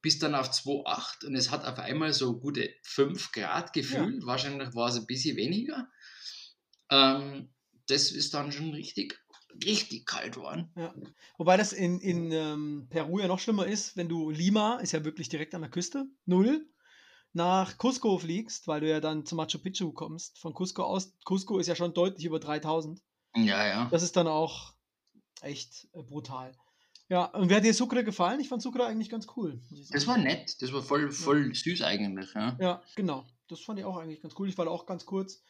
bis 0.00 0.18
dann 0.18 0.34
auf 0.34 0.50
2,8 0.50 1.26
und 1.26 1.34
es 1.34 1.50
hat 1.50 1.64
auf 1.64 1.78
einmal 1.78 2.12
so 2.12 2.38
gute 2.38 2.70
5 2.82 3.32
Grad 3.32 3.72
gefühlt. 3.72 4.20
Ja. 4.20 4.26
Wahrscheinlich 4.26 4.74
war 4.74 4.88
es 4.88 4.96
ein 4.96 5.06
bisschen 5.06 5.36
weniger. 5.36 5.88
Ähm, 6.90 7.52
das 7.88 8.12
ist 8.12 8.32
dann 8.34 8.52
schon 8.52 8.70
richtig, 8.72 9.18
richtig 9.64 10.06
kalt 10.06 10.36
geworden. 10.36 10.70
Ja. 10.76 10.94
Wobei 11.36 11.56
das 11.56 11.72
in, 11.72 12.00
in 12.00 12.30
ähm, 12.30 12.86
Peru 12.90 13.18
ja 13.18 13.26
noch 13.26 13.40
schlimmer 13.40 13.66
ist, 13.66 13.96
wenn 13.96 14.08
du 14.08 14.30
Lima, 14.30 14.76
ist 14.76 14.92
ja 14.92 15.04
wirklich 15.04 15.28
direkt 15.28 15.54
an 15.54 15.62
der 15.62 15.70
Küste, 15.70 16.06
null, 16.26 16.68
nach 17.32 17.76
Cusco 17.76 18.18
fliegst, 18.18 18.68
weil 18.68 18.80
du 18.80 18.88
ja 18.88 19.00
dann 19.00 19.26
zu 19.26 19.34
Machu 19.34 19.58
Picchu 19.58 19.92
kommst. 19.92 20.38
Von 20.38 20.54
Cusco 20.54 20.84
aus, 20.84 21.12
Cusco 21.24 21.58
ist 21.58 21.66
ja 21.66 21.74
schon 21.74 21.92
deutlich 21.92 22.24
über 22.24 22.38
3000. 22.38 23.02
Ja, 23.36 23.66
ja. 23.66 23.88
Das 23.90 24.02
ist 24.02 24.16
dann 24.16 24.26
auch 24.26 24.74
echt 25.40 25.88
äh, 25.92 26.02
brutal. 26.02 26.52
Ja, 27.08 27.24
und 27.24 27.48
wer 27.48 27.56
hat 27.58 27.64
dir 27.64 27.72
Sucre 27.72 28.04
gefallen? 28.04 28.38
Ich 28.40 28.48
fand 28.48 28.60
Sucre 28.60 28.84
eigentlich 28.84 29.08
ganz 29.08 29.26
cool. 29.36 29.60
Das 29.90 30.06
war 30.06 30.18
nett, 30.18 30.60
das 30.60 30.72
war 30.72 30.82
voll, 30.82 31.10
voll 31.10 31.48
ja. 31.48 31.54
süß 31.54 31.82
eigentlich. 31.82 32.34
Ja. 32.34 32.56
ja, 32.60 32.82
genau. 32.96 33.26
Das 33.48 33.60
fand 33.60 33.78
ich 33.78 33.84
auch 33.86 33.96
eigentlich 33.96 34.20
ganz 34.20 34.34
cool. 34.38 34.48
Ich 34.48 34.58
war 34.58 34.66
da 34.66 34.70
auch 34.70 34.84
ganz 34.84 35.06
kurz. 35.06 35.42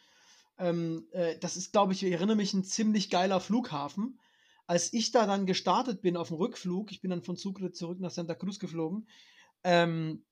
Ähm, 0.58 1.08
äh, 1.10 1.36
das 1.38 1.56
ist, 1.56 1.72
glaube 1.72 1.92
ich, 1.92 2.02
ich 2.04 2.12
erinnere 2.12 2.36
mich, 2.36 2.54
ein 2.54 2.64
ziemlich 2.64 3.10
geiler 3.10 3.40
Flughafen. 3.40 4.20
Als 4.66 4.92
ich 4.92 5.10
da 5.10 5.26
dann 5.26 5.46
gestartet 5.46 6.00
bin 6.00 6.16
auf 6.16 6.28
dem 6.28 6.36
Rückflug, 6.36 6.92
ich 6.92 7.00
bin 7.00 7.10
dann 7.10 7.22
von 7.22 7.36
Sucre 7.36 7.72
zurück 7.72 7.98
nach 8.00 8.10
Santa 8.10 8.34
Cruz 8.34 8.58
geflogen, 8.58 9.08
ähm, 9.64 10.24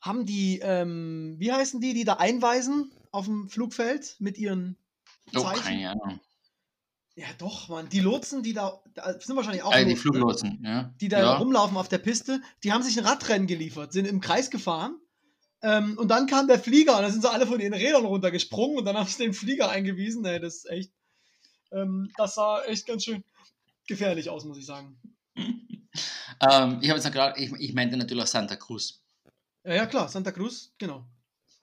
haben 0.00 0.26
die, 0.26 0.60
ähm, 0.62 1.36
wie 1.38 1.52
heißen 1.52 1.80
die, 1.80 1.94
die 1.94 2.04
da 2.04 2.14
einweisen 2.14 2.92
auf 3.10 3.26
dem 3.26 3.48
Flugfeld 3.48 4.16
mit 4.18 4.38
ihren 4.38 4.76
Zeichen? 5.32 5.60
Oh, 5.60 5.62
keine 5.62 5.90
Ahnung. 5.90 6.20
Ja, 7.20 7.26
doch, 7.36 7.68
Mann. 7.68 7.90
Die 7.90 8.00
Lotsen, 8.00 8.42
die 8.42 8.54
da, 8.54 8.80
da 8.94 9.20
sind 9.20 9.36
wahrscheinlich 9.36 9.62
auch. 9.62 9.74
Äh, 9.74 9.84
die 9.84 9.90
ne? 9.90 9.96
Fluglotsen, 9.96 10.62
ja. 10.64 10.94
Die 11.02 11.08
da 11.08 11.18
ja. 11.20 11.36
rumlaufen 11.36 11.76
auf 11.76 11.86
der 11.86 11.98
Piste, 11.98 12.40
die 12.64 12.72
haben 12.72 12.82
sich 12.82 12.98
ein 12.98 13.04
Radrennen 13.04 13.46
geliefert, 13.46 13.92
sind 13.92 14.06
im 14.06 14.22
Kreis 14.22 14.50
gefahren. 14.50 14.98
Ähm, 15.60 15.98
und 15.98 16.08
dann 16.08 16.26
kam 16.26 16.46
der 16.46 16.58
Flieger 16.58 16.96
und 16.96 17.02
da 17.02 17.10
sind 17.10 17.20
sie 17.20 17.30
alle 17.30 17.46
von 17.46 17.60
ihren 17.60 17.74
Rädern 17.74 18.06
runtergesprungen 18.06 18.78
und 18.78 18.86
dann 18.86 18.96
haben 18.96 19.06
sie 19.06 19.22
den 19.22 19.34
Flieger 19.34 19.68
eingewiesen. 19.68 20.24
Ey, 20.24 20.40
das 20.40 20.56
ist 20.56 20.70
echt. 20.70 20.92
Ähm, 21.72 22.10
das 22.16 22.36
sah 22.36 22.62
echt 22.62 22.86
ganz 22.86 23.04
schön 23.04 23.22
gefährlich 23.86 24.30
aus, 24.30 24.46
muss 24.46 24.56
ich 24.56 24.64
sagen. 24.64 24.98
ähm, 25.36 26.78
ich 26.80 26.88
habe 26.88 27.00
jetzt 27.00 27.12
gerade, 27.12 27.38
ich, 27.38 27.52
ich 27.58 27.74
meinte 27.74 27.98
natürlich 27.98 28.22
auch 28.24 28.28
Santa 28.28 28.56
Cruz. 28.56 29.02
Ja, 29.62 29.74
ja, 29.74 29.84
klar, 29.84 30.08
Santa 30.08 30.32
Cruz, 30.32 30.72
genau. 30.78 31.04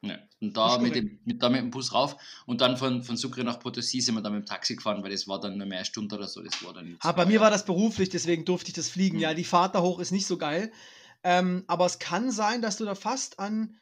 Ja. 0.01 0.19
Und 0.39 0.55
da 0.55 0.77
mit, 0.77 0.93
dem, 0.95 1.19
mit, 1.25 1.41
da 1.41 1.49
mit 1.49 1.61
dem 1.61 1.71
Bus 1.71 1.91
rauf 1.91 2.15
und 2.45 2.61
dann 2.61 2.77
von, 2.77 3.01
von 3.01 3.17
Sucre 3.17 3.43
nach 3.43 3.59
Potosí 3.59 4.01
sind 4.01 4.13
wir 4.13 4.21
dann 4.21 4.33
mit 4.33 4.43
dem 4.43 4.45
Taxi 4.45 4.75
gefahren, 4.75 5.01
weil 5.01 5.09
das 5.09 5.27
war 5.27 5.39
dann 5.39 5.57
nur 5.57 5.65
mehr 5.65 5.79
eine 5.79 5.85
Stunde 5.85 6.15
oder 6.15 6.27
so. 6.27 6.43
Das 6.43 6.63
war 6.63 6.73
dann 6.73 6.85
nicht 6.85 7.03
ah, 7.03 7.11
bei 7.11 7.25
mir 7.25 7.39
war 7.39 7.49
das 7.49 7.65
beruflich, 7.65 8.09
deswegen 8.09 8.45
durfte 8.45 8.69
ich 8.69 8.75
das 8.75 8.89
fliegen. 8.89 9.17
Mhm. 9.17 9.23
Ja, 9.23 9.33
die 9.33 9.43
Fahrt 9.43 9.73
da 9.73 9.81
hoch 9.81 9.99
ist 9.99 10.11
nicht 10.11 10.27
so 10.27 10.37
geil. 10.37 10.71
Ähm, 11.23 11.63
aber 11.67 11.87
es 11.87 11.97
kann 11.97 12.29
sein, 12.31 12.61
dass 12.61 12.77
du 12.77 12.85
da 12.85 12.93
fast 12.93 13.39
an, 13.39 13.79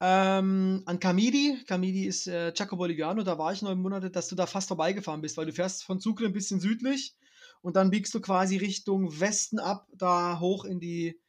ähm, 0.00 0.82
an 0.86 1.00
Camidi, 1.00 1.64
Camidi 1.66 2.06
ist 2.06 2.28
äh, 2.28 2.52
Chaco 2.52 2.76
Boliviano, 2.76 3.24
da 3.24 3.36
war 3.38 3.52
ich 3.52 3.62
neun 3.62 3.80
Monate, 3.80 4.10
dass 4.10 4.28
du 4.28 4.36
da 4.36 4.46
fast 4.46 4.68
vorbeigefahren 4.68 5.20
bist, 5.20 5.36
weil 5.36 5.46
du 5.46 5.52
fährst 5.52 5.82
von 5.82 5.98
Sucre 5.98 6.26
ein 6.26 6.32
bisschen 6.32 6.60
südlich 6.60 7.16
und 7.60 7.74
dann 7.74 7.90
biegst 7.90 8.14
du 8.14 8.20
quasi 8.20 8.56
Richtung 8.56 9.18
Westen 9.18 9.58
ab, 9.58 9.88
da 9.92 10.38
hoch 10.38 10.64
in 10.64 10.78
die, 10.78 11.20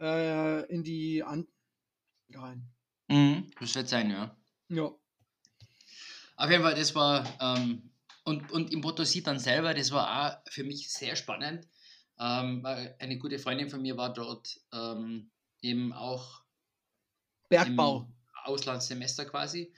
äh, 0.00 0.66
in 0.66 0.82
die 0.82 1.22
Anden 1.22 1.48
rein. 2.34 2.73
Mhm, 3.08 3.50
das 3.60 3.74
wird 3.74 3.88
sein, 3.88 4.10
ja. 4.10 4.36
Ja. 4.68 4.90
Auf 6.36 6.50
jeden 6.50 6.62
Fall, 6.62 6.74
das 6.74 6.94
war, 6.94 7.24
ähm, 7.40 7.90
und, 8.24 8.50
und 8.50 8.72
im 8.72 8.80
Potosí 8.82 9.22
dann 9.22 9.38
selber, 9.38 9.74
das 9.74 9.90
war 9.90 10.26
auch 10.26 10.50
für 10.50 10.64
mich 10.64 10.90
sehr 10.92 11.14
spannend. 11.16 11.68
Ähm, 12.18 12.64
eine 12.64 13.18
gute 13.18 13.38
Freundin 13.38 13.68
von 13.68 13.82
mir 13.82 13.96
war 13.96 14.12
dort 14.12 14.60
ähm, 14.72 15.30
eben 15.60 15.92
auch 15.92 16.42
Bergbau. 17.48 18.08
Auslandssemester 18.44 19.24
quasi. 19.24 19.72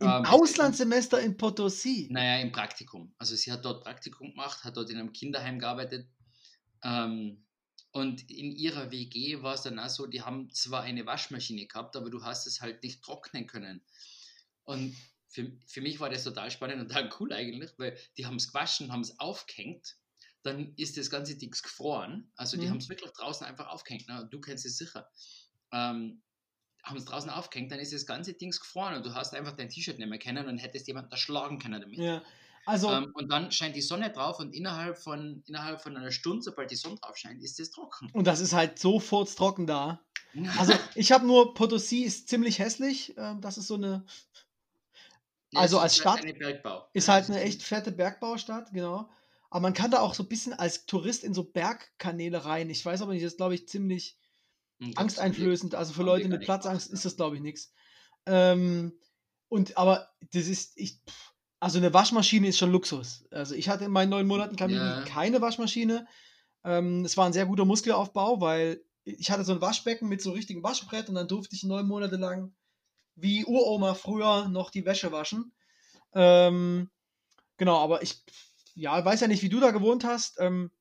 Im 0.00 0.06
ähm, 0.06 0.24
Auslandssemester 0.24 1.20
in 1.20 1.36
Potosí? 1.36 2.08
Naja, 2.10 2.42
im 2.42 2.52
Praktikum. 2.52 3.14
Also 3.18 3.36
sie 3.36 3.52
hat 3.52 3.64
dort 3.64 3.84
Praktikum 3.84 4.30
gemacht, 4.30 4.64
hat 4.64 4.76
dort 4.76 4.90
in 4.90 4.98
einem 4.98 5.12
Kinderheim 5.12 5.58
gearbeitet. 5.58 6.08
Ähm, 6.82 7.44
und 7.92 8.30
in 8.30 8.52
ihrer 8.52 8.90
WG 8.90 9.42
war 9.42 9.54
es 9.54 9.62
dann 9.62 9.78
auch 9.78 9.90
so, 9.90 10.06
die 10.06 10.22
haben 10.22 10.50
zwar 10.50 10.82
eine 10.82 11.04
Waschmaschine 11.04 11.66
gehabt, 11.66 11.94
aber 11.94 12.08
du 12.08 12.24
hast 12.24 12.46
es 12.46 12.62
halt 12.62 12.82
nicht 12.82 13.02
trocknen 13.02 13.46
können. 13.46 13.82
Und 14.64 14.96
für, 15.28 15.52
für 15.66 15.82
mich 15.82 16.00
war 16.00 16.08
das 16.08 16.24
total 16.24 16.50
spannend 16.50 16.80
und 16.80 16.88
total 16.88 17.10
cool 17.20 17.32
eigentlich, 17.32 17.70
weil 17.76 17.98
die 18.16 18.24
haben 18.24 18.36
es 18.36 18.48
gewaschen, 18.48 18.90
haben 18.90 19.02
es 19.02 19.18
aufgehängt, 19.20 19.96
dann 20.42 20.74
ist 20.76 20.96
das 20.96 21.10
ganze 21.10 21.36
Ding 21.36 21.50
gefroren. 21.50 22.32
Also 22.34 22.56
die 22.56 22.66
mhm. 22.66 22.70
haben 22.70 22.78
es 22.78 22.88
wirklich 22.88 23.12
draußen 23.12 23.46
einfach 23.46 23.68
aufgehängt. 23.68 24.08
Ne? 24.08 24.26
Du 24.30 24.40
kennst 24.40 24.64
es 24.64 24.78
sicher. 24.78 25.08
Ähm, 25.70 26.22
haben 26.82 26.96
es 26.96 27.04
draußen 27.04 27.30
aufgehängt, 27.30 27.70
dann 27.70 27.78
ist 27.78 27.92
das 27.92 28.06
ganze 28.06 28.34
Ding 28.34 28.50
gefroren 28.50 28.96
und 28.96 29.06
du 29.06 29.14
hast 29.14 29.34
einfach 29.34 29.52
dein 29.52 29.68
T-Shirt 29.68 29.98
nicht 29.98 30.08
mehr 30.08 30.18
kennen 30.18 30.48
und 30.48 30.58
hättest 30.58 30.88
jemanden 30.88 31.12
erschlagen 31.12 31.60
können 31.60 31.80
damit. 31.80 31.98
Ja, 31.98 32.24
Also, 32.64 32.90
Ähm, 32.90 33.10
und 33.14 33.28
dann 33.28 33.50
scheint 33.50 33.74
die 33.74 33.80
Sonne 33.82 34.10
drauf 34.12 34.38
und 34.38 34.54
innerhalb 34.54 34.96
von, 34.98 35.42
innerhalb 35.46 35.80
von 35.82 35.96
einer 35.96 36.12
Stunde, 36.12 36.42
sobald 36.42 36.70
die 36.70 36.76
Sonne 36.76 36.96
drauf 36.96 37.16
scheint, 37.16 37.42
ist 37.42 37.58
es 37.58 37.70
trocken. 37.70 38.10
und 38.12 38.26
das 38.26 38.40
ist 38.40 38.52
halt 38.52 38.78
so 38.78 39.00
furztrocken 39.00 39.66
da. 39.66 40.00
Also, 40.58 40.72
ich 40.94 41.12
habe 41.12 41.26
nur, 41.26 41.54
Potosí 41.54 42.04
ist 42.04 42.28
ziemlich 42.28 42.58
hässlich. 42.58 43.14
Ähm, 43.18 43.40
das 43.42 43.58
ist 43.58 43.66
so 43.66 43.74
eine, 43.74 44.04
Ja, 45.52 45.60
also 45.60 45.78
als 45.78 45.98
ist 45.98 46.04
halt 46.04 46.18
Stadt 46.20 46.24
eine 46.30 46.38
Bergbau. 46.38 46.88
ist 46.94 47.08
halt 47.08 47.28
eine 47.28 47.40
echt 47.42 47.62
fette 47.62 47.92
Bergbaustadt, 47.92 48.72
genau. 48.72 49.10
Aber 49.50 49.60
man 49.60 49.74
kann 49.74 49.90
da 49.90 50.00
auch 50.00 50.14
so 50.14 50.22
ein 50.22 50.28
bisschen 50.30 50.54
als 50.54 50.86
Tourist 50.86 51.24
in 51.24 51.34
so 51.34 51.44
Bergkanäle 51.44 52.44
rein. 52.46 52.70
Ich 52.70 52.84
weiß 52.86 53.02
aber 53.02 53.12
nicht, 53.12 53.22
das 53.24 53.32
ist, 53.32 53.36
glaube 53.36 53.54
ich, 53.54 53.68
ziemlich 53.68 54.16
das- 54.78 54.96
angsteinflößend. 54.96 55.74
Also 55.74 55.92
für 55.92 56.02
Leute 56.04 56.28
mit 56.28 56.40
Platzangst 56.42 56.90
ist 56.90 57.04
das, 57.04 57.16
glaube 57.16 57.36
ich, 57.36 57.42
nichts. 57.42 57.74
Ähm, 58.24 58.98
und 59.48 59.76
aber 59.76 60.08
das 60.32 60.46
ist, 60.46 60.72
ich, 60.76 61.00
pff, 61.06 61.31
also 61.62 61.78
eine 61.78 61.94
Waschmaschine 61.94 62.48
ist 62.48 62.58
schon 62.58 62.72
Luxus. 62.72 63.24
Also 63.30 63.54
ich 63.54 63.68
hatte 63.68 63.84
in 63.84 63.92
meinen 63.92 64.10
neun 64.10 64.26
Monaten 64.26 64.56
Ja. 64.56 65.04
keine 65.06 65.40
Waschmaschine. 65.40 66.08
Ähm, 66.64 67.04
es 67.04 67.16
war 67.16 67.26
ein 67.26 67.32
sehr 67.32 67.46
guter 67.46 67.64
Muskelaufbau, 67.64 68.40
weil 68.40 68.82
ich 69.04 69.30
hatte 69.30 69.44
so 69.44 69.52
ein 69.52 69.60
Waschbecken 69.60 70.08
mit 70.08 70.20
so 70.20 70.32
richtigem 70.32 70.64
Waschbrett 70.64 71.08
und 71.08 71.14
dann 71.14 71.28
durfte 71.28 71.54
ich 71.54 71.62
neun 71.62 71.86
Monate 71.86 72.16
lang 72.16 72.52
wie 73.14 73.44
Uroma 73.44 73.94
früher 73.94 74.48
noch 74.48 74.70
die 74.70 74.84
Wäsche 74.84 75.12
waschen. 75.12 75.52
Ähm, 76.14 76.90
genau, 77.58 77.78
aber 77.78 78.02
ich 78.02 78.24
ja, 78.74 79.04
weiß 79.04 79.20
ja 79.20 79.28
nicht, 79.28 79.44
wie 79.44 79.48
du 79.48 79.60
da 79.60 79.70
gewohnt 79.70 80.02
hast. 80.02 80.40
Ähm, 80.40 80.72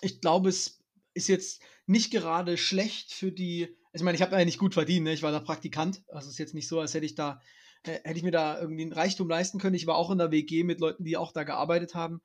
ich 0.00 0.20
glaube, 0.20 0.48
es 0.48 0.80
ist 1.14 1.28
jetzt 1.28 1.62
nicht 1.86 2.10
gerade 2.10 2.56
schlecht 2.56 3.12
für 3.12 3.30
die. 3.30 3.66
also 3.92 4.02
Ich 4.02 4.02
meine, 4.02 4.16
ich 4.16 4.22
habe 4.22 4.36
ja 4.36 4.44
nicht 4.44 4.58
gut 4.58 4.74
verdient, 4.74 5.04
ne? 5.04 5.12
ich 5.12 5.22
war 5.22 5.30
da 5.30 5.38
Praktikant. 5.38 6.02
Also 6.08 6.26
es 6.26 6.34
ist 6.34 6.38
jetzt 6.38 6.54
nicht 6.54 6.66
so, 6.66 6.80
als 6.80 6.94
hätte 6.94 7.06
ich 7.06 7.14
da, 7.14 7.40
hätte 7.84 8.16
ich 8.16 8.22
mir 8.22 8.30
da 8.30 8.60
irgendwie 8.60 8.82
einen 8.82 8.92
Reichtum 8.92 9.28
leisten 9.28 9.58
können. 9.58 9.74
Ich 9.74 9.86
war 9.86 9.96
auch 9.96 10.10
in 10.10 10.18
der 10.18 10.30
WG 10.30 10.64
mit 10.64 10.80
Leuten, 10.80 11.04
die 11.04 11.16
auch 11.16 11.32
da 11.32 11.44
gearbeitet 11.44 11.94
haben. 11.94 12.20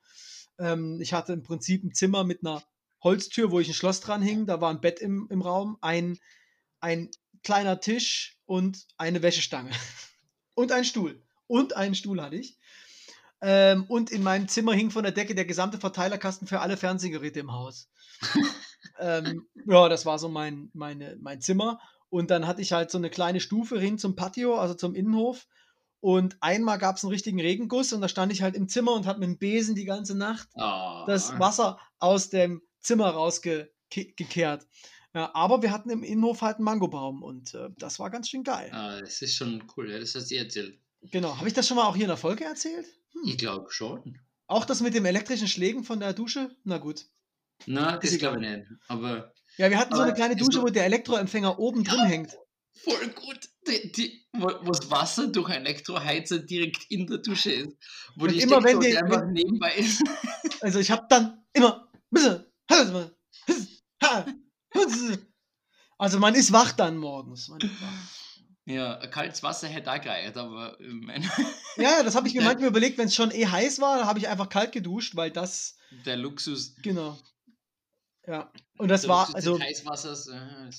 Ähm, 0.59 0.99
ich 1.01 1.13
hatte 1.13 1.33
im 1.33 1.43
Prinzip 1.43 1.83
ein 1.83 1.93
Zimmer 1.93 2.23
mit 2.23 2.45
einer 2.45 2.63
Holztür, 3.03 3.51
wo 3.51 3.59
ich 3.59 3.67
ein 3.67 3.73
Schloss 3.73 3.99
dran 3.99 4.21
hing. 4.21 4.45
Da 4.45 4.61
war 4.61 4.69
ein 4.69 4.81
Bett 4.81 4.99
im, 4.99 5.27
im 5.29 5.41
Raum, 5.41 5.77
ein, 5.81 6.17
ein 6.79 7.09
kleiner 7.43 7.79
Tisch 7.79 8.37
und 8.45 8.85
eine 8.97 9.21
Wäschestange. 9.21 9.71
und 10.55 10.71
ein 10.71 10.85
Stuhl. 10.85 11.21
Und 11.47 11.75
einen 11.75 11.95
Stuhl 11.95 12.21
hatte 12.21 12.37
ich. 12.37 12.57
Ähm, 13.41 13.83
und 13.89 14.09
in 14.09 14.23
meinem 14.23 14.47
Zimmer 14.47 14.73
hing 14.73 14.89
von 14.89 15.03
der 15.03 15.11
Decke 15.11 15.35
der 15.35 15.45
gesamte 15.45 15.77
Verteilerkasten 15.77 16.47
für 16.47 16.61
alle 16.61 16.77
Fernsehgeräte 16.77 17.41
im 17.41 17.51
Haus. 17.51 17.89
ähm, 18.99 19.45
ja, 19.65 19.89
das 19.89 20.05
war 20.05 20.17
so 20.17 20.29
mein, 20.29 20.69
meine, 20.73 21.17
mein 21.19 21.41
Zimmer. 21.41 21.81
Und 22.13 22.29
dann 22.29 22.45
hatte 22.45 22.61
ich 22.61 22.73
halt 22.73 22.91
so 22.91 22.99
eine 22.99 23.09
kleine 23.09 23.39
Stufe 23.39 23.79
hin 23.79 23.97
zum 23.97 24.15
Patio, 24.15 24.59
also 24.59 24.75
zum 24.75 24.93
Innenhof. 24.93 25.47
Und 25.99 26.37
einmal 26.41 26.77
gab 26.77 26.97
es 26.97 27.03
einen 27.03 27.11
richtigen 27.11 27.41
Regenguss 27.41 27.91
und 27.91 28.01
da 28.01 28.07
stand 28.07 28.31
ich 28.31 28.43
halt 28.43 28.55
im 28.55 28.69
Zimmer 28.69 28.93
und 28.93 29.07
habe 29.07 29.19
mit 29.19 29.29
dem 29.29 29.37
Besen 29.39 29.73
die 29.73 29.85
ganze 29.85 30.15
Nacht 30.15 30.47
Ah. 30.53 31.05
das 31.07 31.39
Wasser 31.39 31.79
aus 31.97 32.29
dem 32.29 32.61
Zimmer 32.79 33.09
rausgekehrt. 33.09 34.67
Ja, 35.15 35.31
aber 35.33 35.63
wir 35.63 35.71
hatten 35.71 35.89
im 35.89 36.03
Innenhof 36.03 36.43
halt 36.43 36.57
einen 36.57 36.65
Mangobaum 36.65 37.23
und 37.23 37.55
äh, 37.55 37.69
das 37.79 37.97
war 37.97 38.11
ganz 38.11 38.29
schön 38.29 38.43
geil. 38.43 38.69
Ah, 38.71 38.99
das 38.99 39.19
ist 39.23 39.35
schon 39.35 39.63
cool, 39.75 39.89
ja, 39.89 39.97
das 39.99 40.13
hast 40.13 40.29
du 40.29 40.35
erzählt. 40.35 40.77
Genau. 41.01 41.35
Habe 41.37 41.47
ich 41.47 41.55
das 41.55 41.67
schon 41.67 41.77
mal 41.77 41.87
auch 41.87 41.95
hier 41.95 42.05
in 42.05 42.09
der 42.09 42.17
Folge 42.17 42.43
erzählt? 42.43 42.85
Hm. 43.13 43.21
Ich 43.25 43.37
glaube 43.39 43.71
schon. 43.71 44.19
Auch 44.45 44.65
das 44.65 44.81
mit 44.81 44.93
dem 44.93 45.05
elektrischen 45.05 45.47
Schlägen 45.47 45.83
von 45.83 45.99
der 45.99 46.13
Dusche? 46.13 46.55
Na 46.63 46.77
gut. 46.77 47.05
Na, 47.65 47.97
das 47.97 48.15
glaube 48.19 48.43
ich 48.43 48.49
nicht. 48.49 48.67
Aber 48.87 49.33
Ja, 49.57 49.69
wir 49.69 49.77
hatten 49.77 49.95
so 49.95 50.01
eine 50.01 50.13
kleine 50.13 50.35
Dusche, 50.35 50.53
so- 50.59 50.61
wo 50.63 50.67
der 50.67 50.85
Elektroempfänger 50.85 51.59
oben 51.59 51.83
drin 51.83 52.05
hängt. 52.05 52.37
voll 52.83 53.07
gut, 53.09 53.39
die, 53.67 53.91
die, 53.91 54.27
wo, 54.33 54.47
wo 54.63 54.71
das 54.71 54.89
Wasser 54.89 55.27
durch 55.27 55.49
Elektroheizer 55.49 56.39
direkt 56.39 56.85
in 56.89 57.05
der 57.07 57.19
Dusche 57.19 57.51
ist. 57.51 57.77
Wo 58.15 58.25
Und 58.25 58.31
die 58.33 58.41
immer 58.41 58.63
wenn 58.63 58.79
die- 58.79 58.97
einfach 58.97 59.21
wenn- 59.21 59.31
nebenbei 59.33 59.75
ist. 59.75 60.03
Also 60.61 60.79
ich 60.79 60.89
habe 60.91 61.05
dann 61.09 61.43
immer. 61.53 61.87
Also 65.97 66.19
man 66.19 66.35
ist 66.35 66.51
wach 66.51 66.71
dann 66.73 66.97
morgens. 66.97 67.49
Ja, 68.65 68.95
kaltes 69.07 69.43
Wasser 69.43 69.67
hätte 69.67 69.91
auch 69.91 69.99
gereicht, 70.01 70.37
aber 70.37 70.79
äh, 70.79 70.87
mein, 70.87 71.21
Ja, 71.77 72.01
das 72.01 72.15
habe 72.15 72.27
ich 72.27 72.33
mir 72.33 72.41
Ja. 72.41 72.47
manchmal 72.47 72.69
überlegt, 72.69 72.97
wenn 72.97 73.07
es 73.07 73.15
schon 73.15 73.31
eh 73.31 73.45
heiß 73.45 73.79
war, 73.79 74.05
habe 74.05 74.19
ich 74.19 74.27
einfach 74.29 74.47
kalt 74.49 74.71
geduscht, 74.71 75.15
weil 75.15 75.31
das, 75.31 75.75
der 76.05 76.15
Luxus. 76.17 76.75
genau. 76.81 77.17
Ja, 78.25 78.51
und 78.77 78.89
das 78.89 79.01
der 79.01 79.09
war, 79.09 79.35
also, 79.35 79.59
Heißwassers. 79.59 80.27
Äh, 80.27 80.69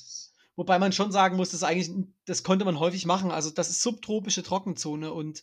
wobei 0.57 0.78
man 0.78 0.92
schon 0.92 1.12
sagen 1.12 1.36
muss, 1.36 1.51
das 1.51 1.62
eigentlich, 1.62 1.90
das 2.24 2.42
konnte 2.42 2.64
man 2.64 2.78
häufig 2.78 3.07
machen. 3.07 3.30
Also 3.30 3.51
das 3.51 3.70
ist 3.70 3.82
subtropische 3.82 4.42
Trockenzone 4.42 5.12
und 5.12 5.42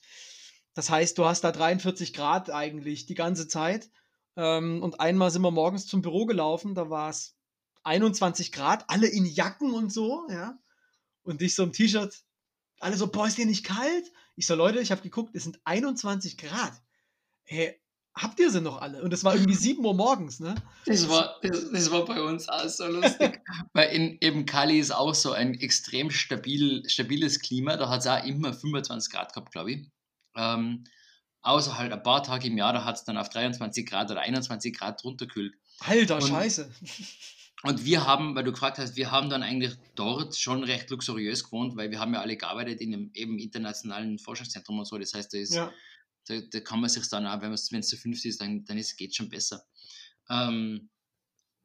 das 0.74 0.90
heißt, 0.90 1.18
du 1.18 1.26
hast 1.26 1.42
da 1.42 1.52
43 1.52 2.14
Grad 2.14 2.50
eigentlich 2.50 3.06
die 3.06 3.16
ganze 3.16 3.48
Zeit. 3.48 3.90
Ähm, 4.38 4.82
und 4.82 5.00
einmal 5.00 5.30
sind 5.30 5.42
wir 5.42 5.52
morgens 5.52 5.86
zum 5.86 6.02
Büro 6.02 6.26
gelaufen, 6.26 6.74
da 6.74 6.90
war 6.90 7.10
es 7.10 7.36
21 7.84 8.52
Grad, 8.52 8.86
alle 8.90 9.08
in 9.08 9.26
Jacken 9.26 9.74
und 9.74 9.92
so, 9.92 10.26
ja. 10.30 10.58
Und 11.24 11.42
ich 11.42 11.56
so 11.56 11.64
im 11.64 11.74
T-Shirt, 11.74 12.24
alle 12.80 12.96
so, 12.96 13.08
boah, 13.08 13.28
ist 13.28 13.38
dir 13.38 13.46
nicht 13.46 13.66
kalt? 13.66 14.12
Ich 14.36 14.48
so, 14.48 14.56
Leute, 14.56 14.80
ich 14.80 14.92
habe 14.92 15.02
geguckt, 15.02 15.36
es 15.36 15.44
sind 15.44 15.60
21 15.66 16.38
Grad. 16.38 16.74
Hey, 17.44 17.81
habt 18.16 18.40
ihr 18.40 18.50
sie 18.52 18.62
noch 18.62 18.82
alle? 18.82 19.02
Und 19.04 19.14
es 19.14 19.24
war 19.24 19.34
irgendwie 19.36 19.56
7 19.56 19.84
Uhr 19.86 19.94
morgens, 19.94 20.40
ne? 20.40 20.56
Das 20.86 21.08
war, 21.10 21.38
das, 21.42 21.72
das 21.72 21.92
war 21.92 22.06
bei 22.06 22.22
uns 22.22 22.48
auch 22.50 22.68
so 22.68 22.88
lustig. 22.88 23.42
Weil 23.74 23.90
in 23.96 24.18
eben 24.22 24.46
Kali 24.46 24.80
ist 24.80 24.92
auch 24.92 25.14
so 25.16 25.32
ein 25.32 25.54
extrem 25.56 26.12
stabil, 26.12 26.84
stabiles 26.90 27.40
Klima. 27.40 27.78
Da 27.78 27.90
hat 27.90 28.02
es 28.02 28.08
auch 28.08 28.24
immer 28.26 28.54
25 28.54 29.12
Grad 29.12 29.34
gehabt, 29.34 29.52
glaube 29.52 29.72
ich. 29.72 29.88
Ähm, 30.36 30.84
außer 31.42 31.78
halt 31.78 31.92
ein 31.92 32.04
paar 32.04 32.24
Tage 32.24 32.48
im 32.48 32.58
Jahr, 32.58 32.74
da 32.74 32.86
hat 32.86 32.98
es 32.98 33.04
dann 33.04 33.18
auf 33.18 33.30
23 33.30 33.86
Grad 33.90 34.12
oder 34.12 34.22
21 34.22 34.78
Grad 34.78 35.04
runterkühlt. 35.04 35.54
Alter, 35.80 36.16
Und- 36.16 36.28
scheiße. 36.28 36.72
Und 37.64 37.86
wir 37.86 38.08
haben, 38.08 38.34
weil 38.34 38.44
du 38.44 38.52
gefragt 38.54 38.80
hast, 38.80 38.96
wir 38.96 39.12
haben 39.12 39.30
dann 39.30 39.44
eigentlich 39.44 39.74
dort 39.94 40.36
schon 40.36 40.64
recht 40.64 40.90
luxuriös 40.90 41.44
gewohnt, 41.44 41.76
weil 41.78 41.92
wir 41.92 42.00
haben 42.00 42.12
ja 42.12 42.20
alle 42.20 42.36
gearbeitet 42.36 42.82
in 42.82 42.92
einem 42.92 43.12
eben 43.14 43.38
internationalen 43.38 44.18
Forschungszentrum 44.18 44.80
und 44.80 44.86
so. 44.86 44.98
Das 44.98 45.14
heißt, 45.14 45.32
da, 45.32 45.38
ist, 45.38 45.54
Ja. 45.54 45.72
Da, 46.28 46.40
da 46.42 46.60
kann 46.60 46.80
man 46.82 46.90
sich 46.90 47.08
dann 47.10 47.26
auch, 47.28 47.42
wenn 47.42 47.52
es 47.54 47.88
zu 47.88 47.98
fünft 47.98 48.26
ist, 48.26 48.42
dann, 48.42 48.64
dann 48.66 48.78
ist, 48.78 48.98
geht 48.98 49.16
schon 49.16 49.30
besser. 49.30 49.66
Ähm, 50.30 50.90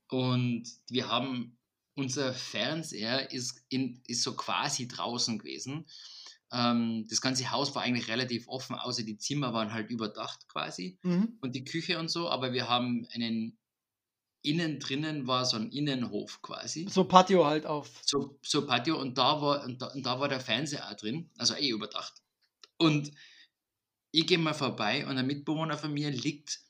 und 0.08 0.64
wir 0.88 1.08
haben, 1.08 1.58
unser 1.94 2.32
Fernseher 2.34 3.30
ist, 3.32 3.64
in, 3.68 4.02
ist 4.06 4.22
so 4.22 4.34
quasi 4.36 4.86
draußen 4.88 5.38
gewesen. 5.38 5.86
Ähm, 6.52 7.06
das 7.08 7.20
ganze 7.20 7.50
Haus 7.50 7.74
war 7.74 7.82
eigentlich 7.82 8.08
relativ 8.08 8.46
offen, 8.48 8.76
außer 8.76 9.02
die 9.02 9.18
Zimmer 9.18 9.52
waren 9.52 9.72
halt 9.72 9.90
überdacht 9.90 10.46
quasi 10.48 10.98
Mhm. 11.02 11.38
und 11.40 11.54
die 11.54 11.64
Küche 11.64 11.98
und 11.98 12.08
so, 12.08 12.28
aber 12.30 12.52
wir 12.52 12.68
haben 12.68 13.06
einen, 13.12 13.58
innen 14.42 14.78
drinnen 14.78 15.26
war 15.26 15.44
so 15.44 15.56
ein 15.56 15.70
Innenhof 15.72 16.40
quasi, 16.42 16.86
So 16.88 17.02
Patio 17.02 17.44
halt 17.46 17.66
auf. 17.66 17.90
so, 18.04 18.38
so 18.42 18.64
Patio 18.64 19.00
und 19.00 19.18
da, 19.18 19.40
war, 19.42 19.64
und, 19.64 19.82
da, 19.82 19.86
und 19.88 20.06
da 20.06 20.20
war 20.20 20.28
der 20.28 20.38
Fernseher 20.38 20.88
auch 20.88 20.94
drin, 20.94 21.30
also 21.36 21.54
eh 21.54 21.70
überdacht. 21.70 22.14
Und 22.78 23.10
ich 24.16 24.26
gehe 24.26 24.38
mal 24.38 24.54
vorbei 24.54 25.06
und 25.06 25.18
ein 25.18 25.26
Mitbewohner 25.26 25.76
von 25.76 25.92
mir 25.92 26.10
liegt 26.10 26.60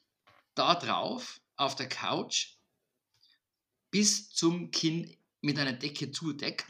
da 0.57 0.75
drauf 0.75 1.41
auf 1.55 1.77
der 1.77 1.89
Couch 1.89 2.57
bis 3.93 4.31
zum 4.31 4.73
Kinn 4.73 5.17
mit 5.43 5.57
einer 5.57 5.73
Decke 5.73 6.11
zudeckt. 6.11 6.67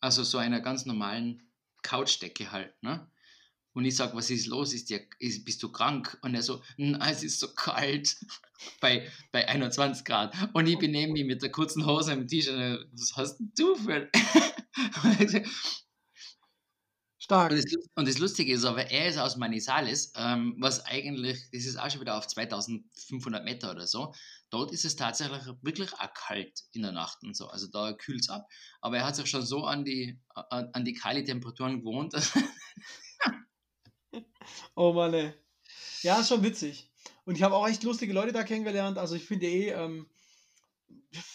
Also 0.00 0.24
so 0.24 0.36
einer 0.36 0.60
ganz 0.60 0.84
normalen 0.84 1.42
Couchdecke 1.82 2.52
halt, 2.52 2.74
ne? 2.82 3.10
Und 3.72 3.86
ich 3.86 3.96
sage, 3.96 4.14
was 4.14 4.28
ist 4.30 4.46
los? 4.46 4.74
Ist 4.74 4.90
dir, 4.90 5.06
ist, 5.18 5.44
bist 5.46 5.62
du 5.62 5.72
krank? 5.72 6.18
Und 6.20 6.34
er 6.34 6.42
so, 6.42 6.62
"Nein, 6.76 7.00
es 7.12 7.22
ist 7.22 7.40
so 7.40 7.54
kalt 7.54 8.16
bei, 8.80 9.10
bei 9.32 9.48
21 9.48 10.04
Grad. 10.04 10.34
Und 10.52 10.66
ich 10.66 10.78
benehme 10.78 11.14
mich 11.14 11.24
mit 11.24 11.42
der 11.42 11.50
kurzen 11.50 11.86
Hose 11.86 12.12
im 12.12 12.28
T-Shirt. 12.28 12.88
Was 12.92 13.16
hast 13.16 13.38
denn 13.38 13.52
du 13.56 13.74
für. 13.74 14.10
Stark. 17.26 17.50
Und 17.50 17.58
das, 17.58 17.74
und 17.96 18.08
das 18.08 18.18
Lustige 18.18 18.52
ist 18.52 18.64
aber, 18.64 18.88
er 18.88 19.08
ist 19.08 19.18
aus 19.18 19.36
Manizales, 19.36 20.12
ähm, 20.14 20.54
was 20.60 20.84
eigentlich, 20.86 21.50
das 21.52 21.64
ist 21.64 21.76
auch 21.76 21.90
schon 21.90 22.00
wieder 22.00 22.16
auf 22.16 22.28
2500 22.28 23.44
Meter 23.44 23.72
oder 23.72 23.88
so. 23.88 24.14
Dort 24.50 24.70
ist 24.70 24.84
es 24.84 24.94
tatsächlich 24.94 25.42
wirklich 25.60 25.92
auch 25.94 26.14
kalt 26.14 26.62
in 26.70 26.82
der 26.82 26.92
Nacht 26.92 27.24
und 27.24 27.36
so. 27.36 27.48
Also 27.48 27.66
da 27.66 27.94
kühlt 27.94 28.20
es 28.20 28.30
ab. 28.30 28.46
Aber 28.80 28.98
er 28.98 29.04
hat 29.04 29.16
sich 29.16 29.28
schon 29.28 29.44
so 29.44 29.64
an 29.64 29.84
die, 29.84 30.20
an, 30.34 30.70
an 30.72 30.84
die 30.84 30.94
Kali-Temperaturen 30.94 31.80
gewohnt. 31.80 32.14
Oh 34.76 34.92
Mann, 34.92 35.12
ey. 35.12 35.34
Ja, 36.02 36.20
ist 36.20 36.28
schon 36.28 36.44
witzig. 36.44 36.88
Und 37.24 37.34
ich 37.34 37.42
habe 37.42 37.56
auch 37.56 37.66
echt 37.66 37.82
lustige 37.82 38.12
Leute 38.12 38.32
da 38.32 38.44
kennengelernt. 38.44 38.98
Also 38.98 39.16
ich 39.16 39.24
finde 39.24 39.46
eh, 39.46 39.70
ähm, 39.70 40.06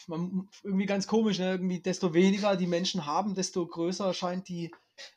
man, 0.08 0.50
irgendwie 0.64 0.86
ganz 0.86 1.08
komisch, 1.08 1.40
ne? 1.40 1.52
Irgendwie 1.52 1.82
desto 1.82 2.14
weniger 2.14 2.56
die 2.56 2.68
Menschen 2.68 3.06
haben, 3.06 3.36
desto 3.36 3.66
größer 3.66 4.14
scheint 4.14 4.48
die 4.48 4.72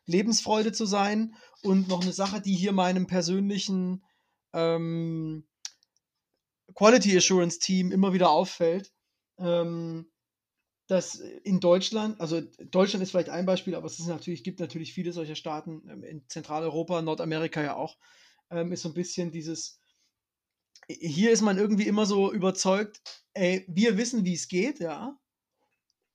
Lebensfreude 0.07 0.73
zu 0.73 0.87
sein. 0.87 1.35
Und 1.63 1.89
noch 1.89 2.03
eine 2.03 2.13
Sache, 2.13 2.41
die 2.41 2.55
hier 2.55 2.73
meinem 2.73 3.07
persönlichen 3.07 4.05
ähm, 4.53 5.47
Quality 6.75 7.17
Assurance 7.17 7.59
Team 7.59 7.93
immer 7.93 8.13
wieder 8.13 8.31
auffällt, 8.31 8.93
ähm, 9.39 10.11
dass 10.87 11.15
in 11.17 11.61
Deutschland, 11.61 12.21
also 12.21 12.41
Deutschland 12.71 13.03
ist 13.03 13.11
vielleicht 13.11 13.31
ein 13.31 13.47
Beispiel, 13.47 13.75
aber 13.75 13.87
es 13.87 13.99
ist 13.99 14.07
natürlich, 14.07 14.45
gibt 14.45 14.61
natürlich 14.61 14.93
viele 14.93 15.13
solcher 15.13 15.35
Staaten, 15.35 15.83
ähm, 15.89 16.05
in 16.05 16.29
Zentraleuropa, 16.29 17.01
Nordamerika 17.03 17.63
ja 17.63 17.77
auch, 17.77 17.97
ähm, 18.51 18.73
ist 18.73 18.83
so 18.83 18.91
ein 18.91 18.95
bisschen 18.95 19.31
dieses 19.31 19.81
hier 20.89 21.31
ist 21.31 21.43
man 21.43 21.59
irgendwie 21.59 21.87
immer 21.87 22.07
so 22.07 22.33
überzeugt, 22.33 23.01
ey, 23.35 23.65
wir 23.69 23.97
wissen, 23.97 24.25
wie 24.25 24.35
es 24.35 24.49
geht, 24.49 24.81
ja. 24.81 25.19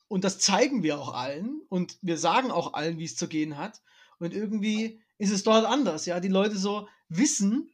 Und 0.08 0.24
das 0.24 0.40
zeigen 0.40 0.84
wir 0.84 1.00
auch 1.00 1.14
allen 1.14 1.62
und 1.70 1.98
wir 2.02 2.18
sagen 2.18 2.52
auch 2.52 2.74
allen, 2.74 2.98
wie 2.98 3.06
es 3.06 3.16
zu 3.16 3.28
gehen 3.28 3.58
hat. 3.58 3.82
Und 4.20 4.34
irgendwie 4.34 5.02
ist 5.18 5.32
es 5.32 5.44
dort 5.44 5.66
anders, 5.66 6.06
ja. 6.06 6.20
Die 6.20 6.28
Leute 6.28 6.58
so 6.58 6.88
wissen, 7.10 7.74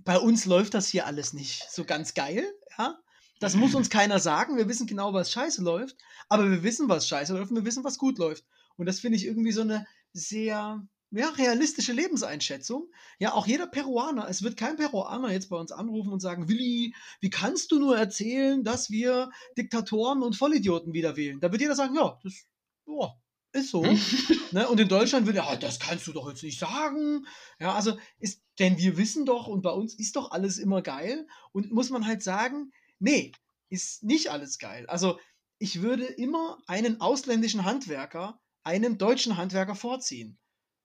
bei 0.00 0.18
uns 0.18 0.46
läuft 0.46 0.74
das 0.74 0.88
hier 0.88 1.06
alles 1.06 1.32
nicht 1.32 1.70
so 1.70 1.84
ganz 1.84 2.14
geil, 2.14 2.44
ja. 2.78 2.98
Das 3.40 3.56
muss 3.56 3.74
uns 3.74 3.90
keiner 3.90 4.20
sagen. 4.20 4.56
Wir 4.56 4.68
wissen 4.68 4.86
genau, 4.86 5.12
was 5.12 5.32
scheiße 5.32 5.62
läuft, 5.62 5.96
aber 6.28 6.50
wir 6.50 6.62
wissen, 6.62 6.88
was 6.88 7.08
scheiße 7.08 7.34
läuft 7.34 7.50
und 7.50 7.56
wir 7.56 7.64
wissen, 7.64 7.84
was 7.84 7.98
gut 7.98 8.18
läuft. 8.18 8.44
Und 8.76 8.86
das 8.86 9.00
finde 9.00 9.16
ich 9.16 9.26
irgendwie 9.26 9.52
so 9.52 9.62
eine 9.62 9.86
sehr 10.12 10.86
ja, 11.12 11.28
realistische 11.28 11.92
Lebenseinschätzung. 11.92 12.90
Ja, 13.18 13.34
auch 13.34 13.46
jeder 13.46 13.66
Peruaner, 13.66 14.28
es 14.28 14.42
wird 14.42 14.56
kein 14.56 14.76
Peruaner 14.76 15.30
jetzt 15.30 15.50
bei 15.50 15.56
uns 15.56 15.70
anrufen 15.70 16.12
und 16.12 16.20
sagen, 16.20 16.48
Willi, 16.48 16.94
wie 17.20 17.30
kannst 17.30 17.70
du 17.70 17.78
nur 17.78 17.96
erzählen, 17.96 18.64
dass 18.64 18.90
wir 18.90 19.30
Diktatoren 19.56 20.22
und 20.22 20.36
Vollidioten 20.36 20.92
wieder 20.92 21.16
wählen? 21.16 21.40
Da 21.40 21.52
wird 21.52 21.60
jeder 21.60 21.76
sagen, 21.76 21.94
ja, 21.94 22.18
das 22.22 22.46
boah, 22.84 23.20
ist 23.52 23.70
so. 23.70 23.82
ne? 24.52 24.68
Und 24.68 24.80
in 24.80 24.88
Deutschland 24.88 25.26
wird 25.26 25.36
ja, 25.36 25.56
das 25.56 25.78
kannst 25.78 26.06
du 26.06 26.12
doch 26.12 26.28
jetzt 26.28 26.42
nicht 26.42 26.58
sagen. 26.58 27.26
Ja, 27.60 27.74
also 27.74 27.98
ist, 28.18 28.42
denn 28.58 28.78
wir 28.78 28.96
wissen 28.96 29.26
doch 29.26 29.46
und 29.46 29.62
bei 29.62 29.70
uns 29.70 29.94
ist 29.94 30.16
doch 30.16 30.30
alles 30.30 30.58
immer 30.58 30.82
geil. 30.82 31.26
Und 31.52 31.72
muss 31.72 31.90
man 31.90 32.06
halt 32.06 32.22
sagen, 32.22 32.72
nee, 32.98 33.32
ist 33.68 34.02
nicht 34.02 34.30
alles 34.30 34.58
geil. 34.58 34.86
Also 34.86 35.18
ich 35.58 35.82
würde 35.82 36.04
immer 36.04 36.58
einen 36.66 37.00
ausländischen 37.00 37.64
Handwerker 37.64 38.40
einem 38.64 38.98
deutschen 38.98 39.36
Handwerker 39.36 39.74
vorziehen. 39.74 40.38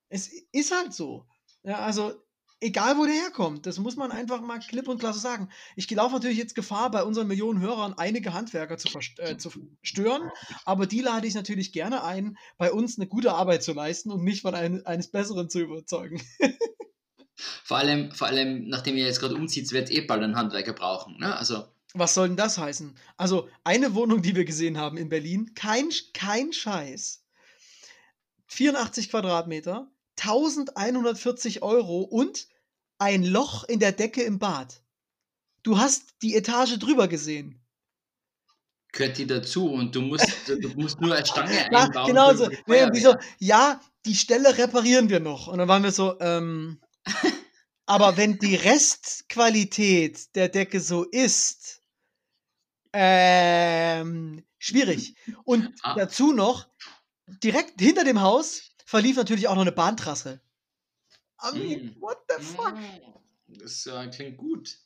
Es 0.10 0.30
ist 0.52 0.72
halt 0.72 0.94
so. 0.94 1.26
Ja, 1.64 1.80
also, 1.80 2.14
egal 2.60 2.98
wo 2.98 3.06
der 3.06 3.14
herkommt, 3.14 3.66
das 3.66 3.78
muss 3.78 3.96
man 3.96 4.12
einfach 4.12 4.42
mal 4.42 4.60
klipp 4.60 4.88
und 4.88 5.00
klar 5.00 5.14
so 5.14 5.20
sagen. 5.20 5.50
Ich 5.76 5.90
laufe 5.90 6.14
natürlich 6.14 6.38
jetzt 6.38 6.56
Gefahr, 6.56 6.90
bei 6.92 7.04
unseren 7.04 7.28
Millionen 7.28 7.62
Hörern 7.62 7.94
einige 7.98 8.34
Handwerker 8.34 8.78
zu, 8.78 8.90
äh, 9.18 9.38
zu 9.38 9.52
stören, 9.82 10.32
aber 10.66 10.86
die 10.86 11.02
lade 11.02 11.28
ich 11.28 11.36
natürlich 11.36 11.72
gerne 11.72 12.04
ein, 12.04 12.38
bei 12.58 12.72
uns 12.72 12.98
eine 12.98 13.08
gute 13.08 13.34
Arbeit 13.34 13.64
zu 13.64 13.74
leisten 13.74 14.12
und 14.12 14.24
mich 14.24 14.42
von 14.42 14.56
ein, 14.56 14.86
eines 14.86 15.10
Besseren 15.10 15.50
zu 15.50 15.60
überzeugen. 15.60 16.22
vor, 17.64 17.78
allem, 17.78 18.12
vor 18.12 18.28
allem, 18.28 18.68
nachdem 18.68 18.98
ihr 18.98 19.06
jetzt 19.06 19.20
gerade 19.20 19.36
umzieht, 19.36 19.72
wird 19.72 19.92
eh 19.92 20.02
bald 20.02 20.24
einen 20.24 20.36
Handwerker 20.36 20.74
brauchen. 20.74 21.18
Ne? 21.20 21.36
Also. 21.36 21.68
Was 21.94 22.14
soll 22.14 22.28
denn 22.28 22.38
das 22.38 22.58
heißen? 22.58 22.96
Also, 23.18 23.50
eine 23.64 23.94
Wohnung, 23.96 24.22
die 24.22 24.36
wir 24.36 24.46
gesehen 24.46 24.78
haben 24.78 24.98
in 24.98 25.10
Berlin, 25.10 25.54
kein, 25.56 25.90
kein 26.14 26.54
Scheiß. 26.54 27.24
84 28.48 29.10
Quadratmeter, 29.10 29.90
1140 30.20 31.62
Euro 31.62 32.02
und 32.02 32.48
ein 33.00 33.24
Loch 33.24 33.64
in 33.64 33.80
der 33.80 33.92
Decke 33.92 34.24
im 34.24 34.40
Bad. 34.40 34.82
Du 35.64 35.78
hast 35.78 36.16
die 36.22 36.36
Etage 36.36 36.80
drüber 36.80 37.08
gesehen. 37.08 37.62
Gehört 38.94 39.18
die 39.18 39.28
dazu 39.28 39.70
und 39.72 39.96
du 39.96 40.02
musst, 40.02 40.48
du 40.48 40.70
musst 40.76 41.00
nur 41.02 41.14
als 41.14 41.30
Stange 41.30 41.66
einbauen. 41.72 41.94
Ja, 41.94 42.06
genau 42.06 42.34
so. 42.34 42.50
Nee, 42.66 43.00
so. 43.00 43.16
Ja, 43.38 43.82
die 44.06 44.16
Stelle 44.16 44.58
reparieren 44.58 45.10
wir 45.10 45.20
noch. 45.20 45.48
Und 45.48 45.60
dann 45.60 45.68
waren 45.68 45.84
wir 45.84 45.92
so, 45.92 46.20
ähm, 46.20 46.82
aber 47.86 48.18
wenn 48.18 48.40
die 48.40 48.56
Restqualität 48.56 50.36
der 50.36 50.50
Decke 50.50 50.80
so 50.80 51.04
ist, 51.04 51.82
ähm, 52.94 54.44
schwierig. 54.58 55.16
Und 55.44 55.70
ah. 55.84 55.96
dazu 55.96 56.32
noch, 56.32 56.68
direkt 57.44 57.80
hinter 57.80 58.04
dem 58.04 58.22
Haus 58.22 58.72
verlief 58.88 59.18
natürlich 59.18 59.48
auch 59.48 59.56
noch 59.56 59.62
eine 59.62 59.74
Bahntrasse. 59.74 60.42
I 61.44 61.58
mean, 61.58 61.86
mm. 61.86 62.02
what 62.02 62.20
the 62.30 62.44
fuck? 62.44 62.74
Mm. 62.74 63.60
Das 63.60 63.86
äh, 63.86 64.08
klingt 64.08 64.38
gut. 64.38 64.80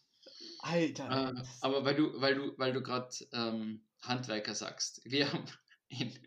Alter. 0.60 1.34
Äh, 1.36 1.44
aber 1.62 1.86
weil 1.86 1.96
du, 1.96 2.20
weil 2.20 2.36
du, 2.36 2.54
weil 2.58 2.74
du 2.74 2.82
gerade 2.82 3.16
ähm, 3.32 3.86
Handwerker 4.02 4.56
sagst, 4.56 5.02
wir 5.06 5.32
haben 5.32 5.46
in, 5.90 6.20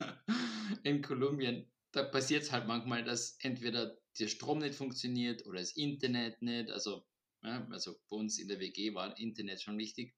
in 0.84 1.02
Kolumbien, 1.02 1.70
da 1.92 2.04
passiert 2.04 2.44
es 2.44 2.52
halt 2.52 2.66
manchmal, 2.66 3.04
dass 3.04 3.36
entweder 3.40 3.98
der 4.18 4.28
Strom 4.28 4.58
nicht 4.58 4.74
funktioniert 4.74 5.44
oder 5.44 5.58
das 5.58 5.72
Internet 5.72 6.40
nicht. 6.40 6.70
Also, 6.70 7.04
ja, 7.42 7.66
also 7.70 7.96
bei 8.08 8.16
uns 8.16 8.38
in 8.38 8.48
der 8.48 8.60
WG 8.60 8.94
war 8.94 9.18
Internet 9.18 9.60
schon 9.60 9.78
wichtig. 9.78 10.14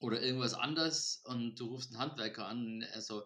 Oder 0.00 0.20
irgendwas 0.20 0.54
anderes 0.54 1.22
und 1.24 1.54
du 1.56 1.66
rufst 1.66 1.92
einen 1.92 2.00
Handwerker 2.00 2.46
an, 2.46 2.84
also, 2.92 3.24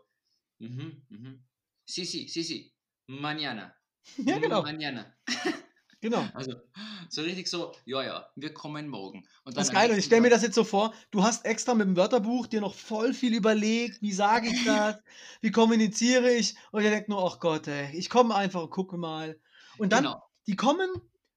mhm, 0.59 1.03
mhm, 1.09 1.45
Sí, 1.91 2.07
sí, 2.07 2.29
sí, 2.29 2.45
sí. 2.45 2.73
Mañana. 3.09 3.77
Ja, 4.17 4.39
genau. 4.39 4.63
Mañana. 4.63 5.17
Genau. 6.03 6.25
Also, 6.35 6.55
so 7.11 7.21
richtig 7.21 7.47
so, 7.49 7.75
ja, 7.85 8.03
ja, 8.03 8.27
wir 8.35 8.55
kommen 8.55 8.89
morgen. 8.89 9.27
Und 9.45 9.57
das 9.57 9.67
ist 9.67 9.75
geil. 9.75 9.91
Und 9.91 9.99
ich 9.99 10.07
stelle 10.07 10.23
mir 10.23 10.31
das 10.31 10.43
jetzt 10.43 10.55
so 10.55 10.65
vor, 10.65 10.95
du 11.11 11.23
hast 11.23 11.45
extra 11.45 11.75
mit 11.75 11.87
dem 11.87 11.97
Wörterbuch 11.97 12.47
dir 12.47 12.63
noch 12.63 12.73
voll 12.73 13.13
viel 13.13 13.35
überlegt, 13.35 14.01
wie 14.01 14.13
sage 14.13 14.49
ich 14.49 14.65
das, 14.65 14.97
wie 15.43 15.51
kommuniziere 15.51 16.33
ich. 16.33 16.55
Und 16.71 16.85
ihr 16.85 16.91
denkt 16.91 17.11
nur, 17.11 17.23
ach 17.23 17.39
Gott, 17.39 17.67
ey, 17.67 17.95
ich 17.95 18.09
komme 18.09 18.35
einfach 18.35 18.63
und 18.63 18.71
gucke 18.71 18.97
mal. 18.97 19.39
Und 19.77 19.93
dann, 19.93 20.05
genau. 20.05 20.23
die 20.47 20.57
kommen, 20.57 20.89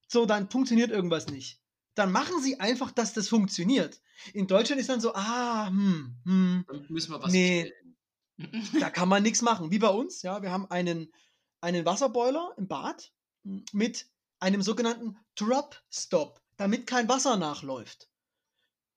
so, 0.08 0.26
dann 0.26 0.50
funktioniert 0.50 0.92
irgendwas 0.92 1.28
nicht. 1.28 1.60
Dann 1.96 2.14
machen 2.14 2.42
sie 2.42 2.62
einfach, 2.62 2.92
dass 2.92 3.12
das 3.12 3.28
funktioniert. 3.28 4.00
In 4.34 4.48
Deutschland 4.48 4.80
ist 4.80 4.90
dann 4.90 5.02
so, 5.02 5.14
ah, 5.14 5.68
hm, 5.68 6.16
hm. 6.24 6.66
Dann 6.70 6.86
müssen 6.88 7.12
wir 7.12 7.22
was 7.22 7.34
nee, 7.34 7.64
bestellen 7.64 7.83
da 8.80 8.90
kann 8.90 9.10
man 9.10 9.24
nichts 9.24 9.42
machen. 9.42 9.72
Wie 9.72 9.80
bei 9.80 9.90
uns, 9.90 10.22
ja, 10.22 10.42
wir 10.42 10.52
haben 10.52 10.70
einen, 10.70 11.14
einen 11.62 11.86
Wasserboiler 11.86 12.54
im 12.58 12.68
Bad 12.68 13.12
hm, 13.44 13.66
mit 13.72 14.08
einem 14.40 14.62
sogenannten 14.62 15.18
Drop-Stop, 15.36 16.42
damit 16.58 16.88
kein 16.88 17.08
Wasser 17.08 17.38
nachläuft. 17.38 18.10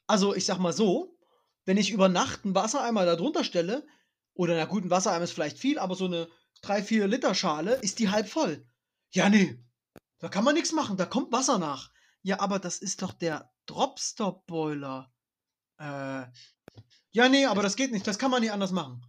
Also, 0.06 0.34
ich 0.34 0.44
sag 0.44 0.58
mal 0.58 0.72
so, 0.72 1.16
wenn 1.64 1.76
ich 1.76 1.90
über 1.90 2.08
Nacht 2.08 2.44
einen 2.44 2.54
Wassereimer 2.54 3.04
da 3.04 3.16
drunter 3.16 3.44
stelle, 3.44 3.86
oder 4.34 4.56
na 4.56 4.66
gut, 4.66 4.84
ein 4.84 4.90
Wassereimer 4.90 5.24
ist 5.24 5.32
vielleicht 5.32 5.58
viel, 5.58 5.78
aber 5.78 5.94
so 5.94 6.04
eine 6.04 6.28
3-4 6.62 7.06
Liter 7.06 7.34
Schale 7.34 7.74
ist 7.76 7.98
die 7.98 8.10
halb 8.10 8.28
voll. 8.28 8.66
Ja, 9.12 9.28
nee, 9.28 9.58
da 10.18 10.28
kann 10.28 10.44
man 10.44 10.54
nichts 10.54 10.72
machen, 10.72 10.96
da 10.96 11.06
kommt 11.06 11.32
Wasser 11.32 11.58
nach. 11.58 11.90
Ja, 12.22 12.40
aber 12.40 12.58
das 12.58 12.78
ist 12.78 13.02
doch 13.02 13.12
der 13.12 13.52
Drop-Stop-Boiler. 13.66 15.12
Äh, 15.78 16.26
ja, 17.10 17.28
nee, 17.28 17.46
aber 17.46 17.62
das 17.62 17.76
geht 17.76 17.92
nicht, 17.92 18.06
das 18.06 18.18
kann 18.18 18.30
man 18.30 18.42
nicht 18.42 18.52
anders 18.52 18.72
machen. 18.72 19.04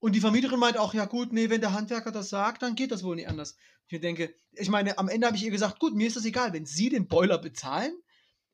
Und 0.00 0.12
die 0.12 0.20
Vermieterin 0.20 0.58
meint 0.58 0.76
auch, 0.76 0.94
ja 0.94 1.06
gut, 1.06 1.32
nee, 1.32 1.50
wenn 1.50 1.60
der 1.60 1.72
Handwerker 1.72 2.12
das 2.12 2.28
sagt, 2.28 2.62
dann 2.62 2.74
geht 2.74 2.90
das 2.90 3.02
wohl 3.02 3.16
nicht 3.16 3.28
anders. 3.28 3.56
Ich 3.88 4.00
denke, 4.00 4.34
ich 4.52 4.68
meine, 4.68 4.98
am 4.98 5.08
Ende 5.08 5.26
habe 5.26 5.36
ich 5.36 5.44
ihr 5.44 5.50
gesagt, 5.50 5.78
gut, 5.78 5.94
mir 5.94 6.06
ist 6.06 6.16
das 6.16 6.24
egal, 6.24 6.52
wenn 6.52 6.66
Sie 6.66 6.88
den 6.88 7.06
Boiler 7.06 7.38
bezahlen, 7.38 7.92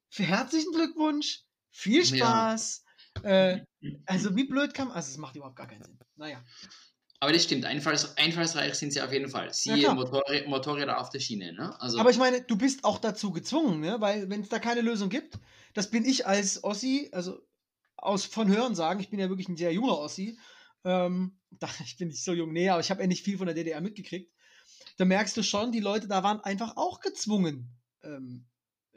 für 0.09 0.24
herzlichen 0.24 0.72
Glückwunsch, 0.72 1.45
viel 1.70 2.05
Spaß. 2.05 2.84
Ja. 3.22 3.30
Äh, 3.53 3.64
also 4.07 4.36
wie 4.36 4.45
blöd 4.45 4.74
kann 4.74 4.88
man, 4.88 4.97
also 4.97 5.11
es 5.11 5.16
macht 5.18 5.36
überhaupt 5.36 5.57
gar 5.57 5.66
keinen 5.66 5.82
Sinn. 5.82 5.99
Naja. 6.16 6.45
Aber 7.20 7.32
das 7.32 7.45
stimmt, 7.45 7.66
Einfalls, 7.66 8.16
einfallsreich 8.16 8.74
sind 8.74 8.93
sie 8.93 9.03
auf 9.03 9.12
jeden 9.12 9.28
Fall. 9.28 9.53
Sie 9.53 9.74
ja, 9.74 9.93
Motorrad, 9.93 10.47
Motorräder 10.47 10.99
auf 10.99 11.11
der 11.11 11.20
Schiene. 11.20 11.53
Ne? 11.53 11.78
Also 11.80 11.99
Aber 11.99 12.11
ich 12.11 12.16
meine, 12.16 12.41
du 12.41 12.57
bist 12.57 12.84
auch 12.84 12.99
dazu 12.99 13.30
gezwungen, 13.30 13.80
ne? 13.80 14.01
weil 14.01 14.30
wenn 14.30 14.41
es 14.41 14.49
da 14.49 14.59
keine 14.59 14.80
Lösung 14.80 15.11
gibt, 15.11 15.38
das 15.74 15.91
bin 15.91 16.07
ich 16.07 16.26
als 16.26 16.64
Ossi, 16.64 17.11
also 17.12 17.38
aus 17.97 18.24
von 18.24 18.49
Hören 18.49 18.74
sagen, 18.74 19.01
ich 19.01 19.11
bin 19.11 19.20
ja 19.20 19.28
wirklich 19.28 19.49
ein 19.49 19.57
sehr 19.57 19.72
junger 19.72 19.99
Ossi, 19.99 20.38
ähm, 20.85 21.39
ich 21.85 21.97
bin 21.97 22.09
nicht 22.09 22.24
so 22.24 22.33
jung, 22.33 22.53
nee, 22.53 22.68
aber 22.68 22.81
ich 22.81 22.91
habe 22.91 23.03
ja 23.03 23.07
nicht 23.07 23.24
viel 23.24 23.39
von 23.39 23.47
der 23.47 23.55
DDR 23.55 23.81
mitgekriegt. 23.81 24.33
Da 24.97 25.05
merkst 25.05 25.37
du 25.37 25.43
schon, 25.43 25.72
die 25.72 25.81
Leute 25.81 26.09
da 26.09 26.22
waren 26.22 26.41
einfach 26.41 26.76
auch 26.76 27.01
gezwungen, 27.01 27.70
ähm, 28.03 28.47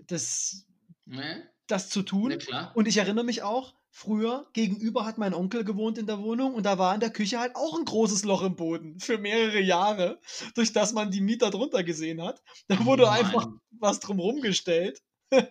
das, 0.07 0.65
nee. 1.05 1.43
das 1.67 1.89
zu 1.89 2.03
tun. 2.03 2.29
Nee, 2.29 2.67
und 2.73 2.87
ich 2.87 2.97
erinnere 2.97 3.25
mich 3.25 3.41
auch, 3.41 3.73
früher 3.95 4.49
gegenüber 4.53 5.05
hat 5.05 5.19
mein 5.19 5.35
Onkel 5.35 5.63
gewohnt 5.63 5.99
in 5.99 6.07
der 6.07 6.19
Wohnung 6.19 6.55
und 6.55 6.65
da 6.65 6.79
war 6.79 6.95
in 6.95 6.99
der 6.99 7.11
Küche 7.11 7.39
halt 7.39 7.55
auch 7.55 7.77
ein 7.77 7.85
großes 7.85 8.25
Loch 8.25 8.41
im 8.41 8.55
Boden 8.55 8.99
für 8.99 9.19
mehrere 9.19 9.61
Jahre, 9.61 10.19
durch 10.55 10.73
das 10.73 10.93
man 10.93 11.11
die 11.11 11.21
Mieter 11.21 11.51
drunter 11.51 11.83
gesehen 11.83 12.21
hat. 12.21 12.41
Da 12.67 12.83
wurde 12.85 13.03
oh 13.03 13.09
einfach 13.09 13.47
was 13.69 13.99
drumherum 13.99 14.41
gestellt. 14.41 14.99
oh 15.31 15.43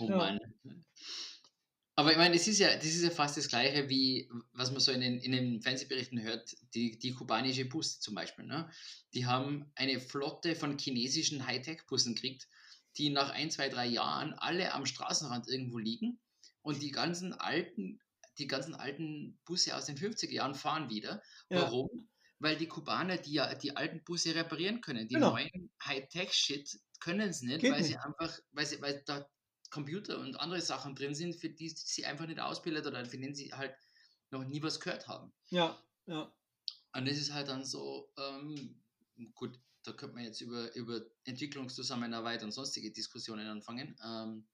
Mann. 0.08 0.40
Aber 1.98 2.12
ich 2.12 2.16
meine, 2.16 2.36
das 2.36 2.46
ist 2.46 2.60
ja, 2.60 2.76
das 2.76 2.84
ist 2.84 3.02
ja 3.02 3.10
fast 3.10 3.36
das 3.36 3.48
Gleiche, 3.48 3.88
wie 3.88 4.30
was 4.52 4.70
man 4.70 4.78
so 4.78 4.92
in 4.92 5.00
den, 5.00 5.18
in 5.18 5.32
den 5.32 5.60
Fernsehberichten 5.60 6.22
hört, 6.22 6.54
die, 6.72 6.96
die 6.96 7.12
kubanische 7.12 7.64
Bus 7.64 7.98
zum 7.98 8.14
Beispiel. 8.14 8.44
Ne? 8.44 8.70
Die 9.14 9.26
haben 9.26 9.72
eine 9.74 9.98
Flotte 9.98 10.54
von 10.54 10.78
chinesischen 10.78 11.44
Hightech-Bussen 11.44 12.14
gekriegt, 12.14 12.46
die 12.98 13.10
nach 13.10 13.30
ein, 13.30 13.50
zwei, 13.50 13.68
drei 13.68 13.86
Jahren 13.86 14.32
alle 14.34 14.74
am 14.74 14.86
Straßenrand 14.86 15.48
irgendwo 15.48 15.78
liegen 15.78 16.20
und 16.62 16.80
die 16.82 16.92
ganzen 16.92 17.32
alten, 17.32 18.00
die 18.38 18.46
ganzen 18.46 18.76
alten 18.76 19.36
Busse 19.44 19.76
aus 19.76 19.86
den 19.86 19.96
50er 19.96 20.30
Jahren 20.30 20.54
fahren 20.54 20.90
wieder. 20.90 21.20
Ja. 21.50 21.62
Warum? 21.62 22.08
Weil 22.38 22.56
die 22.56 22.68
Kubaner 22.68 23.16
die 23.16 23.32
ja 23.32 23.52
die 23.56 23.76
alten 23.76 24.04
Busse 24.04 24.36
reparieren 24.36 24.82
können. 24.82 25.08
Die 25.08 25.14
genau. 25.14 25.32
neuen 25.32 25.72
Hightech-Shit 25.84 26.78
können 27.00 27.28
es 27.28 27.42
nicht, 27.42 27.62
Geht 27.62 27.72
weil 27.72 27.80
nicht. 27.80 27.88
sie 27.88 27.96
einfach, 27.96 28.38
weil 28.52 28.66
sie, 28.66 28.80
weil 28.80 29.02
da 29.04 29.28
Computer 29.70 30.18
und 30.18 30.40
andere 30.40 30.60
Sachen 30.60 30.94
drin 30.94 31.14
sind, 31.14 31.34
für 31.36 31.50
die 31.50 31.68
sie 31.68 32.06
einfach 32.06 32.26
nicht 32.26 32.40
ausbildet 32.40 32.86
oder 32.86 33.04
für 33.04 33.18
denen 33.18 33.34
sie 33.34 33.52
halt 33.52 33.74
noch 34.30 34.44
nie 34.44 34.62
was 34.62 34.80
gehört 34.80 35.08
haben. 35.08 35.32
Ja, 35.50 35.78
ja. 36.06 36.32
Und 36.94 37.06
das 37.06 37.18
ist 37.18 37.32
halt 37.32 37.48
dann 37.48 37.64
so, 37.64 38.10
ähm, 38.18 38.80
gut, 39.34 39.58
da 39.82 39.92
könnte 39.92 40.14
man 40.14 40.24
jetzt 40.24 40.40
über, 40.40 40.74
über 40.74 41.00
Entwicklungszusammenarbeit 41.24 42.42
und 42.42 42.52
sonstige 42.52 42.90
Diskussionen 42.90 43.46
anfangen. 43.46 43.96
Ähm, 44.04 44.46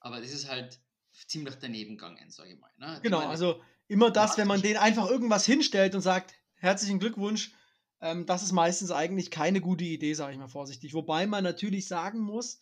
aber 0.00 0.20
das 0.20 0.32
ist 0.32 0.48
halt 0.48 0.80
ziemlich 1.26 1.56
daneben 1.56 1.96
gegangen, 1.96 2.30
sage 2.30 2.52
ich 2.52 2.58
mal. 2.58 2.70
Ne? 2.78 3.00
Genau, 3.02 3.18
meine, 3.18 3.30
also 3.30 3.62
immer 3.86 4.10
das, 4.10 4.36
wenn 4.38 4.48
man 4.48 4.62
denen 4.62 4.76
einfach 4.76 5.08
irgendwas 5.08 5.46
hinstellt 5.46 5.94
und 5.94 6.00
sagt, 6.00 6.34
herzlichen 6.56 6.98
Glückwunsch, 6.98 7.52
ähm, 8.00 8.26
das 8.26 8.42
ist 8.42 8.52
meistens 8.52 8.90
eigentlich 8.90 9.30
keine 9.30 9.60
gute 9.60 9.84
Idee, 9.84 10.14
sage 10.14 10.32
ich 10.32 10.38
mal 10.38 10.48
vorsichtig. 10.48 10.94
Wobei 10.94 11.26
man 11.26 11.42
natürlich 11.42 11.88
sagen 11.88 12.20
muss, 12.20 12.60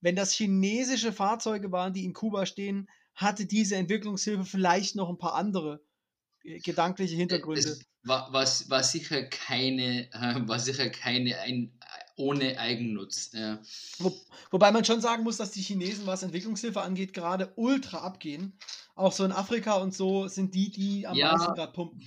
wenn 0.00 0.16
das 0.16 0.32
chinesische 0.32 1.12
Fahrzeuge 1.12 1.72
waren, 1.72 1.92
die 1.92 2.04
in 2.04 2.12
Kuba 2.12 2.46
stehen, 2.46 2.88
hatte 3.14 3.46
diese 3.46 3.76
Entwicklungshilfe 3.76 4.44
vielleicht 4.44 4.96
noch 4.96 5.08
ein 5.10 5.18
paar 5.18 5.34
andere 5.34 5.82
äh, 6.44 6.58
gedankliche 6.60 7.16
Hintergründe. 7.16 7.60
Es 7.60 7.84
war, 8.02 8.32
war, 8.32 8.46
war 8.68 8.82
sicher 8.82 9.24
keine, 9.24 10.10
äh, 10.12 10.48
war 10.48 10.58
sicher 10.58 10.88
keine 10.90 11.38
ein, 11.40 11.72
ohne 12.16 12.58
Eigennutz. 12.58 13.30
Ja. 13.32 13.60
Wo, 13.98 14.12
wobei 14.50 14.72
man 14.72 14.84
schon 14.84 15.00
sagen 15.00 15.22
muss, 15.22 15.36
dass 15.36 15.50
die 15.50 15.62
Chinesen, 15.62 16.06
was 16.06 16.22
Entwicklungshilfe 16.22 16.80
angeht, 16.80 17.12
gerade 17.12 17.52
ultra 17.56 17.98
abgehen. 17.98 18.58
Auch 18.94 19.12
so 19.12 19.24
in 19.24 19.32
Afrika 19.32 19.74
und 19.74 19.94
so 19.94 20.28
sind 20.28 20.54
die, 20.54 20.70
die 20.70 21.06
am 21.06 21.16
Ja. 21.16 21.32
meisten 21.32 21.54
gerade 21.54 21.72
pumpen. 21.72 22.06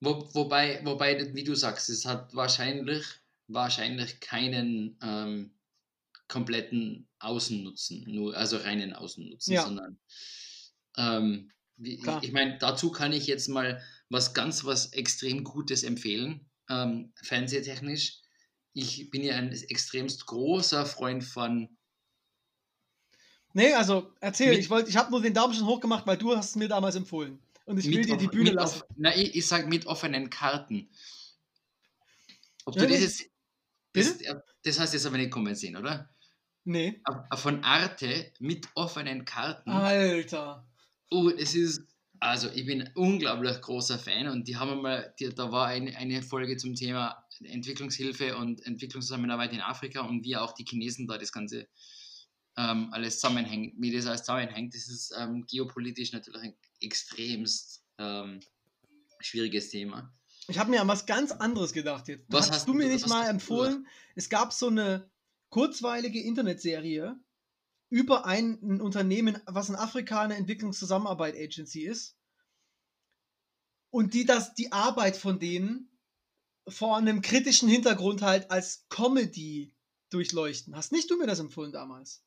Wo, 0.00 0.28
wobei, 0.34 0.80
wobei, 0.84 1.32
wie 1.34 1.44
du 1.44 1.54
sagst, 1.54 1.88
es 1.88 2.04
hat 2.06 2.34
wahrscheinlich, 2.34 3.04
wahrscheinlich 3.46 4.18
keinen 4.18 4.98
ähm, 5.00 5.52
kompletten 6.32 7.08
Außennutzen, 7.18 8.04
nur, 8.08 8.36
also 8.36 8.56
reinen 8.56 8.94
Außennutzen, 8.94 9.52
Ja. 9.54 9.62
sondern 9.64 9.98
ähm, 10.96 11.52
Klar. 12.02 12.22
ich 12.22 12.32
meine, 12.32 12.58
dazu 12.58 12.90
kann 12.90 13.12
ich 13.12 13.26
jetzt 13.26 13.48
mal 13.48 13.82
was 14.08 14.34
ganz, 14.34 14.64
was 14.64 14.92
extrem 14.92 15.44
Gutes 15.44 15.82
empfehlen, 15.82 16.50
ähm, 16.70 17.12
fernsehtechnisch. 17.22 18.20
Ich 18.72 19.10
bin 19.10 19.22
ja 19.22 19.36
ein 19.36 19.52
extremst 19.52 20.26
großer 20.26 20.86
Freund 20.86 21.22
von 21.22 21.76
Nee, 23.54 23.74
also 23.74 24.14
erzähl, 24.20 24.54
ich 24.58 24.70
wollte, 24.70 24.88
ich 24.88 24.96
habe 24.96 25.10
nur 25.10 25.20
den 25.20 25.34
Daumen 25.34 25.52
schon 25.52 25.66
hochgemacht, 25.66 26.06
weil 26.06 26.16
du 26.16 26.34
hast 26.34 26.50
es 26.50 26.56
mir 26.56 26.68
damals 26.68 26.94
empfohlen. 26.94 27.38
Und 27.66 27.76
ich 27.78 27.86
will 27.86 28.02
dir 28.04 28.16
die 28.16 28.26
Bühne 28.28 28.50
lassen. 28.52 28.80
off- 28.80 28.88
na, 28.96 29.14
ich, 29.14 29.34
ich 29.36 29.46
sag 29.46 29.68
mit 29.68 29.84
offenen 29.86 30.30
Karten. 30.30 30.88
Ob 32.64 32.76
Ja, 32.76 32.82
du 32.82 32.88
das 32.88 33.00
jetzt. 33.00 33.24
Das, 33.92 34.18
das 34.62 34.80
hast 34.80 34.92
du 34.94 34.96
jetzt 34.96 35.04
aber 35.06 35.18
nicht 35.18 35.30
kommen 35.30 35.54
sehen, 35.54 35.76
oder? 35.76 36.08
Nee. 36.64 37.02
Von 37.34 37.64
Arte 37.64 38.32
mit 38.38 38.68
offenen 38.74 39.24
Karten. 39.24 39.70
Alter. 39.70 40.66
Oh, 41.10 41.28
es 41.28 41.54
ist. 41.54 41.82
Also, 42.20 42.48
ich 42.50 42.66
bin 42.66 42.82
ein 42.82 42.92
unglaublich 42.94 43.60
großer 43.60 43.98
Fan 43.98 44.28
und 44.28 44.46
die 44.46 44.56
haben 44.56 44.80
mal, 44.80 45.12
die, 45.18 45.28
da 45.34 45.50
war 45.50 45.66
eine, 45.66 45.96
eine 45.96 46.22
Folge 46.22 46.56
zum 46.56 46.76
Thema 46.76 47.26
Entwicklungshilfe 47.42 48.36
und 48.36 48.64
Entwicklungszusammenarbeit 48.64 49.52
in 49.52 49.60
Afrika 49.60 50.02
und 50.02 50.24
wie 50.24 50.36
auch 50.36 50.52
die 50.52 50.64
Chinesen 50.64 51.08
da 51.08 51.18
das 51.18 51.32
Ganze 51.32 51.66
ähm, 52.56 52.90
alles 52.92 53.18
zusammenhängt, 53.18 53.74
wie 53.78 53.90
das 53.90 54.06
alles 54.06 54.22
zusammenhängt. 54.22 54.72
Das 54.72 54.88
ist 54.88 55.12
ähm, 55.18 55.44
geopolitisch 55.48 56.12
natürlich 56.12 56.42
ein 56.42 56.54
extremst 56.80 57.82
ähm, 57.98 58.40
schwieriges 59.18 59.70
Thema. 59.70 60.12
Ich 60.48 60.58
habe 60.58 60.70
mir 60.70 60.80
an 60.80 60.88
was 60.88 61.06
ganz 61.06 61.32
anderes 61.32 61.72
gedacht 61.72 62.08
jetzt. 62.08 62.24
Was 62.28 62.46
hast 62.46 62.52
hast 62.52 62.68
du 62.68 62.74
mir 62.74 62.88
nicht 62.88 63.08
mal 63.08 63.28
empfohlen? 63.28 63.86
Es 64.14 64.28
gab 64.28 64.52
so 64.52 64.68
eine 64.68 65.10
kurzweilige 65.52 66.20
Internetserie 66.20 67.14
über 67.90 68.24
ein, 68.24 68.58
ein 68.62 68.80
Unternehmen, 68.80 69.38
was 69.46 69.68
in 69.68 69.76
Afrika 69.76 70.22
eine 70.22 70.36
Entwicklungszusammenarbeit 70.36 71.36
Agency 71.36 71.82
ist. 71.82 72.16
Und 73.90 74.14
die 74.14 74.24
das, 74.24 74.54
die 74.54 74.72
Arbeit 74.72 75.16
von 75.16 75.38
denen 75.38 75.90
vor 76.66 76.96
einem 76.96 77.20
kritischen 77.20 77.68
Hintergrund 77.68 78.22
halt 78.22 78.50
als 78.50 78.86
Comedy 78.88 79.76
durchleuchten. 80.08 80.74
Hast 80.74 80.90
nicht 80.90 81.10
du 81.10 81.18
mir 81.18 81.26
das 81.26 81.38
empfohlen 81.38 81.72
damals? 81.72 82.24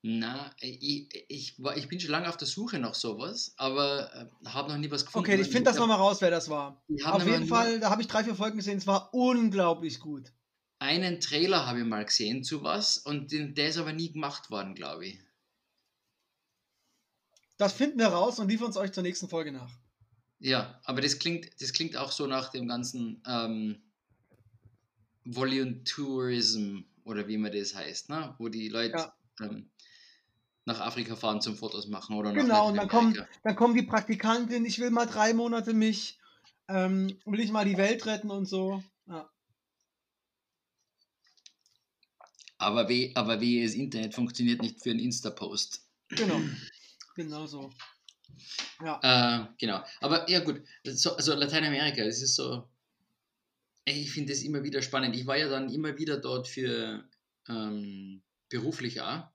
Na, 0.00 0.54
ich, 0.60 1.08
ich, 1.28 1.58
ich 1.58 1.88
bin 1.88 2.00
schon 2.00 2.10
lange 2.10 2.28
auf 2.28 2.36
der 2.38 2.46
Suche 2.46 2.78
nach 2.78 2.94
sowas, 2.94 3.52
aber 3.56 4.14
äh, 4.14 4.46
habe 4.48 4.70
noch 4.70 4.78
nie 4.78 4.90
was 4.90 5.04
gefunden. 5.04 5.28
Okay, 5.28 5.40
ich 5.40 5.48
finde 5.48 5.64
das 5.64 5.78
nochmal 5.78 5.98
raus, 5.98 6.20
wer 6.20 6.30
das 6.30 6.48
war. 6.48 6.82
Auf 7.04 7.26
jeden 7.26 7.48
Fall, 7.48 7.80
da 7.80 7.90
habe 7.90 8.00
ich 8.00 8.08
drei, 8.08 8.24
vier 8.24 8.36
Folgen 8.36 8.56
gesehen, 8.56 8.78
es 8.78 8.86
war 8.86 9.12
unglaublich 9.12 10.00
gut. 10.00 10.32
Einen 10.78 11.20
Trailer 11.20 11.66
habe 11.66 11.80
ich 11.80 11.86
mal 11.86 12.04
gesehen 12.04 12.44
zu 12.44 12.62
was 12.62 12.98
und 12.98 13.32
den, 13.32 13.54
der 13.54 13.68
ist 13.68 13.78
aber 13.78 13.92
nie 13.92 14.12
gemacht 14.12 14.50
worden, 14.50 14.74
glaube 14.74 15.06
ich. 15.06 15.18
Das 17.56 17.72
finden 17.72 17.98
wir 17.98 18.08
raus 18.08 18.38
und 18.38 18.48
liefern 18.48 18.70
es 18.70 18.76
euch 18.76 18.92
zur 18.92 19.02
nächsten 19.02 19.28
Folge 19.28 19.52
nach. 19.52 19.70
Ja, 20.38 20.78
aber 20.84 21.00
das 21.00 21.18
klingt, 21.18 21.60
das 21.60 21.72
klingt 21.72 21.96
auch 21.96 22.12
so 22.12 22.26
nach 22.26 22.50
dem 22.50 22.68
ganzen 22.68 23.22
ähm, 23.26 23.82
Voluntourism 25.24 26.80
oder 27.04 27.26
wie 27.26 27.38
man 27.38 27.52
das 27.52 27.74
heißt, 27.74 28.10
ne? 28.10 28.34
wo 28.38 28.48
die 28.48 28.68
Leute 28.68 28.98
Ja. 28.98 29.14
ähm, 29.40 29.70
nach 30.66 30.80
Afrika 30.80 31.16
fahren 31.16 31.40
zum 31.40 31.56
Fotos 31.56 31.86
machen 31.86 32.16
oder 32.16 32.32
nach 32.32 32.42
Genau, 32.42 32.68
und 32.68 32.76
dann 32.76 32.88
kommen, 32.88 33.26
dann 33.44 33.56
kommen 33.56 33.74
die 33.74 33.84
Praktikantin, 33.84 34.66
ich 34.66 34.78
will 34.78 34.90
mal 34.90 35.06
drei 35.06 35.32
Monate 35.32 35.72
mich, 35.72 36.18
ähm, 36.68 37.18
will 37.24 37.40
ich 37.40 37.50
mal 37.50 37.64
die 37.64 37.78
Welt 37.78 38.04
retten 38.04 38.30
und 38.30 38.46
so. 38.46 38.82
Ja. 39.06 39.30
Aber 42.58 42.88
wie, 42.88 43.14
aber 43.14 43.40
wie 43.40 43.62
das 43.62 43.74
Internet 43.74 44.14
funktioniert 44.14 44.62
nicht 44.62 44.82
für 44.82 44.90
einen 44.90 45.00
Insta-Post. 45.00 45.86
Genau. 46.08 46.40
genau 47.14 47.46
so. 47.46 47.72
Ja. 48.82 49.00
Äh, 49.02 49.46
genau. 49.58 49.84
Aber 50.00 50.28
ja 50.30 50.40
gut, 50.40 50.62
so, 50.84 51.16
also 51.16 51.34
Lateinamerika, 51.34 52.04
das 52.04 52.22
ist 52.22 52.34
so. 52.34 52.68
Ich 53.84 54.10
finde 54.10 54.32
das 54.32 54.42
immer 54.42 54.64
wieder 54.64 54.82
spannend. 54.82 55.14
Ich 55.14 55.26
war 55.26 55.36
ja 55.36 55.48
dann 55.48 55.72
immer 55.72 55.96
wieder 55.96 56.18
dort 56.18 56.48
für 56.48 57.08
ähm, 57.48 58.22
beruflich 58.48 59.00
auch. 59.00 59.28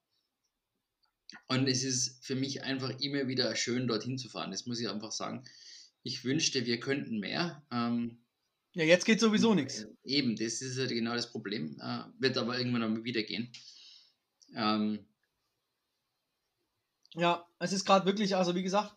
Und 1.47 1.67
es 1.67 1.83
ist 1.83 2.25
für 2.25 2.35
mich 2.35 2.63
einfach 2.63 2.99
immer 2.99 3.27
wieder 3.27 3.55
schön, 3.55 3.87
dorthin 3.87 4.17
zu 4.17 4.29
fahren. 4.29 4.51
Das 4.51 4.65
muss 4.65 4.79
ich 4.79 4.89
einfach 4.89 5.11
sagen. 5.11 5.45
Ich 6.03 6.23
wünschte, 6.23 6.65
wir 6.65 6.79
könnten 6.79 7.19
mehr. 7.19 7.63
Ähm, 7.71 8.17
Ja, 8.73 8.83
jetzt 8.85 9.05
geht 9.05 9.19
sowieso 9.19 9.53
nichts. 9.53 9.81
äh, 9.83 9.87
Eben, 10.05 10.35
das 10.35 10.61
ist 10.61 10.77
ja 10.77 10.85
genau 10.85 11.13
das 11.13 11.29
Problem. 11.31 11.77
Äh, 11.81 12.03
wird 12.19 12.37
aber 12.37 12.57
irgendwann 12.57 12.83
einmal 12.83 13.03
wieder 13.03 13.23
gehen. 13.23 13.51
Ähm, 14.55 15.05
Ja, 17.15 17.45
es 17.59 17.73
ist 17.73 17.85
gerade 17.85 18.05
wirklich, 18.05 18.35
also 18.35 18.55
wie 18.55 18.63
gesagt, 18.63 18.95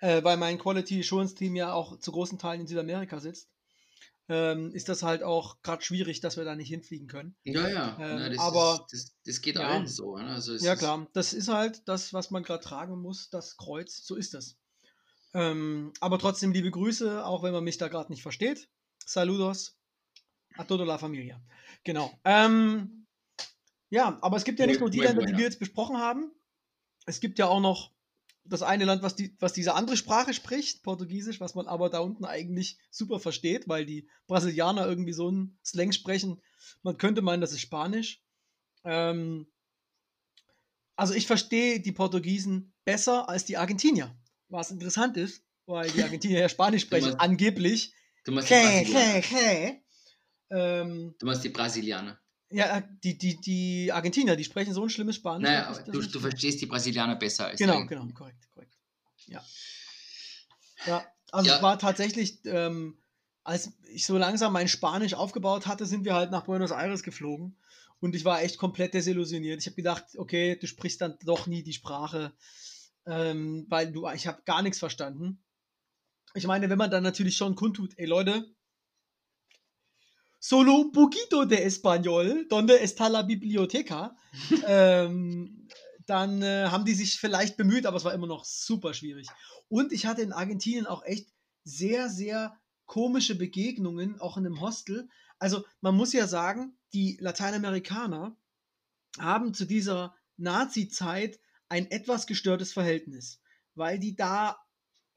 äh, 0.00 0.22
weil 0.24 0.36
mein 0.36 0.58
Quality 0.58 1.00
Assurance 1.00 1.34
Team 1.36 1.54
ja 1.54 1.72
auch 1.72 1.98
zu 2.00 2.10
großen 2.10 2.38
Teilen 2.38 2.62
in 2.62 2.66
Südamerika 2.66 3.20
sitzt, 3.20 3.48
ähm, 4.28 4.72
ist 4.72 4.88
das 4.88 5.02
halt 5.04 5.22
auch 5.22 5.62
gerade 5.62 5.82
schwierig, 5.84 6.20
dass 6.20 6.36
wir 6.36 6.44
da 6.44 6.56
nicht 6.56 6.68
hinfliegen 6.68 7.06
können. 7.06 7.36
ja, 7.44 7.68
ja. 7.68 7.88
Ähm, 8.00 8.16
na, 8.18 8.28
das, 8.28 8.38
aber- 8.38 8.86
ist, 8.90 9.04
das, 9.06 9.16
das 9.24 9.40
geht 9.42 9.56
ja. 9.56 9.68
allen 9.68 9.86
so. 9.86 10.16
Ne? 10.16 10.26
Also 10.26 10.56
Ja, 10.56 10.74
klar. 10.74 11.06
Das 11.12 11.32
ist 11.32 11.48
halt 11.48 11.82
das, 11.86 12.12
was 12.12 12.30
man 12.32 12.42
gerade 12.42 12.64
tragen 12.64 13.00
muss, 13.00 13.30
das 13.30 13.56
Kreuz. 13.56 14.04
So 14.04 14.16
ist 14.16 14.34
das. 14.34 14.56
Ähm, 15.34 15.92
aber 16.00 16.18
trotzdem 16.18 16.52
liebe 16.52 16.70
Grüße, 16.70 17.24
auch 17.24 17.42
wenn 17.42 17.52
man 17.52 17.64
mich 17.64 17.78
da 17.78 17.88
gerade 17.88 18.10
nicht 18.10 18.22
versteht. 18.22 18.68
Saludos 19.08 19.78
a 20.56 20.64
toda 20.64 20.84
la 20.84 20.98
familia. 20.98 21.40
Genau. 21.84 22.12
Ähm, 22.24 23.06
ja, 23.90 24.18
aber 24.22 24.36
es 24.36 24.44
gibt 24.44 24.58
ja 24.58 24.66
nicht 24.66 24.80
nur 24.80 24.90
die 24.90 25.00
Länder, 25.00 25.24
die 25.24 25.36
wir 25.36 25.44
jetzt 25.44 25.58
besprochen 25.58 25.98
haben. 25.98 26.30
Es 27.06 27.20
gibt 27.20 27.38
ja 27.38 27.46
auch 27.46 27.60
noch 27.60 27.92
das 28.44 28.62
eine 28.62 28.84
Land, 28.84 29.02
was, 29.02 29.14
die, 29.14 29.36
was 29.38 29.52
diese 29.52 29.74
andere 29.74 29.96
Sprache 29.96 30.34
spricht, 30.34 30.82
Portugiesisch, 30.82 31.40
was 31.40 31.54
man 31.54 31.66
aber 31.66 31.90
da 31.90 32.00
unten 32.00 32.24
eigentlich 32.24 32.78
super 32.90 33.20
versteht, 33.20 33.68
weil 33.68 33.86
die 33.86 34.08
Brasilianer 34.26 34.86
irgendwie 34.86 35.12
so 35.12 35.28
einen 35.28 35.58
Slang 35.64 35.92
sprechen. 35.92 36.40
Man 36.82 36.98
könnte 36.98 37.22
meinen, 37.22 37.40
das 37.40 37.52
ist 37.52 37.60
Spanisch. 37.60 38.22
Ähm, 38.84 39.46
also 40.96 41.14
ich 41.14 41.26
verstehe 41.26 41.80
die 41.80 41.92
Portugiesen 41.92 42.72
besser 42.84 43.28
als 43.28 43.44
die 43.44 43.56
Argentinier. 43.56 44.16
Was 44.48 44.70
interessant 44.70 45.16
ist, 45.16 45.44
weil 45.66 45.90
die 45.90 46.02
Argentinier 46.02 46.40
ja 46.40 46.48
Spanisch 46.48 46.82
sprechen, 46.82 47.14
angeblich. 47.16 47.94
Du 48.24 48.32
meinst 48.32 48.50
die 48.50 48.54
Brasilianer. 48.54 49.00
hey, 49.00 49.22
hey. 49.22 49.82
Ähm, 50.50 51.14
Du 51.18 51.26
meinst 51.26 51.44
die 51.44 51.48
Brasilianer. 51.48 52.20
ja, 52.50 52.80
die, 52.80 53.16
die, 53.18 53.40
die 53.40 53.90
Argentinier, 53.92 54.36
die 54.36 54.44
sprechen 54.44 54.74
so 54.74 54.82
ein 54.82 54.90
schlimmes 54.90 55.16
Spanisch. 55.16 55.48
Naja, 55.48 55.68
das 55.68 55.84
du, 55.84 56.00
du 56.02 56.20
verstehst 56.20 56.60
die 56.60 56.66
Brasilianer 56.66 57.16
besser 57.16 57.46
als 57.46 57.58
Genau, 57.58 57.84
genau, 57.86 58.06
korrekt, 58.14 58.48
korrekt. 58.52 58.76
Ja. 59.26 59.42
Ja, 60.86 61.06
also 61.30 61.48
Ja. 61.50 61.56
es 61.56 61.62
war 61.62 61.78
tatsächlich, 61.78 62.40
ähm, 62.44 62.98
als 63.44 63.72
ich 63.88 64.06
so 64.06 64.18
langsam 64.18 64.52
mein 64.52 64.68
Spanisch 64.68 65.14
aufgebaut 65.14 65.66
hatte, 65.66 65.86
sind 65.86 66.04
wir 66.04 66.14
halt 66.14 66.30
nach 66.30 66.44
Buenos 66.44 66.70
Aires 66.70 67.02
geflogen. 67.02 67.56
Und 68.00 68.14
ich 68.16 68.24
war 68.24 68.42
echt 68.42 68.58
komplett 68.58 68.94
desillusioniert. 68.94 69.60
Ich 69.60 69.66
habe 69.66 69.76
gedacht, 69.76 70.04
okay, 70.16 70.56
du 70.56 70.66
sprichst 70.66 71.00
dann 71.00 71.16
doch 71.24 71.46
nie 71.46 71.62
die 71.62 71.72
Sprache, 71.72 72.32
ähm, 73.06 73.64
weil 73.68 73.92
du, 73.92 74.08
ich 74.08 74.26
habe 74.26 74.42
gar 74.44 74.60
nichts 74.62 74.80
verstanden. 74.80 75.40
Ich 76.34 76.46
meine, 76.46 76.70
wenn 76.70 76.78
man 76.78 76.90
dann 76.90 77.02
natürlich 77.02 77.36
schon 77.36 77.54
kundtut, 77.54 77.92
ey 77.96 78.06
Leute, 78.06 78.54
solo 80.38 80.80
un 80.80 80.92
poquito 80.92 81.44
de 81.44 81.58
español, 81.58 82.46
donde 82.48 82.80
está 82.80 83.08
la 83.08 83.22
biblioteca, 83.22 84.16
ähm, 84.66 85.68
dann 86.06 86.42
äh, 86.42 86.66
haben 86.68 86.84
die 86.84 86.94
sich 86.94 87.20
vielleicht 87.20 87.56
bemüht, 87.56 87.86
aber 87.86 87.96
es 87.96 88.04
war 88.04 88.14
immer 88.14 88.26
noch 88.26 88.44
super 88.44 88.92
schwierig. 88.92 89.28
Und 89.68 89.92
ich 89.92 90.06
hatte 90.06 90.22
in 90.22 90.32
Argentinien 90.32 90.86
auch 90.86 91.04
echt 91.04 91.32
sehr, 91.64 92.08
sehr 92.08 92.58
komische 92.86 93.36
Begegnungen, 93.36 94.20
auch 94.20 94.36
in 94.36 94.44
einem 94.44 94.60
Hostel. 94.60 95.08
Also 95.38 95.64
man 95.80 95.94
muss 95.94 96.12
ja 96.12 96.26
sagen, 96.26 96.76
die 96.92 97.16
Lateinamerikaner 97.20 98.36
haben 99.18 99.54
zu 99.54 99.64
dieser 99.64 100.14
Nazi-Zeit 100.36 101.38
ein 101.68 101.90
etwas 101.90 102.26
gestörtes 102.26 102.72
Verhältnis, 102.72 103.40
weil 103.74 103.98
die 103.98 104.16
da 104.16 104.58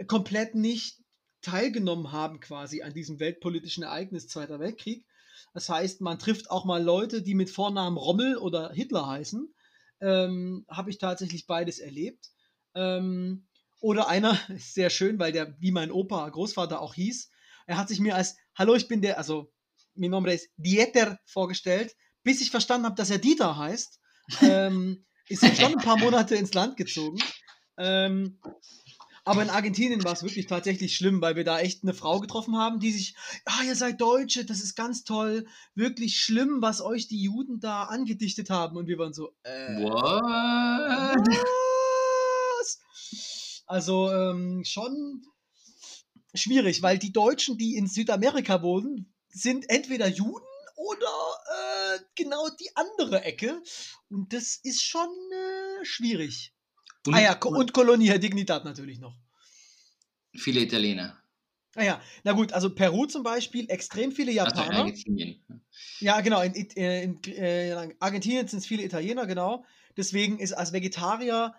komplett 0.07 0.55
nicht 0.55 1.04
teilgenommen 1.45 2.11
haben 2.11 2.39
quasi 2.39 2.81
an 2.81 2.93
diesem 2.93 3.19
weltpolitischen 3.19 3.83
Ereignis 3.83 4.27
Zweiter 4.27 4.59
Weltkrieg. 4.59 5.05
Das 5.53 5.69
heißt, 5.69 6.01
man 6.01 6.19
trifft 6.19 6.49
auch 6.49 6.65
mal 6.65 6.83
Leute, 6.83 7.21
die 7.21 7.35
mit 7.35 7.49
Vornamen 7.49 7.97
Rommel 7.97 8.37
oder 8.37 8.71
Hitler 8.73 9.07
heißen. 9.07 9.53
Ähm, 10.01 10.65
Habe 10.67 10.89
ich 10.89 10.97
tatsächlich 10.97 11.45
beides 11.45 11.79
erlebt. 11.79 12.31
Ähm, 12.73 13.47
oder 13.79 14.07
einer, 14.07 14.37
sehr 14.57 14.89
schön, 14.89 15.19
weil 15.19 15.31
der, 15.31 15.55
wie 15.59 15.71
mein 15.71 15.91
Opa, 15.91 16.27
Großvater 16.27 16.81
auch 16.81 16.95
hieß, 16.95 17.29
er 17.67 17.77
hat 17.77 17.89
sich 17.89 17.99
mir 17.99 18.15
als, 18.15 18.35
hallo, 18.55 18.75
ich 18.75 18.87
bin 18.87 19.01
der, 19.01 19.17
also, 19.17 19.51
mein 19.93 20.11
Name 20.11 20.33
ist 20.33 20.49
Dieter 20.57 21.19
vorgestellt, 21.25 21.95
bis 22.23 22.41
ich 22.41 22.51
verstanden 22.51 22.85
habe, 22.85 22.95
dass 22.95 23.11
er 23.11 23.19
Dieter 23.19 23.57
heißt. 23.57 23.99
Ähm, 24.41 25.05
ist 25.29 25.43
jetzt 25.43 25.61
schon 25.61 25.73
ein 25.73 25.83
paar 25.83 25.97
Monate 25.97 26.35
ins 26.35 26.53
Land 26.53 26.77
gezogen. 26.77 27.17
Ähm, 27.77 28.39
aber 29.25 29.41
in 29.41 29.49
Argentinien 29.49 30.03
war 30.03 30.13
es 30.13 30.21
wirklich 30.23 30.45
tatsächlich 30.45 30.95
schlimm, 30.95 31.19
weil 31.19 31.35
wir 31.35 31.43
da 31.43 31.59
echt 31.59 31.83
eine 31.83 31.95
Frau 31.95 32.19
getroffen 32.19 32.55
haben, 32.57 32.79
die 32.79 32.91
sich, 32.91 33.15
ah, 33.45 33.63
ihr 33.65 33.75
seid 33.75 33.99
Deutsche, 33.99 34.45
das 34.45 34.61
ist 34.61 34.75
ganz 34.75 35.03
toll, 35.03 35.47
wirklich 35.73 36.21
schlimm, 36.21 36.61
was 36.61 36.79
euch 36.79 37.07
die 37.07 37.21
Juden 37.21 37.59
da 37.59 37.83
angedichtet 37.83 38.51
haben. 38.51 38.77
Und 38.77 38.87
wir 38.87 38.99
waren 38.99 39.13
so, 39.13 39.33
äh, 39.43 39.81
What? 39.81 41.25
was? 42.59 43.63
Also 43.65 44.11
ähm, 44.11 44.63
schon 44.63 45.23
schwierig, 46.35 46.83
weil 46.83 46.99
die 46.99 47.11
Deutschen, 47.11 47.57
die 47.57 47.75
in 47.75 47.87
Südamerika 47.87 48.61
wohnen, 48.61 49.11
sind 49.29 49.69
entweder 49.69 50.07
Juden 50.07 50.45
oder 50.75 51.95
äh, 51.95 51.99
genau 52.15 52.47
die 52.59 52.69
andere 52.75 53.23
Ecke. 53.23 53.61
Und 54.09 54.33
das 54.33 54.59
ist 54.61 54.83
schon 54.83 55.09
äh, 55.09 55.83
schwierig. 55.83 56.54
Und, 57.07 57.13
ah 57.13 57.21
ja, 57.21 57.39
und 57.43 57.73
Colonia 57.73 58.17
Dignidad 58.17 58.65
natürlich 58.65 58.99
noch. 58.99 59.15
viele 60.35 60.61
Italiener. 60.61 61.21
Ah 61.75 61.83
ja, 61.83 62.01
na 62.23 62.31
gut, 62.31 62.53
also 62.53 62.73
Peru 62.73 63.05
zum 63.05 63.23
Beispiel, 63.23 63.69
extrem 63.69 64.11
viele 64.13 64.31
Also 64.41 64.55
Japaner. 64.55 64.79
Argentinien. 64.79 65.43
Ja, 65.99 66.21
genau. 66.21 66.41
In, 66.41 66.53
äh, 66.53 67.03
in, 67.03 67.21
äh, 67.25 67.83
in 67.83 67.95
Argentinien 67.99 68.47
sind 68.47 68.59
es 68.59 68.65
viele 68.65 68.83
Italiener, 68.83 69.25
genau. 69.25 69.65
Deswegen 69.97 70.39
ist 70.39 70.53
als 70.53 70.71
Vegetarier 70.71 71.53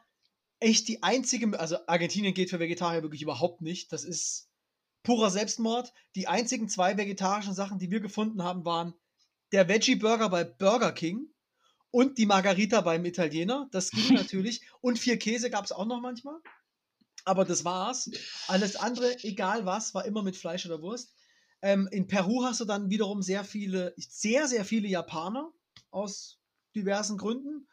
echt 0.59 0.88
die 0.88 1.03
einzige, 1.03 1.59
also 1.61 1.76
Argentinien 1.86 2.32
geht 2.32 2.49
für 2.49 2.59
Vegetarier 2.59 3.03
wirklich 3.03 3.22
überhaupt 3.22 3.61
nicht. 3.61 3.92
Das 3.92 4.05
ist 4.05 4.49
purer 5.03 5.30
Selbstmord. 5.30 5.92
Die 6.14 6.28
einzigen 6.28 6.68
zwei 6.68 6.97
vegetarischen 6.97 7.55
Sachen, 7.55 7.78
die 7.78 7.90
wir 7.90 8.01
gefunden 8.01 8.42
haben, 8.42 8.64
waren 8.64 8.94
der 9.53 9.68
Veggie 9.68 9.97
Burger 9.97 10.30
bei 10.30 10.44
Burger 10.44 10.92
King 10.92 11.28
und 11.97 12.18
die 12.18 12.26
Margarita 12.26 12.82
beim 12.82 13.07
Italiener. 13.07 13.70
Das 13.72 13.90
ging 13.90 14.12
natürlich. 14.12 14.61
Und 14.82 14.99
vier 14.99 15.18
Käse 15.18 15.49
gab 15.49 15.64
es 15.64 15.72
auch 15.72 15.86
noch 15.86 16.03
manchmal. 16.03 16.38
Aber 17.24 17.47
das 17.47 17.64
war's. 17.64 18.11
Alles 18.49 18.76
andere, 18.76 19.16
egal 19.24 19.64
was, 19.64 19.94
war 19.94 20.05
immer 20.05 20.22
mit 20.22 20.36
Fleisch 20.36 20.66
oder 20.66 20.82
Wurst. 20.82 21.14
Ähm, 21.62 21.88
in 21.90 22.07
Peru 22.07 22.44
hast 22.44 22.61
du 22.61 22.66
dann 22.66 22.90
wiederum 22.90 23.22
sehr 23.22 23.44
viele, 23.44 23.94
sehr, 23.97 24.47
sehr 24.47 24.66
viele 24.66 24.88
Japaner 24.88 25.51
aus 25.90 26.38
diversen 26.74 27.16
Gründen. 27.16 27.66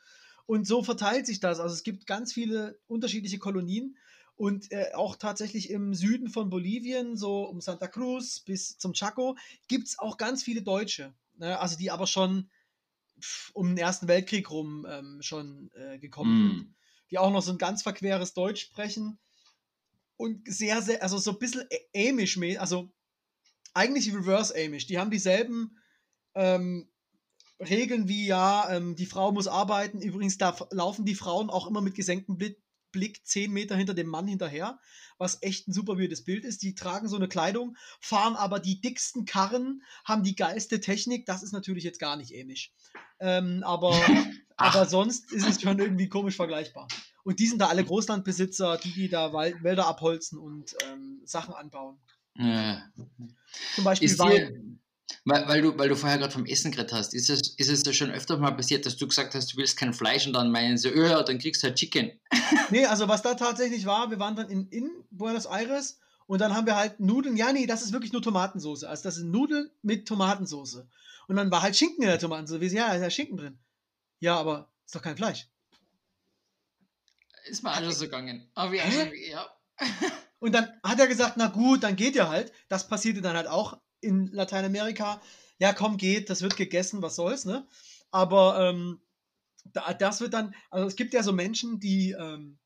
Und 0.46 0.66
so 0.66 0.84
verteilt 0.84 1.26
sich 1.26 1.42
das. 1.42 1.60
Also 1.60 1.76
es 1.76 1.84
gibt 1.84 2.08
ganz 2.08 2.32
viele 2.32 2.80
unterschiedliche 2.88 3.40
Kolonien. 3.40 3.98
Und 4.38 4.72
äh, 4.72 4.94
auch 4.94 5.18
tatsächlich 5.18 5.70
im 5.70 5.94
Süden 5.94 6.30
von 6.30 6.50
Bolivien, 6.50 7.18
so 7.18 7.44
um 7.44 7.60
Santa 7.60 7.90
Cruz 7.90 8.40
bis 8.40 8.78
zum 8.78 8.94
Chaco, 8.94 9.36
gibt 9.68 9.90
es 9.90 10.00
auch 10.00 10.18
ganz 10.18 10.44
viele 10.44 10.62
Deutsche. 10.62 11.14
Ne? 11.36 11.60
Also 11.60 11.78
die 11.78 11.92
aber 11.92 12.08
schon 12.08 12.50
um 13.54 13.68
den 13.70 13.78
Ersten 13.78 14.08
Weltkrieg 14.08 14.50
rum 14.50 14.86
ähm, 14.90 15.22
schon 15.22 15.72
äh, 15.74 16.00
gekommen 16.00 16.50
sind 16.50 16.68
Mm. 16.68 16.76
die 17.12 17.18
auch 17.18 17.32
noch 17.32 17.42
so 17.42 17.52
ein 17.52 17.58
ganz 17.58 17.84
verqueres 17.84 18.34
Deutsch 18.34 18.62
sprechen 18.62 19.20
und 20.18 20.42
sehr, 20.48 20.82
sehr, 20.82 21.04
also 21.04 21.18
so 21.18 21.32
ein 21.32 21.40
bisschen 21.40 21.68
Amish, 21.96 22.40
also 22.58 22.92
eigentlich 23.74 24.14
Reverse 24.14 24.54
Amish. 24.56 24.88
Die 24.88 24.98
haben 24.98 25.12
dieselben 25.12 25.78
ähm, 26.36 26.90
Regeln 27.60 28.08
wie, 28.08 28.26
ja, 28.26 28.70
ähm, 28.70 28.96
die 28.96 29.06
Frau 29.06 29.32
muss 29.32 29.48
arbeiten. 29.48 30.02
Übrigens, 30.02 30.38
da 30.38 30.56
laufen 30.72 31.06
die 31.06 31.16
Frauen 31.16 31.50
auch 31.50 31.68
immer 31.68 31.82
mit 31.82 31.96
gesenktem 31.96 32.38
Blick, 32.38 32.63
Blick 32.94 33.26
zehn 33.26 33.52
Meter 33.52 33.76
hinter 33.76 33.94
dem 33.94 34.08
Mann 34.08 34.28
hinterher, 34.28 34.80
was 35.18 35.40
echt 35.42 35.68
ein 35.68 35.74
super 35.74 36.00
weirdes 36.00 36.24
Bild 36.24 36.46
ist. 36.46 36.64
Die 36.64 36.76
tragen 36.76 37.10
so 37.10 37.18
eine 37.18 37.28
Kleidung, 37.28 37.76
fahren 38.00 38.38
aber 38.38 38.62
die 38.62 38.80
dicksten 38.80 39.26
Karren, 39.26 39.84
haben 40.06 40.24
die 40.24 40.38
geilste 40.38 40.80
Technik. 40.80 41.26
Das 41.26 41.44
ist 41.44 41.52
natürlich 41.52 41.84
jetzt 41.84 42.00
gar 42.00 42.16
nicht 42.16 42.34
Amish. 42.34 42.72
Ähm, 43.20 43.64
aber 43.66 43.92
aber 44.56 44.86
sonst 44.86 45.34
ist 45.34 45.46
es 45.46 45.62
schon 45.62 45.80
irgendwie 45.80 46.08
komisch 46.08 46.38
vergleichbar. 46.38 46.88
Und 47.26 47.40
die 47.40 47.48
sind 47.48 47.60
da 47.60 47.68
alle 47.68 47.84
Großlandbesitzer, 47.84 48.78
die, 48.78 48.94
die 48.94 49.10
da 49.10 49.34
Wald, 49.34 49.64
Wälder 49.64 49.88
abholzen 49.88 50.38
und 50.38 50.76
ähm, 50.90 51.22
Sachen 51.26 51.54
anbauen. 51.54 51.98
Ja. 52.36 52.84
Zum 53.76 53.84
Beispiel 53.84 54.18
Wein. 54.20 54.80
Weil, 55.26 55.48
weil, 55.48 55.62
du, 55.62 55.78
weil 55.78 55.90
du 55.90 55.96
vorher 55.96 56.18
gerade 56.18 56.32
vom 56.32 56.46
Essen 56.46 56.72
geredet 56.72 56.94
hast, 56.94 57.14
ist 57.14 57.30
es, 57.30 57.56
ist 57.58 57.70
es 57.70 57.84
da 57.84 57.94
schon 57.94 58.12
öfter 58.12 58.38
mal 58.38 58.52
passiert, 58.52 58.86
dass 58.86 58.98
du 58.98 59.08
gesagt 59.08 59.36
hast, 59.36 59.54
du 59.54 59.58
willst 59.58 59.78
kein 59.78 59.94
Fleisch 59.94 60.28
und 60.28 60.34
dann 60.34 60.52
meinen 60.52 60.78
sie, 60.78 60.92
oh 60.94 61.04
ja, 61.04 61.24
dann 61.24 61.40
kriegst 61.40 61.64
du 61.64 61.68
halt 61.68 61.78
Chicken. 61.78 62.12
Nee, 62.70 62.86
also 62.86 63.08
was 63.08 63.22
da 63.22 63.36
tatsächlich 63.36 63.86
war, 63.86 64.10
wir 64.10 64.20
waren 64.20 64.36
dann 64.36 64.50
in, 64.50 64.68
in 64.70 64.90
Buenos 65.12 65.46
Aires 65.46 66.00
und 66.28 66.40
dann 66.40 66.56
haben 66.56 66.66
wir 66.66 66.76
halt 66.76 67.00
Nudeln. 67.00 67.36
Ja, 67.36 67.52
nee, 67.52 67.66
das 67.66 67.84
ist 67.84 67.94
wirklich 67.94 68.14
nur 68.14 68.22
Tomatensauce. 68.22 68.84
Also 68.84 69.04
das 69.04 69.16
sind 69.16 69.32
Nudeln 69.32 69.70
mit 69.82 70.08
Tomatensauce. 70.08 70.84
Und 71.28 71.36
dann 71.36 71.52
war 71.52 71.62
halt 71.62 71.76
Schinken 71.76 72.04
in 72.04 72.10
der 72.10 72.20
so, 72.20 72.28
ja, 72.28 72.88
da 72.88 72.96
ist 72.96 73.02
ja 73.02 73.10
Schinken 73.10 73.38
drin. 73.38 73.60
Ja, 74.20 74.38
aber 74.38 74.72
ist 74.86 74.96
doch 74.96 75.02
kein 75.02 75.18
Fleisch. 75.18 75.48
Ist 77.46 77.64
mir 77.64 77.76
schon 77.76 77.92
so 77.92 78.06
gegangen. 78.06 78.50
Aber 78.56 78.74
ja, 78.74 78.86
ja. 78.86 79.50
Und 80.40 80.54
dann 80.54 80.70
hat 80.84 81.00
er 81.00 81.08
gesagt, 81.08 81.38
na 81.38 81.48
gut, 81.48 81.84
dann 81.84 81.96
geht 81.96 82.16
ihr 82.16 82.30
halt. 82.30 82.52
Das 82.68 82.88
passierte 82.88 83.22
dann 83.22 83.36
halt 83.36 83.48
auch 83.48 83.78
in 84.04 84.28
Lateinamerika. 84.28 85.22
Ja, 85.60 85.74
komm, 85.74 85.98
geht, 85.98 86.30
das 86.30 86.42
wird 86.42 86.58
gegessen, 86.58 87.02
was 87.02 87.16
soll's, 87.16 87.46
ne? 87.46 87.68
Aber 88.12 88.60
ähm, 88.60 89.02
da, 89.66 89.94
das 89.94 90.22
wird 90.22 90.34
dann, 90.34 90.54
also 90.70 90.88
es 90.88 90.96
gibt 90.96 91.14
ja 91.14 91.24
so 91.24 91.32
Menschen, 91.32 91.80
die, 91.80 92.12
ähm, 92.12 92.60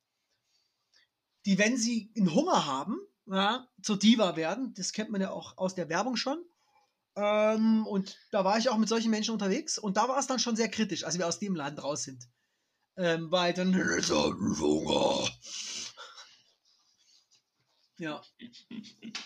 die, 1.46 1.58
wenn 1.58 1.78
sie 1.78 2.12
einen 2.18 2.34
Hunger 2.34 2.66
haben, 2.66 2.98
ja, 3.28 3.68
zur 3.82 4.00
Diva 4.00 4.36
werden. 4.36 4.74
Das 4.76 4.94
kennt 4.94 5.12
man 5.12 5.22
ja 5.22 5.32
auch 5.32 5.58
aus 5.58 5.76
der 5.76 5.90
Werbung 5.90 6.16
schon. 6.16 6.44
Ähm, 7.16 7.86
und 7.88 8.18
da 8.32 8.44
war 8.46 8.58
ich 8.58 8.70
auch 8.70 8.78
mit 8.78 8.90
solchen 8.90 9.12
Menschen 9.12 9.32
unterwegs 9.32 9.78
und 9.78 9.98
da 9.98 10.08
war 10.08 10.20
es 10.20 10.28
dann 10.28 10.40
schon 10.40 10.56
sehr 10.56 10.70
kritisch, 10.70 11.04
als 11.04 11.18
wir 11.18 11.28
aus 11.28 11.40
dem 11.40 11.56
Laden 11.56 11.80
raus 11.80 12.04
sind. 12.04 12.28
Ähm, 12.96 13.32
weil 13.32 13.54
dann. 13.54 13.76
Hunger. 13.76 15.30
Ja. 18.00 18.22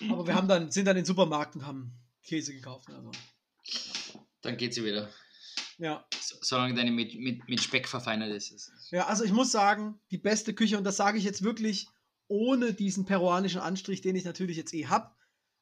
Aber 0.09 0.27
wir 0.27 0.35
haben 0.35 0.47
dann, 0.47 0.71
sind 0.71 0.85
dann 0.85 0.95
in 0.95 1.01
den 1.01 1.05
Supermarkt 1.05 1.55
und 1.55 1.65
haben 1.65 2.00
Käse 2.23 2.53
gekauft. 2.53 2.89
Also. 2.89 3.11
Dann 4.41 4.57
geht 4.57 4.73
sie 4.73 4.83
wieder. 4.83 5.09
Ja. 5.77 6.05
So, 6.19 6.37
solange 6.41 6.75
deine 6.75 6.91
mit, 6.91 7.15
mit, 7.15 7.47
mit 7.47 7.61
Speck 7.61 7.87
verfeinert 7.87 8.31
ist. 8.31 8.71
ja, 8.91 9.07
also 9.07 9.23
ich 9.23 9.31
muss 9.31 9.51
sagen, 9.51 9.99
die 10.11 10.17
beste 10.17 10.53
Küche, 10.53 10.77
und 10.77 10.83
das 10.83 10.97
sage 10.97 11.17
ich 11.17 11.23
jetzt 11.23 11.43
wirklich 11.43 11.87
ohne 12.27 12.73
diesen 12.73 13.05
peruanischen 13.05 13.59
Anstrich, 13.59 14.01
den 14.01 14.15
ich 14.15 14.23
natürlich 14.23 14.57
jetzt 14.57 14.73
eh 14.73 14.87
habe. 14.87 15.11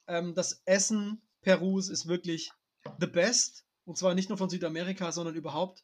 Ähm, 0.08 0.36
das 0.36 0.62
Essen 0.66 1.22
Perus 1.42 1.90
ist 1.90 2.08
wirklich 2.08 2.52
the 3.00 3.08
best. 3.08 3.66
Und 3.86 3.98
zwar 3.98 4.14
nicht 4.14 4.30
nur 4.30 4.38
von 4.38 4.50
Südamerika, 4.50 5.12
sondern 5.12 5.36
überhaupt. 5.36 5.84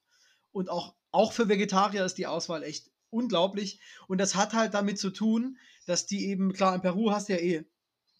Und 0.51 0.69
auch, 0.69 0.95
auch 1.11 1.33
für 1.33 1.49
Vegetarier 1.49 2.05
ist 2.05 2.17
die 2.17 2.27
Auswahl 2.27 2.61
echt 2.61 2.91
unglaublich. 3.09 3.79
Und 4.07 4.19
das 4.19 4.35
hat 4.35 4.53
halt 4.53 4.73
damit 4.73 4.99
zu 4.99 5.09
tun, 5.09 5.57
dass 5.85 6.05
die 6.05 6.27
eben, 6.27 6.53
klar, 6.53 6.75
in 6.75 6.81
Peru 6.81 7.11
hast 7.11 7.29
du 7.29 7.33
ja 7.33 7.39
eh 7.39 7.65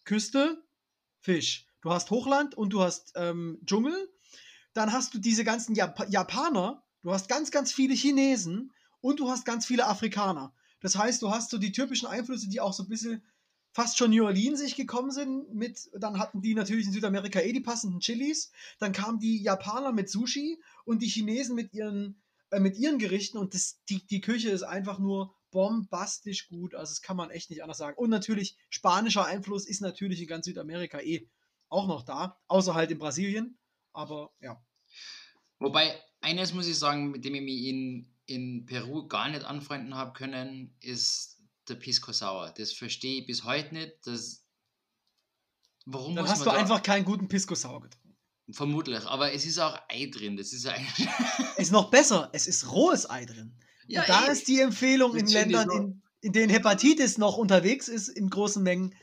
Küste, 0.04 0.62
Fisch. 1.20 1.65
Du 1.86 1.92
hast 1.92 2.10
Hochland 2.10 2.56
und 2.56 2.72
du 2.72 2.82
hast 2.82 3.12
ähm, 3.14 3.60
Dschungel. 3.64 3.94
Dann 4.74 4.92
hast 4.92 5.14
du 5.14 5.18
diese 5.20 5.44
ganzen 5.44 5.76
Jap 5.76 6.04
Japaner, 6.08 6.82
du 7.04 7.12
hast 7.12 7.28
ganz, 7.28 7.52
ganz 7.52 7.72
viele 7.72 7.94
Chinesen 7.94 8.72
und 9.00 9.20
du 9.20 9.30
hast 9.30 9.44
ganz 9.44 9.66
viele 9.66 9.86
Afrikaner. 9.86 10.52
Das 10.80 10.98
heißt, 10.98 11.22
du 11.22 11.30
hast 11.30 11.50
so 11.50 11.58
die 11.58 11.70
typischen 11.70 12.08
Einflüsse, 12.08 12.48
die 12.48 12.60
auch 12.60 12.72
so 12.72 12.82
ein 12.82 12.88
bisschen 12.88 13.22
fast 13.70 13.98
schon 13.98 14.10
New 14.10 14.24
Orleans 14.24 14.58
sich 14.58 14.74
gekommen 14.74 15.12
sind. 15.12 15.54
Mit, 15.54 15.88
dann 15.96 16.18
hatten 16.18 16.42
die 16.42 16.54
natürlich 16.54 16.86
in 16.86 16.92
Südamerika 16.92 17.38
eh 17.38 17.52
die 17.52 17.60
passenden 17.60 18.00
Chilis. 18.00 18.50
Dann 18.80 18.90
kamen 18.90 19.20
die 19.20 19.40
Japaner 19.40 19.92
mit 19.92 20.10
Sushi 20.10 20.60
und 20.86 21.02
die 21.02 21.08
Chinesen 21.08 21.54
mit 21.54 21.72
ihren, 21.72 22.20
äh, 22.50 22.58
mit 22.58 22.76
ihren 22.76 22.98
Gerichten. 22.98 23.38
Und 23.38 23.54
das, 23.54 23.80
die, 23.88 24.04
die 24.08 24.20
Küche 24.20 24.50
ist 24.50 24.64
einfach 24.64 24.98
nur 24.98 25.36
bombastisch 25.52 26.48
gut. 26.48 26.74
Also 26.74 26.90
das 26.90 27.00
kann 27.00 27.16
man 27.16 27.30
echt 27.30 27.48
nicht 27.48 27.62
anders 27.62 27.78
sagen. 27.78 27.96
Und 27.96 28.10
natürlich, 28.10 28.56
spanischer 28.70 29.24
Einfluss 29.24 29.68
ist 29.68 29.82
natürlich 29.82 30.20
in 30.20 30.26
ganz 30.26 30.46
Südamerika 30.46 30.98
eh 30.98 31.28
auch 31.68 31.86
noch 31.86 32.02
da. 32.02 32.40
Außer 32.48 32.74
halt 32.74 32.90
in 32.90 32.98
Brasilien. 32.98 33.58
Aber 33.92 34.32
ja. 34.40 34.62
Wobei, 35.58 35.98
eines 36.20 36.52
muss 36.52 36.66
ich 36.66 36.78
sagen, 36.78 37.10
mit 37.10 37.24
dem 37.24 37.34
ich 37.34 37.42
mich 37.42 37.64
in, 37.64 38.14
in 38.26 38.66
Peru 38.66 39.06
gar 39.08 39.28
nicht 39.28 39.44
anfreunden 39.44 39.94
habe 39.94 40.12
können, 40.12 40.76
ist 40.80 41.42
der 41.68 41.76
Pisco 41.76 42.12
Sour. 42.12 42.52
Das 42.56 42.72
verstehe 42.72 43.20
ich 43.20 43.26
bis 43.26 43.44
heute 43.44 43.74
nicht. 43.74 43.94
Das, 44.04 44.44
warum 45.86 46.14
Dann 46.14 46.28
hast 46.28 46.42
du 46.42 46.44
da, 46.46 46.52
einfach 46.52 46.82
keinen 46.82 47.04
guten 47.04 47.28
Pisco 47.28 47.54
Sour 47.54 47.82
getrunken. 47.82 48.16
Vermutlich, 48.52 49.04
aber 49.06 49.32
es 49.32 49.44
ist 49.44 49.58
auch 49.58 49.76
Ei 49.88 50.06
drin. 50.06 50.36
Das 50.36 50.52
ist 50.52 50.66
eigentlich. 50.66 51.08
Ist 51.56 51.72
noch 51.72 51.90
besser, 51.90 52.28
es 52.34 52.46
ist 52.46 52.70
rohes 52.70 53.08
Ei 53.08 53.24
drin. 53.24 53.58
Ja, 53.88 54.02
und 54.02 54.08
da 54.10 54.26
ey. 54.26 54.32
ist 54.32 54.46
die 54.46 54.60
Empfehlung 54.60 55.16
in 55.16 55.26
Ländern, 55.26 55.70
in, 55.70 56.02
in 56.20 56.32
denen 56.32 56.50
Hepatitis 56.50 57.16
noch 57.16 57.38
unterwegs 57.38 57.88
ist, 57.88 58.08
in 58.08 58.28
großen 58.28 58.62
Mengen. 58.62 58.94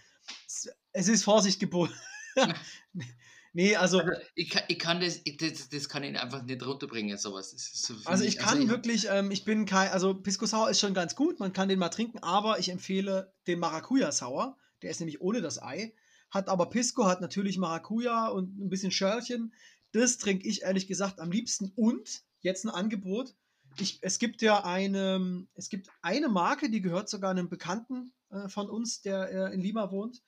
Es 0.91 1.07
ist 1.07 1.23
Vorsicht 1.23 1.59
geboten. 1.59 1.95
nee, 3.53 3.75
also, 3.75 3.99
Also, 3.99 4.11
ich, 4.35 4.49
kann, 4.49 4.63
ich 4.67 4.79
kann 4.79 4.99
das, 5.01 5.21
ich, 5.23 5.37
das, 5.37 5.69
das 5.69 5.89
kann 5.89 6.03
ich 6.03 6.17
einfach 6.19 6.43
nicht 6.43 6.65
runterbringen, 6.65 7.17
sowas. 7.17 7.51
So 7.51 7.95
also 8.05 8.23
mich- 8.23 8.35
ich 8.35 8.39
kann 8.39 8.61
ich- 8.61 8.69
wirklich, 8.69 9.07
ähm, 9.09 9.31
ich 9.31 9.45
bin 9.45 9.65
kein, 9.65 9.89
also 9.91 10.13
Pisco 10.13 10.45
Sour 10.45 10.69
ist 10.69 10.79
schon 10.79 10.93
ganz 10.93 11.15
gut, 11.15 11.39
man 11.39 11.53
kann 11.53 11.69
den 11.69 11.79
mal 11.79 11.89
trinken, 11.89 12.19
aber 12.19 12.59
ich 12.59 12.69
empfehle 12.69 13.33
den 13.47 13.59
Maracuja 13.59 14.11
Sour. 14.11 14.57
Der 14.81 14.89
ist 14.91 14.99
nämlich 14.99 15.21
ohne 15.21 15.41
das 15.41 15.61
Ei. 15.61 15.93
Hat 16.29 16.49
aber 16.49 16.69
Pisco, 16.69 17.05
hat 17.05 17.21
natürlich 17.21 17.57
Maracuja 17.57 18.27
und 18.27 18.59
ein 18.59 18.69
bisschen 18.69 18.91
Schörlchen. 18.91 19.53
Das 19.91 20.17
trinke 20.17 20.47
ich 20.47 20.63
ehrlich 20.63 20.87
gesagt 20.87 21.19
am 21.19 21.31
liebsten. 21.31 21.71
Und 21.75 22.23
jetzt 22.41 22.65
ein 22.65 22.69
Angebot. 22.69 23.35
Ich, 23.79 23.99
es 24.01 24.19
gibt 24.19 24.41
ja 24.41 24.63
eine, 24.65 25.47
es 25.53 25.69
gibt 25.69 25.89
eine 26.01 26.29
Marke, 26.29 26.69
die 26.69 26.81
gehört 26.81 27.07
sogar 27.09 27.31
einem 27.31 27.49
Bekannten 27.49 28.13
äh, 28.31 28.49
von 28.49 28.69
uns, 28.69 29.01
der 29.01 29.29
äh, 29.29 29.53
in 29.53 29.61
Lima 29.61 29.91
wohnt. 29.91 30.21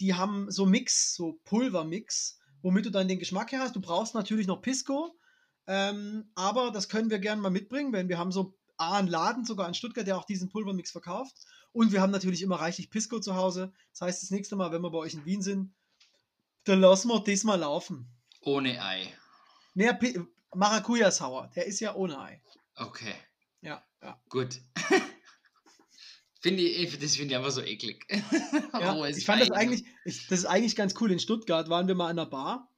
Die 0.00 0.14
haben 0.14 0.50
so 0.50 0.66
Mix, 0.66 1.14
so 1.14 1.40
Pulvermix, 1.44 2.38
womit 2.62 2.86
du 2.86 2.90
dann 2.90 3.08
den 3.08 3.18
Geschmack 3.18 3.52
her 3.52 3.60
hast. 3.60 3.76
Du 3.76 3.80
brauchst 3.80 4.14
natürlich 4.14 4.46
noch 4.46 4.62
Pisco, 4.62 5.18
ähm, 5.66 6.30
aber 6.34 6.70
das 6.70 6.88
können 6.88 7.10
wir 7.10 7.18
gerne 7.18 7.40
mal 7.40 7.50
mitbringen, 7.50 7.92
wenn 7.92 8.08
wir 8.08 8.18
haben 8.18 8.32
so 8.32 8.56
A, 8.78 8.98
einen 8.98 9.08
Laden 9.08 9.44
sogar 9.44 9.68
in 9.68 9.74
Stuttgart, 9.74 10.06
der 10.06 10.18
auch 10.18 10.24
diesen 10.24 10.50
Pulvermix 10.50 10.90
verkauft. 10.90 11.34
Und 11.72 11.92
wir 11.92 12.00
haben 12.00 12.10
natürlich 12.10 12.42
immer 12.42 12.56
reichlich 12.56 12.90
Pisco 12.90 13.20
zu 13.20 13.34
Hause. 13.34 13.72
Das 13.92 14.02
heißt, 14.02 14.22
das 14.22 14.30
nächste 14.30 14.56
Mal, 14.56 14.70
wenn 14.72 14.82
wir 14.82 14.90
bei 14.90 14.98
euch 14.98 15.14
in 15.14 15.24
Wien 15.24 15.42
sind, 15.42 15.74
dann 16.64 16.80
lassen 16.80 17.08
wir 17.08 17.20
das 17.20 17.44
mal 17.44 17.58
laufen. 17.58 18.10
Ohne 18.40 18.82
Ei. 18.82 19.12
Mehr 19.74 19.94
Pi 19.94 20.20
Maracuja 20.54 21.10
Sour, 21.10 21.50
der 21.54 21.66
ist 21.66 21.80
ja 21.80 21.94
ohne 21.94 22.18
Ei. 22.18 22.42
Okay, 22.76 23.14
Ja, 23.60 23.84
ja. 24.02 24.20
gut. 24.28 24.60
finde 26.46 26.62
ich, 26.62 26.98
das 26.98 27.16
finde 27.16 27.32
ich 27.32 27.36
einfach 27.36 27.50
so 27.50 27.62
eklig. 27.62 28.06
ja 28.80 28.92
Rohes 28.92 29.16
ich 29.16 29.24
fand 29.24 29.42
das 29.42 29.50
Ei. 29.50 29.56
eigentlich, 29.56 29.84
ich, 30.04 30.26
das 30.28 30.40
ist 30.40 30.46
eigentlich 30.46 30.76
ganz 30.76 30.94
cool. 31.00 31.10
In 31.10 31.18
Stuttgart 31.18 31.68
waren 31.68 31.88
wir 31.88 31.94
mal 31.94 32.10
in 32.10 32.18
einer 32.18 32.28
Bar. 32.28 32.72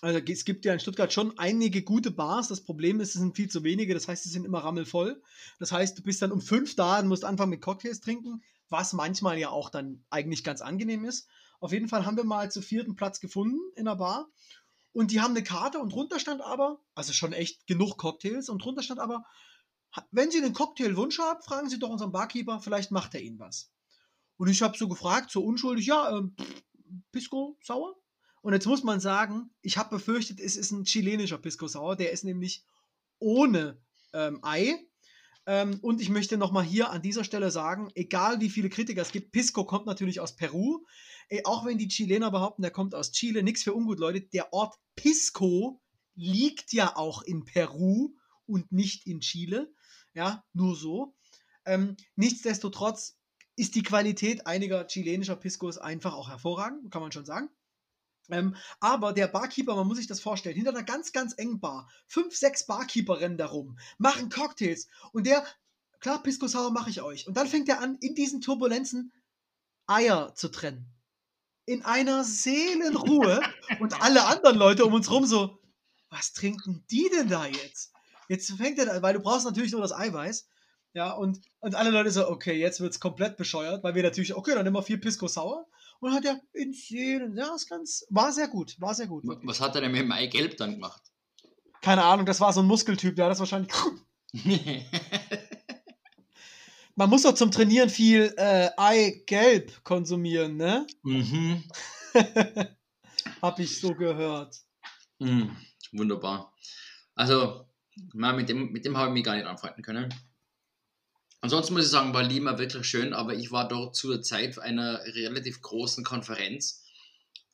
Also 0.00 0.20
es 0.20 0.44
gibt 0.44 0.64
ja 0.64 0.72
in 0.72 0.80
Stuttgart 0.80 1.12
schon 1.12 1.36
einige 1.38 1.82
gute 1.82 2.10
Bars. 2.10 2.48
Das 2.48 2.62
Problem 2.62 3.00
ist, 3.00 3.08
es 3.14 3.20
sind 3.20 3.34
viel 3.34 3.48
zu 3.50 3.64
wenige. 3.64 3.94
Das 3.94 4.06
heißt, 4.06 4.22
sie 4.22 4.28
sind 4.30 4.44
immer 4.44 4.60
rammelvoll. 4.60 5.20
Das 5.58 5.72
heißt, 5.72 5.98
du 5.98 6.02
bist 6.02 6.22
dann 6.22 6.30
um 6.32 6.40
fünf 6.40 6.76
da 6.76 7.00
und 7.00 7.08
musst 7.08 7.24
anfangen 7.24 7.50
mit 7.50 7.60
Cocktails 7.62 8.00
trinken, 8.00 8.42
was 8.68 8.92
manchmal 8.92 9.38
ja 9.38 9.50
auch 9.50 9.70
dann 9.70 10.04
eigentlich 10.10 10.44
ganz 10.44 10.60
angenehm 10.60 11.04
ist. 11.04 11.28
Auf 11.60 11.72
jeden 11.72 11.88
Fall 11.88 12.06
haben 12.06 12.16
wir 12.16 12.24
mal 12.24 12.50
zu 12.50 12.62
vierten 12.62 12.94
Platz 12.94 13.18
gefunden 13.18 13.58
in 13.74 13.86
der 13.86 13.96
Bar. 13.96 14.30
Und 14.92 15.10
die 15.10 15.20
haben 15.20 15.32
eine 15.32 15.42
Karte 15.42 15.78
und 15.78 15.92
drunter 15.92 16.18
stand 16.18 16.40
aber, 16.40 16.80
also 16.94 17.12
schon 17.12 17.32
echt 17.32 17.66
genug 17.66 17.98
Cocktails, 17.98 18.48
und 18.48 18.64
drunter 18.64 18.82
stand 18.82 19.00
aber, 19.00 19.16
"Ha- 19.16 19.24
wenn 20.10 20.30
Sie 20.30 20.38
einen 20.38 20.54
Cocktailwunsch 20.54 21.18
haben, 21.18 21.42
fragen 21.42 21.68
Sie 21.68 21.78
doch 21.78 21.90
unseren 21.90 22.12
Barkeeper, 22.12 22.60
vielleicht 22.60 22.90
macht 22.90 23.14
er 23.14 23.22
Ihnen 23.22 23.38
was. 23.38 23.70
Und 24.36 24.48
ich 24.48 24.62
habe 24.62 24.78
so 24.78 24.88
gefragt, 24.88 25.30
so 25.30 25.42
unschuldig, 25.42 25.86
ja, 25.86 26.16
ähm, 26.16 26.34
Pisco 27.12 27.58
Sauer? 27.62 27.96
Und 28.40 28.52
jetzt 28.52 28.66
muss 28.66 28.84
man 28.84 29.00
sagen, 29.00 29.50
ich 29.62 29.76
habe 29.78 29.96
befürchtet, 29.96 30.40
es 30.40 30.56
ist 30.56 30.70
ein 30.70 30.84
chilenischer 30.84 31.38
Pisco 31.38 31.66
Sauer, 31.66 31.96
der 31.96 32.12
ist 32.12 32.24
nämlich 32.24 32.64
ohne 33.18 33.80
ähm, 34.12 34.38
Ei. 34.42 34.78
Ähm, 35.46 35.78
und 35.82 36.00
ich 36.00 36.08
möchte 36.08 36.36
nochmal 36.36 36.64
hier 36.64 36.90
an 36.90 37.02
dieser 37.02 37.24
Stelle 37.24 37.50
sagen, 37.50 37.90
egal 37.94 38.40
wie 38.40 38.50
viele 38.50 38.68
Kritiker 38.68 39.02
es 39.02 39.12
gibt, 39.12 39.32
Pisco 39.32 39.64
kommt 39.64 39.86
natürlich 39.86 40.20
aus 40.20 40.36
Peru. 40.36 40.84
Ey, 41.28 41.42
auch 41.44 41.64
wenn 41.64 41.78
die 41.78 41.88
Chilener 41.88 42.30
behaupten, 42.30 42.62
der 42.62 42.70
kommt 42.70 42.94
aus 42.94 43.12
Chile, 43.12 43.42
nichts 43.42 43.62
für 43.62 43.74
ungut, 43.74 43.98
Leute. 43.98 44.20
Der 44.20 44.52
Ort 44.52 44.76
Pisco 44.94 45.80
liegt 46.14 46.72
ja 46.72 46.96
auch 46.96 47.22
in 47.22 47.44
Peru 47.44 48.14
und 48.46 48.72
nicht 48.72 49.06
in 49.06 49.20
Chile. 49.20 49.72
Ja, 50.18 50.44
nur 50.52 50.74
so. 50.74 51.14
Ähm, 51.64 51.96
nichtsdestotrotz 52.16 53.20
ist 53.54 53.76
die 53.76 53.84
Qualität 53.84 54.48
einiger 54.48 54.84
chilenischer 54.84 55.36
Piscos 55.36 55.78
einfach 55.78 56.12
auch 56.12 56.28
hervorragend, 56.28 56.90
kann 56.90 57.02
man 57.02 57.12
schon 57.12 57.24
sagen. 57.24 57.48
Ähm, 58.28 58.56
aber 58.80 59.12
der 59.12 59.28
Barkeeper, 59.28 59.76
man 59.76 59.86
muss 59.86 59.98
sich 59.98 60.08
das 60.08 60.18
vorstellen, 60.18 60.56
hinter 60.56 60.72
einer 60.72 60.82
ganz, 60.82 61.12
ganz 61.12 61.34
engen 61.34 61.60
Bar, 61.60 61.88
fünf, 62.08 62.34
sechs 62.34 62.66
Barkeeper 62.66 63.20
rennen 63.20 63.38
da 63.38 63.46
rum, 63.46 63.78
machen 63.98 64.28
Cocktails 64.28 64.88
und 65.12 65.24
der, 65.24 65.46
klar, 66.00 66.20
Pisco 66.20 66.48
Sour 66.48 66.72
mache 66.72 66.90
ich 66.90 67.00
euch. 67.00 67.28
Und 67.28 67.36
dann 67.36 67.46
fängt 67.46 67.68
er 67.68 67.80
an, 67.80 67.96
in 68.00 68.16
diesen 68.16 68.40
Turbulenzen 68.40 69.12
Eier 69.86 70.34
zu 70.34 70.48
trennen. 70.48 70.92
In 71.64 71.84
einer 71.84 72.24
Seelenruhe 72.24 73.40
und 73.78 74.02
alle 74.02 74.24
anderen 74.24 74.58
Leute 74.58 74.84
um 74.84 74.94
uns 74.94 75.12
rum 75.12 75.26
so, 75.26 75.62
was 76.10 76.32
trinken 76.32 76.84
die 76.90 77.08
denn 77.08 77.28
da 77.28 77.46
jetzt? 77.46 77.92
Jetzt 78.28 78.52
fängt 78.52 78.78
er 78.78 79.02
weil 79.02 79.14
du 79.14 79.20
brauchst 79.20 79.46
natürlich 79.46 79.72
nur 79.72 79.80
das 79.80 79.92
Eiweiß. 79.92 80.48
Ja, 80.94 81.12
und, 81.12 81.40
und 81.60 81.74
alle 81.74 81.90
Leute 81.90 82.10
so, 82.10 82.28
okay, 82.28 82.58
jetzt 82.58 82.80
wird's 82.80 83.00
komplett 83.00 83.36
bescheuert, 83.36 83.84
weil 83.84 83.94
wir 83.94 84.02
natürlich, 84.02 84.34
okay, 84.34 84.54
dann 84.54 84.64
nehmen 84.64 84.76
wir 84.76 84.82
vier 84.82 85.00
Pisco 85.00 85.28
Sour. 85.28 85.66
Und 86.00 86.12
hat 86.14 86.24
er 86.24 86.40
in 86.52 86.72
Seelen, 86.72 87.36
ja, 87.36 87.54
ist 87.54 87.68
ganz, 87.68 88.06
war 88.08 88.32
sehr 88.32 88.48
gut, 88.48 88.80
war 88.80 88.94
sehr 88.94 89.06
gut. 89.06 89.24
Was 89.42 89.60
hat 89.60 89.74
er 89.74 89.80
denn 89.80 89.92
mit 89.92 90.00
dem 90.00 90.12
Eigelb 90.12 90.56
dann 90.56 90.72
gemacht? 90.74 91.02
Keine 91.82 92.04
Ahnung, 92.04 92.26
das 92.26 92.40
war 92.40 92.52
so 92.52 92.60
ein 92.60 92.66
Muskeltyp, 92.66 93.16
der 93.16 93.24
hat 93.26 93.32
das 93.32 93.40
wahrscheinlich. 93.40 93.72
Man 96.94 97.10
muss 97.10 97.22
doch 97.22 97.34
zum 97.34 97.50
Trainieren 97.50 97.90
viel 97.90 98.34
äh, 98.36 98.70
Eigelb 98.76 99.84
konsumieren, 99.84 100.56
ne? 100.56 100.86
mhm. 101.02 101.64
Hab 103.42 103.60
ich 103.60 103.80
so 103.80 103.94
gehört. 103.94 104.56
Mhm. 105.20 105.56
Wunderbar. 105.92 106.52
Also, 107.14 107.67
na, 108.14 108.32
mit 108.32 108.48
dem, 108.48 108.72
mit 108.72 108.84
dem 108.84 108.96
habe 108.96 109.08
ich 109.08 109.14
mich 109.14 109.24
gar 109.24 109.36
nicht 109.36 109.46
anfreunden 109.46 109.82
können. 109.82 110.12
Ansonsten 111.40 111.74
muss 111.74 111.84
ich 111.84 111.90
sagen, 111.90 112.14
war 112.14 112.22
Lima 112.22 112.58
wirklich 112.58 112.86
schön, 112.86 113.12
aber 113.12 113.34
ich 113.34 113.52
war 113.52 113.68
dort 113.68 113.94
zur 113.94 114.22
Zeit 114.22 114.58
einer 114.58 115.00
relativ 115.04 115.62
großen 115.62 116.04
Konferenz. 116.04 116.84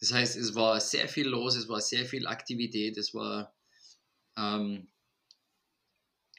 Das 0.00 0.12
heißt, 0.12 0.36
es 0.36 0.54
war 0.54 0.80
sehr 0.80 1.08
viel 1.08 1.28
los, 1.28 1.54
es 1.56 1.68
war 1.68 1.80
sehr 1.80 2.06
viel 2.06 2.26
Aktivität, 2.26 2.96
es 2.96 3.14
war 3.14 3.54
ähm, 4.36 4.88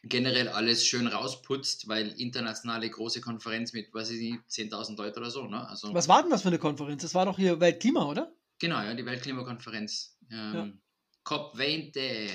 generell 0.03 0.49
alles 0.49 0.86
schön 0.86 1.08
rausputzt, 1.08 1.88
weil 1.88 2.10
internationale 2.20 2.89
große 2.89 3.22
Konferenz 3.22 3.74
mit, 3.74 3.93
weiß 3.93 4.12
ich 4.12 4.20
nicht, 4.20 4.43
10.000 4.49 4.97
Leute 4.97 5.20
oder 5.20 5.32
so. 5.32 5.45
Ne? 5.47 5.68
Also, 5.68 5.93
Was 5.93 6.08
war 6.08 6.22
denn 6.22 6.32
das 6.32 6.41
für 6.41 6.49
eine 6.49 6.60
Konferenz? 6.60 7.01
Das 7.01 7.16
war 7.16 7.26
doch 7.26 7.38
hier 7.38 7.60
Weltklima, 7.60 8.06
oder? 8.06 8.32
Genau, 8.60 8.82
ja, 8.82 8.93
die 8.93 9.06
Weltklimakonferenz. 9.06 10.18
Ähm, 10.32 10.80
COP20. 11.26 12.30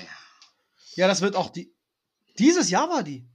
Ja, 0.95 1.07
das 1.07 1.21
wird 1.21 1.35
auch 1.35 1.49
die. 1.49 1.73
Dieses 2.37 2.69
Jahr 2.69 2.89
war 2.89 3.03
die. 3.03 3.27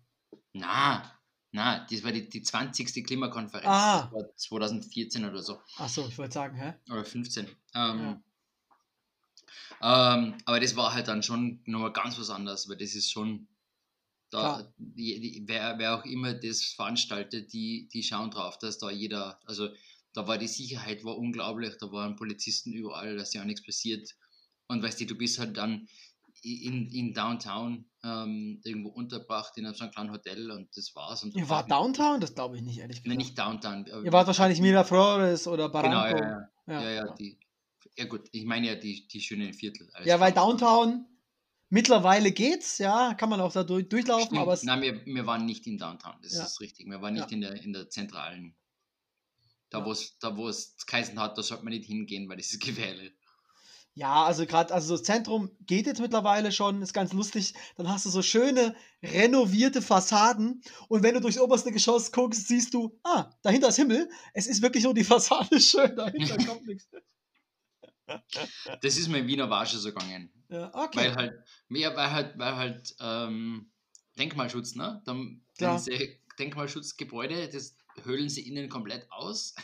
Na, 0.53 1.17
na, 1.53 1.87
das 1.91 2.03
war 2.03 2.13
die, 2.13 2.29
die 2.29 2.43
20. 2.43 3.05
Klimakonferenz. 3.07 3.67
Ah. 3.67 4.03
Das 4.03 4.13
war 4.13 4.37
2014 4.37 5.25
oder 5.25 5.43
so. 5.43 5.61
Achso, 5.77 6.07
ich 6.09 6.19
wollte 6.19 6.35
sagen, 6.35 6.57
hä? 6.57 6.75
Oder 6.91 7.05
15. 7.05 7.47
Ähm, 7.75 8.23
ähm, 9.83 10.35
aber 10.45 10.61
das 10.61 10.77
war 10.77 10.95
halt 10.95 11.09
dann 11.09 11.23
schon 11.23 11.61
nochmal 11.67 11.93
ganz 11.93 12.19
was 12.19 12.31
anderes, 12.31 12.69
weil 12.69 12.77
das 12.77 12.95
ist 12.95 13.11
schon. 13.11 13.49
Da, 14.31 14.73
die, 14.77 15.21
die, 15.21 15.45
wer, 15.47 15.79
wer 15.79 15.95
auch 15.95 16.05
immer 16.05 16.35
das 16.35 16.63
veranstaltet, 16.65 17.53
die, 17.53 17.89
die 17.93 18.03
schauen 18.03 18.33
drauf, 18.33 18.59
dass 18.59 18.77
da 18.77 18.91
jeder, 18.91 19.39
also 19.47 19.69
da 20.13 20.27
war 20.27 20.37
die 20.37 20.49
Sicherheit 20.49 21.05
war 21.05 21.17
unglaublich, 21.17 21.75
da 21.79 21.93
waren 21.93 22.17
Polizisten 22.17 22.73
überall, 22.73 23.17
dass 23.17 23.35
ja 23.35 23.43
auch 23.43 23.47
nichts 23.47 23.65
passiert. 23.65 24.17
Und 24.67 24.83
weißt 24.83 25.01
du, 25.01 25.07
du 25.07 25.15
bist 25.15 25.39
halt 25.39 25.57
dann 25.57 25.89
in, 26.43 26.89
in 26.91 27.13
Downtown 27.15 27.85
ähm, 28.05 28.61
irgendwo 28.65 28.91
untergebracht 28.91 29.57
in 29.57 29.73
so 29.75 29.83
einem 29.85 29.93
kleinen 29.93 30.11
Hotel 30.13 30.51
und 30.51 30.69
das 30.77 30.95
war's. 30.95 31.23
Und 31.25 31.35
Ihr 31.35 31.49
wart 31.49 31.71
Downtown? 31.71 32.21
Das 32.21 32.35
glaube 32.35 32.57
ich 32.57 32.63
nicht, 32.63 32.79
ehrlich 32.79 32.99
Nein, 33.05 33.19
gesagt. 33.19 33.19
nicht 33.19 33.39
Downtown. 33.39 34.05
Ihr 34.05 34.13
wart 34.13 34.27
wahrscheinlich 34.27 34.61
Miraflores 34.61 35.47
oder 35.49 35.69
Genau, 35.69 35.83
Barranco. 35.83 36.19
ja, 36.23 36.49
ja. 36.69 36.83
Ja, 36.83 36.91
ja, 36.91 37.15
die. 37.15 37.39
Ja 37.97 38.05
gut, 38.07 38.29
ich 38.33 38.45
meine 38.45 38.67
ja 38.67 38.75
die, 38.75 39.07
die 39.09 39.21
schönen 39.21 39.55
Viertel. 39.55 39.89
Ja, 40.05 40.21
weil. 40.21 40.33
Downtown 40.33 41.07
mittlerweile 41.69 42.31
geht's, 42.33 42.79
ja, 42.79 43.15
kann 43.15 43.29
man 43.29 43.41
auch 43.41 43.53
da 43.53 43.65
durch, 43.65 43.89
durchlaufen, 43.89 44.27
Stimmt. 44.27 44.41
aber 44.41 44.53
es, 44.53 44.63
Nein, 44.63 44.83
wir, 44.83 45.05
wir 45.07 45.27
waren 45.27 45.47
nicht 45.47 45.67
in 45.67 45.79
Downtown, 45.79 46.15
das 46.23 46.35
Ja. 46.35 46.45
ist 46.45 46.61
richtig. 46.61 46.87
Wir 46.87 47.01
waren 47.03 47.15
nicht 47.15 47.31
Ja. 47.31 47.35
in, 47.35 47.41
der, 47.41 47.55
in 47.63 47.73
der 47.73 47.89
zentralen. 47.89 48.55
Da, 49.71 49.79
Ja. 49.81 49.85
wo 49.87 49.91
es 49.93 50.19
da, 50.19 50.37
wo 50.37 50.49
es 50.49 50.77
geheißen 50.87 51.19
hat, 51.19 51.37
da 51.39 51.43
sollte 51.43 51.65
man 51.65 51.73
nicht 51.73 51.87
hingehen, 51.87 52.29
weil 52.29 52.37
das 52.37 52.53
ist 52.53 52.61
gefährlich. 52.95 53.13
Ja, 53.97 54.25
also 54.25 54.45
gerade, 54.45 54.75
also 54.75 54.95
das 54.95 55.05
Zentrum 55.05 55.51
geht 55.61 55.87
jetzt 55.87 56.03
mittlerweile 56.03 56.53
schon, 56.53 56.83
ist 56.83 56.93
ganz 56.93 57.15
lustig. 57.15 57.55
Dann 57.79 57.89
hast 57.89 58.05
du 58.05 58.11
so 58.11 58.21
schöne 58.21 58.77
renovierte 59.03 59.81
Fassaden 59.81 60.63
und 60.89 61.03
wenn 61.03 61.15
du 61.15 61.21
durchs 61.21 61.39
oberste 61.39 61.73
Geschoss 61.73 62.13
guckst, 62.13 62.47
siehst 62.47 62.75
du, 62.75 63.01
ah, 63.05 63.31
dahinter 63.41 63.69
ist 63.69 63.77
Himmel. 63.77 64.11
Es 64.35 64.49
ist 64.49 64.61
wirklich 64.61 64.85
nur 64.85 64.93
die 64.93 65.03
Fassade 65.05 65.59
schön, 65.59 65.97
dahinter 65.97 66.37
kommt 66.45 66.67
nichts. 66.67 66.91
Das 68.83 68.99
ist 68.99 69.09
mir 69.09 69.21
in 69.21 69.29
Wiener 69.29 69.49
war 69.49 69.65
schon 69.65 69.81
so 69.81 69.89
gegangen. 69.89 70.31
Ja, 70.51 70.71
okay. 70.75 70.99
Weil 70.99 71.15
halt, 71.15 71.33
mehr, 71.69 71.97
weil 71.97 72.11
halt, 72.11 72.39
weil 72.39 72.55
halt 72.55 72.95
ähm, 73.01 73.73
Denkmalschutz, 74.19 74.75
ne? 74.75 75.01
Dann, 75.07 75.43
diese 75.59 75.91
Denkmalschutzgebäude, 76.39 77.49
das 77.49 77.79
höhlen 78.05 78.29
sie 78.29 78.47
innen 78.47 78.69
komplett 78.69 79.11
aus. 79.11 79.55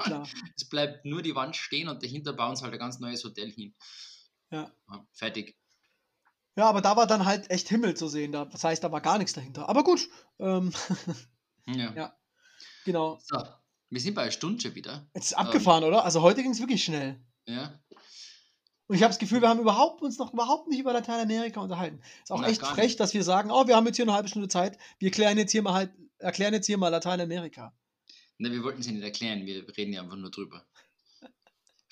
Klar. 0.00 0.28
Es 0.56 0.68
bleibt 0.68 1.04
nur 1.04 1.22
die 1.22 1.34
Wand 1.34 1.56
stehen 1.56 1.88
und 1.88 2.02
dahinter 2.02 2.32
bauen 2.32 2.56
sie 2.56 2.62
halt 2.62 2.72
ein 2.72 2.78
ganz 2.78 2.98
neues 2.98 3.22
Hotel 3.24 3.50
hin. 3.50 3.74
Ja. 4.50 4.70
Fertig. 5.12 5.56
Ja, 6.56 6.68
aber 6.68 6.80
da 6.80 6.96
war 6.96 7.06
dann 7.06 7.24
halt 7.24 7.50
echt 7.50 7.68
Himmel 7.68 7.96
zu 7.96 8.08
sehen. 8.08 8.32
Da, 8.32 8.44
das 8.44 8.64
heißt, 8.64 8.82
da 8.82 8.90
war 8.90 9.00
gar 9.00 9.18
nichts 9.18 9.32
dahinter. 9.32 9.68
Aber 9.68 9.84
gut. 9.84 10.08
Ähm, 10.38 10.72
Ja. 11.66 11.92
Ja. 11.94 12.16
genau. 12.84 13.18
So, 13.22 13.36
wir 13.90 14.00
sind 14.00 14.14
bei 14.14 14.22
einer 14.22 14.30
Stunde 14.32 14.60
schon 14.60 14.74
wieder. 14.74 15.08
Jetzt 15.14 15.26
ist 15.26 15.34
abgefahren, 15.38 15.84
oder? 15.84 16.04
Also 16.04 16.22
heute 16.22 16.42
ging 16.42 16.50
es 16.50 16.58
wirklich 16.58 16.82
schnell. 16.82 17.20
Ja. 17.46 17.80
Und 18.88 18.96
ich 18.96 19.02
habe 19.02 19.10
das 19.10 19.18
Gefühl, 19.20 19.40
wir 19.40 19.48
haben 19.48 19.60
überhaupt, 19.60 20.02
uns 20.02 20.18
noch 20.18 20.32
überhaupt 20.32 20.66
nicht 20.68 20.80
über 20.80 20.92
Lateinamerika 20.92 21.60
unterhalten. 21.60 22.00
Ist 22.24 22.32
auch 22.32 22.40
Na, 22.40 22.48
echt 22.48 22.60
frech, 22.60 22.84
nicht. 22.84 23.00
dass 23.00 23.14
wir 23.14 23.22
sagen, 23.22 23.52
oh, 23.52 23.68
wir 23.68 23.76
haben 23.76 23.86
jetzt 23.86 23.96
hier 23.96 24.04
eine 24.04 24.14
halbe 24.14 24.28
Stunde 24.28 24.48
Zeit. 24.48 24.78
Wir 24.98 25.12
klären 25.12 25.38
jetzt 25.38 25.52
hier 25.52 25.62
mal 25.62 25.74
halt, 25.74 25.92
erklären 26.18 26.54
jetzt 26.54 26.66
hier 26.66 26.76
mal 26.76 26.88
Lateinamerika. 26.88 27.72
Ne, 28.40 28.50
wir 28.50 28.62
wollten 28.62 28.82
sie 28.82 28.92
nicht 28.92 29.04
erklären, 29.04 29.44
wir 29.44 29.66
reden 29.76 29.92
ja 29.92 30.00
einfach 30.00 30.16
nur 30.16 30.30
drüber. 30.30 30.64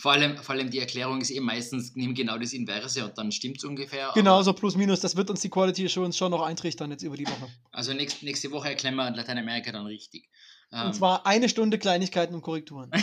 Vor 0.01 0.13
allem, 0.13 0.39
vor 0.39 0.55
allem 0.55 0.71
die 0.71 0.79
Erklärung 0.79 1.21
ist 1.21 1.29
eben 1.29 1.45
meistens, 1.45 1.95
nimm 1.95 2.15
genau 2.15 2.39
das 2.39 2.55
Inverse 2.55 3.05
und 3.05 3.19
dann 3.19 3.33
stimmt 3.33 3.59
es 3.59 3.65
ungefähr. 3.65 4.13
Genau, 4.15 4.41
so 4.43 4.55
plus 4.55 4.75
minus. 4.75 5.01
Das 5.01 5.15
wird 5.15 5.29
uns 5.29 5.43
die 5.43 5.51
Quality 5.51 5.85
Assurance 5.85 6.17
schon 6.17 6.31
noch 6.31 6.41
eintrichtern 6.41 6.91
jetzt 6.91 7.03
über 7.03 7.17
die 7.19 7.27
Woche. 7.27 7.49
Also 7.71 7.93
nächst, 7.93 8.23
nächste 8.23 8.51
Woche 8.51 8.71
erklären 8.71 8.95
wir 8.95 9.11
Lateinamerika 9.11 9.73
dann 9.73 9.85
richtig. 9.85 10.31
Ähm, 10.73 10.87
Und 10.87 10.95
zwar 10.95 11.27
eine 11.27 11.51
Stunde 11.51 11.79
Kleinigkeiten 11.79 12.35
und 12.35 12.41
Korrekturen. 12.41 12.91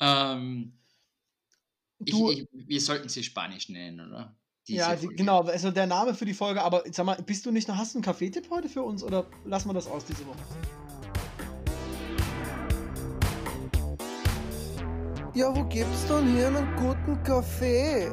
ähm, 0.00 0.78
ich, 2.04 2.14
ich, 2.14 2.48
wir 2.52 2.80
sollten 2.80 3.10
sie 3.10 3.24
Spanisch 3.24 3.68
nennen, 3.68 4.08
oder? 4.08 4.34
Diese 4.68 4.78
ja, 4.78 4.94
die, 4.94 5.06
Folge. 5.06 5.16
genau, 5.16 5.42
also 5.42 5.72
der 5.72 5.86
Name 5.86 6.14
für 6.14 6.24
die 6.24 6.34
Folge, 6.34 6.62
aber 6.62 6.84
sag 6.92 7.04
mal, 7.04 7.16
bist 7.16 7.44
du 7.44 7.50
nicht 7.50 7.66
noch, 7.66 7.76
hast 7.76 7.94
du 7.94 7.98
einen 7.98 8.04
Kaffeetipp 8.04 8.48
heute 8.48 8.68
für 8.68 8.82
uns 8.82 9.02
oder 9.02 9.26
lassen 9.44 9.68
wir 9.68 9.74
das 9.74 9.88
aus 9.88 10.04
diese 10.04 10.24
Woche? 10.24 10.38
Ja, 15.34 15.56
wo 15.56 15.64
gibt's 15.64 16.06
denn 16.06 16.32
hier 16.32 16.46
einen 16.46 16.76
guten 16.76 17.20
Kaffee? 17.24 18.12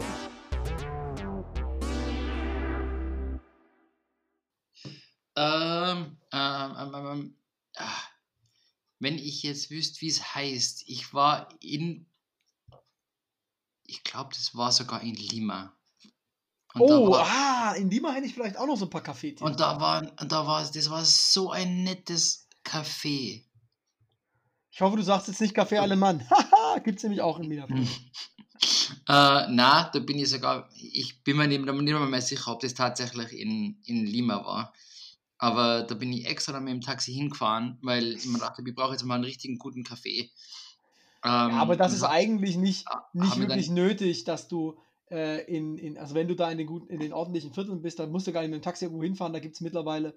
Ähm, 5.36 6.18
ähm, 6.32 6.76
ähm, 6.78 6.96
ähm, 6.96 7.06
ähm, 7.06 7.38
ah, 7.76 8.04
wenn 9.00 9.18
ich 9.18 9.44
jetzt 9.44 9.70
wüsste, 9.70 10.02
wie 10.02 10.08
es 10.08 10.34
heißt, 10.34 10.84
ich 10.88 11.14
war 11.14 11.50
in, 11.62 12.08
ich 13.84 14.04
glaube, 14.04 14.32
das 14.34 14.56
war 14.56 14.72
sogar 14.72 15.02
in 15.02 15.14
Lima. 15.14 15.79
Und 16.76 16.82
oh, 16.82 17.12
war, 17.12 17.26
ah, 17.28 17.74
in 17.74 17.90
Lima 17.90 18.12
hätte 18.12 18.28
ich 18.28 18.34
vielleicht 18.34 18.58
auch 18.58 18.68
noch 18.68 18.78
so 18.78 18.86
ein 18.86 18.90
paar 18.90 19.02
Kaffeetipps. 19.02 19.42
und 19.42 19.60
da 19.60 19.80
war, 19.80 20.02
da 20.04 20.46
war, 20.46 20.62
das 20.64 20.90
war 20.90 21.04
so 21.04 21.50
ein 21.52 21.84
nettes 21.84 22.48
Café. 22.64 23.44
Ich 24.72 24.82
hoffe, 24.82 24.98
du 24.98 25.02
sagst 25.04 25.28
jetzt 25.28 25.42
nicht 25.42 25.56
Kaffee 25.56 25.80
Alemann. 25.80 26.24
Haha, 26.30 26.80
gibt's 26.80 27.04
nämlich 27.04 27.22
auch 27.22 27.40
in 27.40 27.50
Lima. 27.50 27.68
Äh, 29.08 29.48
na, 29.50 29.90
da 29.92 30.00
bin 30.00 30.20
ich 30.20 30.30
sogar, 30.30 30.70
ich 30.76 31.24
bin 31.24 31.38
mir 31.38 31.48
nicht, 31.48 31.62
nicht 31.64 31.82
mehr 32.00 32.22
sicher, 32.22 32.52
ob 32.52 32.60
das 32.60 32.74
tatsächlich 32.74 33.32
in, 33.32 33.82
in 33.86 34.06
Lima 34.06 34.46
war. 34.46 34.74
Aber 35.38 35.84
da 35.84 35.96
bin 35.96 36.12
ich 36.12 36.26
extra 36.28 36.60
mit 36.60 36.74
dem 36.74 36.82
Taxi 36.82 37.14
hingefahren, 37.14 37.78
weil 37.82 38.16
ich 38.16 38.26
mir 38.26 38.38
dachte, 38.38 38.62
ich 38.64 38.76
brauche 38.76 38.92
jetzt 38.92 39.06
mal 39.06 39.16
einen 39.16 39.24
richtigen 39.24 39.58
guten 39.58 39.84
Kaffee. 39.84 40.30
Ähm, 41.24 41.32
Ja, 41.32 41.50
aber 41.54 41.78
das 41.78 41.94
und 41.94 41.98
ist 42.00 42.04
eigentlich 42.04 42.58
nicht, 42.58 42.86
ha- 42.88 43.08
nicht 43.14 43.38
wirklich 43.40 43.68
dann, 43.68 43.76
nötig, 43.76 44.26
dass 44.26 44.48
du 44.50 44.78
äh, 45.12 45.44
in, 45.46 45.78
in, 45.78 45.98
also 45.98 46.16
wenn 46.16 46.28
du 46.28 46.36
da 46.36 46.52
in 46.52 46.58
den, 46.58 46.68
guten, 46.68 46.88
in 46.88 47.00
den 47.00 47.14
ordentlichen 47.14 47.54
Vierteln 47.54 47.82
bist, 47.82 48.00
dann 48.00 48.12
musst 48.12 48.28
du 48.28 48.32
gar 48.32 48.42
nicht 48.42 48.52
mit 48.52 48.62
dem 48.62 48.64
Taxi 48.64 48.86
irgendwo 48.86 49.04
hinfahren, 49.04 49.34
da 49.34 49.40
gibt 49.40 49.56
es 49.56 49.62
mittlerweile 49.62 50.16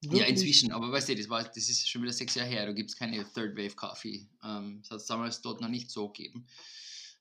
Ja, 0.00 0.24
inzwischen, 0.24 0.72
aber 0.72 0.90
weißt 0.90 1.08
du, 1.08 1.14
das, 1.14 1.28
war, 1.28 1.42
das 1.42 1.56
ist 1.56 1.88
schon 1.88 2.02
wieder 2.02 2.12
sechs 2.12 2.34
Jahre 2.34 2.48
her, 2.48 2.66
da 2.66 2.72
gibt 2.72 2.90
es 2.90 2.96
keine 2.96 3.24
Third 3.24 3.56
Wave 3.56 3.74
Coffee. 3.76 4.26
Ähm, 4.44 4.80
das 4.82 4.90
hat 4.90 4.98
es 4.98 5.06
damals 5.06 5.40
dort 5.40 5.60
noch 5.60 5.68
nicht 5.68 5.90
so 5.90 6.08
gegeben. 6.08 6.46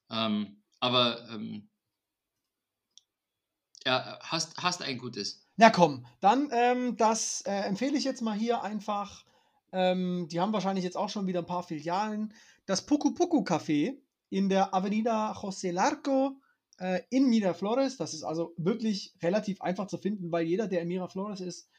Ähm, 0.10 0.62
aber 0.80 1.30
ähm, 1.30 1.70
ja, 3.86 4.20
hast, 4.22 4.58
hast 4.58 4.82
ein 4.82 4.98
gutes. 4.98 5.46
Na 5.56 5.70
komm, 5.70 6.06
dann 6.20 6.50
ähm, 6.52 6.98
das 6.98 7.42
äh, 7.42 7.52
empfehle 7.52 7.98
ich 7.98 8.04
jetzt 8.04 8.22
mal 8.22 8.38
hier 8.38 8.64
einfach. 8.64 9.26
Ähm, 9.72 10.28
die 10.30 10.40
haben 10.40 10.54
wahrscheinlich 10.54 10.84
jetzt 10.84 10.98
auch 10.98 11.10
schon 11.10 11.28
wieder 11.28 11.40
ein 11.40 11.46
paar 11.46 11.64
Filialen. 11.64 12.34
Das 12.66 12.86
Puku 12.86 13.14
Puku 13.14 13.44
Café 13.44 13.98
in 14.30 14.50
der 14.50 14.74
Avenida 14.74 15.32
José 15.34 15.72
Larco 15.72 16.42
äh, 16.80 17.02
in 17.10 17.30
Miraflores. 17.30 17.98
Das 17.98 18.14
ist 18.14 18.24
also 18.24 18.54
wirklich 18.58 19.14
relativ 19.22 19.62
einfach 19.62 19.88
zu 19.88 19.98
finden, 19.98 20.32
weil 20.32 20.46
jeder, 20.46 20.68
der 20.68 20.82
in 20.82 20.88
Miraflores 20.88 21.42
ist, 21.42 21.70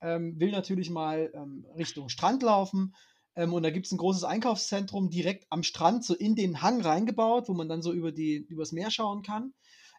ähm, 0.00 0.38
will 0.38 0.50
natürlich 0.50 0.90
mal 0.90 1.30
ähm, 1.34 1.66
Richtung 1.76 2.08
Strand 2.08 2.42
laufen. 2.42 2.94
Ähm, 3.34 3.52
und 3.54 3.62
da 3.62 3.70
gibt 3.70 3.86
es 3.86 3.92
ein 3.92 3.98
großes 3.98 4.24
Einkaufszentrum 4.24 5.10
direkt 5.10 5.46
am 5.50 5.62
Strand, 5.62 6.04
so 6.04 6.14
in 6.14 6.34
den 6.34 6.60
Hang 6.60 6.80
reingebaut, 6.80 7.48
wo 7.48 7.54
man 7.54 7.68
dann 7.68 7.82
so 7.82 7.92
über 7.92 8.12
die, 8.12 8.36
übers 8.48 8.72
Meer 8.72 8.90
schauen 8.90 9.22
kann. 9.22 9.54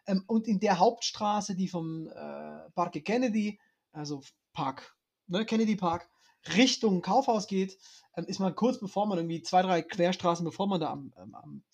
Ähm, 0.06 0.22
und 0.26 0.46
in 0.46 0.60
der 0.60 0.78
Hauptstraße, 0.78 1.56
die 1.56 1.68
vom 1.68 2.08
äh, 2.08 2.70
Parque 2.74 3.02
Kennedy, 3.02 3.58
also 3.92 4.22
Park, 4.52 4.94
ne, 5.26 5.44
Kennedy 5.44 5.76
Park, 5.76 6.08
Richtung 6.56 7.00
Kaufhaus 7.00 7.46
geht, 7.46 7.78
ähm, 8.16 8.26
ist 8.26 8.40
man 8.40 8.54
kurz 8.54 8.78
bevor 8.78 9.06
man 9.06 9.18
irgendwie 9.18 9.42
zwei, 9.42 9.62
drei 9.62 9.82
Querstraßen, 9.82 10.44
bevor 10.44 10.66
man 10.66 10.80
da 10.80 10.90
am, 10.90 11.12
am, 11.16 11.34
am 11.34 11.64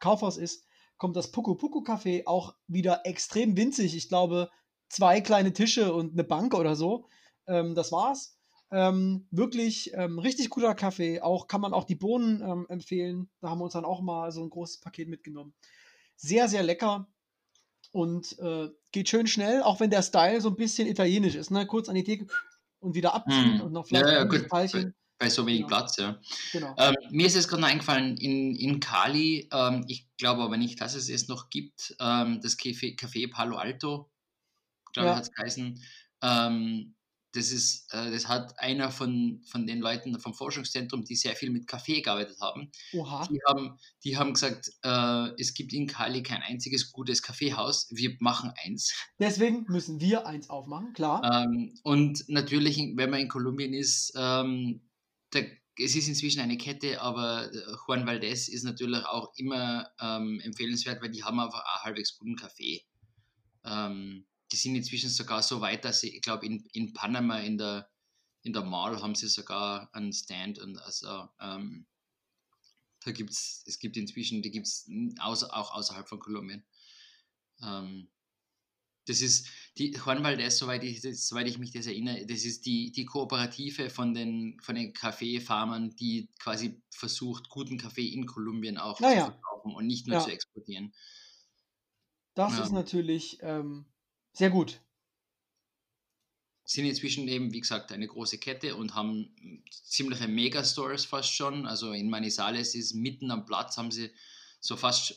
Kaufhaus 0.00 0.36
ist, 0.36 0.67
kommt 0.98 1.16
das 1.16 1.30
Puku 1.30 1.54
Puku 1.54 1.80
Café 1.82 2.26
auch 2.26 2.54
wieder 2.66 3.02
extrem 3.04 3.56
winzig. 3.56 3.96
Ich 3.96 4.08
glaube, 4.08 4.50
zwei 4.88 5.20
kleine 5.20 5.52
Tische 5.52 5.92
und 5.94 6.12
eine 6.12 6.24
Bank 6.24 6.54
oder 6.54 6.76
so. 6.76 7.06
Ähm, 7.46 7.74
das 7.74 7.92
war's. 7.92 8.36
Ähm, 8.70 9.26
wirklich 9.30 9.92
ähm, 9.94 10.18
richtig 10.18 10.50
guter 10.50 10.74
Kaffee. 10.74 11.22
Auch 11.22 11.46
kann 11.46 11.62
man 11.62 11.72
auch 11.72 11.84
die 11.84 11.94
Bohnen 11.94 12.42
ähm, 12.42 12.66
empfehlen. 12.68 13.30
Da 13.40 13.48
haben 13.48 13.60
wir 13.60 13.64
uns 13.64 13.72
dann 13.72 13.86
auch 13.86 14.02
mal 14.02 14.30
so 14.30 14.42
ein 14.42 14.50
großes 14.50 14.80
Paket 14.80 15.08
mitgenommen. 15.08 15.54
Sehr, 16.16 16.48
sehr 16.48 16.62
lecker 16.62 17.08
und 17.92 18.38
äh, 18.40 18.68
geht 18.92 19.08
schön 19.08 19.26
schnell, 19.26 19.62
auch 19.62 19.80
wenn 19.80 19.88
der 19.90 20.02
Style 20.02 20.40
so 20.40 20.50
ein 20.50 20.56
bisschen 20.56 20.86
italienisch 20.88 21.34
ist. 21.36 21.50
Ne? 21.50 21.66
Kurz 21.66 21.88
an 21.88 21.94
die 21.94 22.04
Theke 22.04 22.26
und 22.80 22.94
wieder 22.94 23.14
abziehen 23.14 23.60
Hm. 23.60 23.60
und 23.62 23.72
noch 23.72 23.88
Ja, 23.90 24.00
vielleicht 24.00 24.12
ja, 24.14 24.22
ein 24.22 24.28
gut. 24.28 24.48
Teilchen. 24.50 24.94
Bei 25.18 25.28
so 25.28 25.44
wenig 25.46 25.62
Genau. 25.62 25.68
Platz, 25.68 25.96
ja. 25.96 26.20
Genau. 26.52 26.74
Ähm, 26.78 26.94
mir 27.10 27.26
ist 27.26 27.34
jetzt 27.34 27.48
gerade 27.48 27.62
noch 27.62 27.68
eingefallen, 27.68 28.16
in, 28.16 28.54
in 28.54 28.78
Cali, 28.80 29.48
ähm, 29.52 29.84
ich 29.88 30.06
glaube 30.16 30.42
aber 30.42 30.56
nicht, 30.56 30.80
dass 30.80 30.94
es 30.94 31.08
es 31.08 31.26
noch 31.28 31.50
gibt, 31.50 31.96
ähm, 31.98 32.40
das 32.40 32.56
Café, 32.56 32.96
Café 32.96 33.28
Palo 33.30 33.56
Alto, 33.56 34.10
glaube 34.92 35.08
Ja. 35.08 35.12
ich, 35.14 35.16
hat 35.18 35.24
es 35.24 35.32
geheißen. 35.32 35.82
Ähm, 36.22 36.94
das, 37.32 37.50
ist, 37.50 37.92
äh, 37.92 38.10
das 38.10 38.26
hat 38.28 38.58
einer 38.58 38.90
von, 38.90 39.42
von 39.44 39.66
den 39.66 39.80
Leuten 39.80 40.18
vom 40.18 40.34
Forschungszentrum, 40.34 41.04
die 41.04 41.14
sehr 41.16 41.36
viel 41.36 41.50
mit 41.50 41.66
Kaffee 41.66 42.00
gearbeitet 42.00 42.38
haben. 42.40 42.70
Oha. 42.94 43.26
Die 43.30 43.38
haben, 43.46 43.78
die 44.04 44.16
haben 44.16 44.32
gesagt, 44.32 44.70
äh, 44.82 45.30
es 45.38 45.52
gibt 45.52 45.72
in 45.72 45.86
Cali 45.88 46.22
kein 46.22 46.42
einziges 46.42 46.90
gutes 46.92 47.22
Kaffeehaus, 47.22 47.88
wir 47.90 48.16
machen 48.20 48.52
eins. 48.64 48.94
Deswegen 49.18 49.64
müssen 49.68 50.00
wir 50.00 50.26
eins 50.26 50.48
aufmachen, 50.48 50.92
klar. 50.94 51.22
Ähm, 51.44 51.74
und 51.82 52.24
natürlich, 52.28 52.78
wenn 52.94 53.10
man 53.10 53.20
in 53.20 53.28
Kolumbien 53.28 53.74
ist, 53.74 54.12
ähm, 54.16 54.80
der, 55.32 55.50
es 55.78 55.94
ist 55.94 56.08
inzwischen 56.08 56.40
eine 56.40 56.58
Kette, 56.58 57.00
aber 57.00 57.52
äh, 57.52 57.76
Juan 57.86 58.06
Valdez 58.06 58.48
ist 58.48 58.64
natürlich 58.64 59.04
auch 59.04 59.32
immer 59.36 59.90
ähm, 60.00 60.40
empfehlenswert, 60.40 61.00
weil 61.02 61.10
die 61.10 61.22
haben 61.22 61.38
einfach 61.38 61.60
auch 61.64 61.84
halbwegs 61.84 62.18
guten 62.18 62.36
Kaffee. 62.36 62.84
Ähm, 63.64 64.26
die 64.50 64.56
sind 64.56 64.74
inzwischen 64.74 65.10
sogar 65.10 65.42
so 65.42 65.60
weit, 65.60 65.84
dass 65.84 66.00
sie, 66.00 66.14
ich 66.14 66.22
glaube, 66.22 66.46
in, 66.46 66.64
in 66.72 66.92
Panama 66.94 67.38
in 67.38 67.58
der, 67.58 67.88
in 68.42 68.52
der 68.52 68.64
Mall 68.64 69.00
haben 69.00 69.14
sie 69.14 69.28
sogar 69.28 69.94
einen 69.94 70.12
Stand 70.12 70.58
und 70.58 70.78
also 70.78 71.28
ähm, 71.40 71.86
da 73.04 73.12
gibt's, 73.12 73.62
es 73.66 73.78
gibt 73.78 73.96
inzwischen, 73.96 74.42
die 74.42 74.50
gibt 74.50 74.66
es 74.66 74.88
auch 75.20 75.72
außerhalb 75.72 76.08
von 76.08 76.18
Kolumbien. 76.18 76.64
Ähm, 77.62 78.10
das 79.08 79.20
ist 79.22 79.48
die 79.78 79.94
Valdez, 79.94 80.58
soweit 80.58 80.84
ich, 80.84 81.00
das- 81.00 81.28
soweit 81.28 81.48
ich 81.48 81.58
mich 81.58 81.72
das 81.72 81.86
erinnere, 81.86 82.26
das 82.26 82.44
ist 82.44 82.66
die, 82.66 82.92
die 82.92 83.04
Kooperative 83.06 83.90
von 83.90 84.14
den, 84.14 84.58
von 84.60 84.74
den 84.74 84.92
Kaffeefarmern, 84.92 85.94
die 85.96 86.28
quasi 86.40 86.82
versucht, 86.90 87.48
guten 87.48 87.78
Kaffee 87.78 88.08
in 88.08 88.26
Kolumbien 88.26 88.78
auch 88.78 89.00
Naja. 89.00 89.26
zu 89.26 89.32
verkaufen 89.32 89.74
und 89.74 89.86
nicht 89.86 90.06
nur 90.06 90.16
Ja. 90.16 90.24
zu 90.24 90.30
exportieren. 90.30 90.92
Das 92.34 92.56
ja. 92.56 92.64
ist 92.64 92.72
natürlich 92.72 93.38
ähm, 93.42 93.86
sehr 94.32 94.50
gut. 94.50 94.80
Sind 96.64 96.84
inzwischen 96.84 97.26
eben, 97.28 97.52
wie 97.54 97.60
gesagt, 97.60 97.92
eine 97.92 98.06
große 98.06 98.36
Kette 98.38 98.76
und 98.76 98.94
haben 98.94 99.64
ziemliche 99.70 100.28
Megastores 100.28 101.06
fast 101.06 101.32
schon. 101.32 101.66
Also 101.66 101.92
in 101.92 102.10
Manizales 102.10 102.74
ist 102.74 102.92
mitten 102.94 103.30
am 103.30 103.46
Platz, 103.46 103.78
haben 103.78 103.90
sie 103.90 104.10
so 104.60 104.76
fast, 104.76 105.14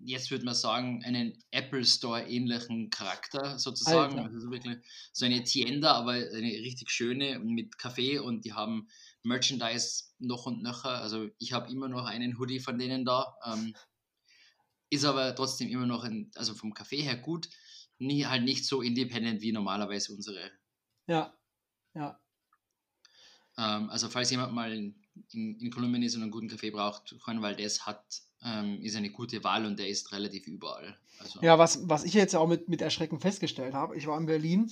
jetzt 0.00 0.30
würde 0.30 0.44
man 0.44 0.54
sagen, 0.54 1.02
einen 1.04 1.42
Apple 1.50 1.84
Store 1.84 2.26
ähnlichen 2.26 2.90
Charakter 2.90 3.58
sozusagen. 3.58 4.18
Alter. 4.18 4.34
Also 4.34 4.50
wirklich 4.50 4.78
so 5.12 5.26
eine 5.26 5.42
Tienda, 5.44 5.92
aber 5.92 6.12
eine 6.12 6.52
richtig 6.52 6.90
schöne 6.90 7.40
und 7.40 7.54
mit 7.54 7.78
Kaffee 7.78 8.18
und 8.18 8.44
die 8.44 8.52
haben 8.52 8.88
Merchandise 9.22 10.04
noch 10.18 10.46
und 10.46 10.62
nöcher. 10.62 11.00
Also 11.00 11.28
ich 11.38 11.52
habe 11.52 11.70
immer 11.70 11.88
noch 11.88 12.06
einen 12.06 12.38
Hoodie 12.38 12.60
von 12.60 12.78
denen 12.78 13.04
da. 13.04 13.34
Ähm, 13.44 13.74
ist 14.90 15.04
aber 15.04 15.34
trotzdem 15.34 15.68
immer 15.68 15.86
noch, 15.86 16.04
ein, 16.04 16.30
also 16.34 16.54
vom 16.54 16.72
Kaffee 16.72 17.02
her 17.02 17.16
gut, 17.16 17.48
nie, 17.98 18.24
halt 18.24 18.44
nicht 18.44 18.64
so 18.64 18.80
independent 18.80 19.42
wie 19.42 19.52
normalerweise 19.52 20.14
unsere. 20.14 20.50
Ja. 21.06 21.36
Ja. 21.94 22.20
Ähm, 23.58 23.90
also 23.90 24.08
falls 24.08 24.30
jemand 24.30 24.52
mal 24.52 24.72
in, 24.72 25.04
in, 25.32 25.58
in 25.60 25.70
Kolumbien 25.70 26.02
ist 26.02 26.14
und 26.14 26.22
einen 26.22 26.30
guten 26.30 26.48
Kaffee 26.48 26.70
braucht, 26.70 27.14
Juan 27.26 27.42
Valdez 27.42 27.80
hat 27.80 28.22
ähm, 28.44 28.80
ist 28.82 28.96
eine 28.96 29.10
gute 29.10 29.42
Wahl 29.44 29.66
und 29.66 29.78
der 29.78 29.88
ist 29.88 30.12
relativ 30.12 30.46
überall. 30.46 30.96
Also, 31.18 31.40
Ja, 31.42 31.58
was, 31.58 31.88
was 31.88 32.04
ich 32.04 32.14
jetzt 32.14 32.36
auch 32.36 32.48
mit, 32.48 32.68
mit 32.68 32.80
Erschrecken 32.80 33.20
festgestellt 33.20 33.74
habe, 33.74 33.96
ich 33.96 34.06
war 34.06 34.18
in 34.18 34.26
Berlin 34.26 34.70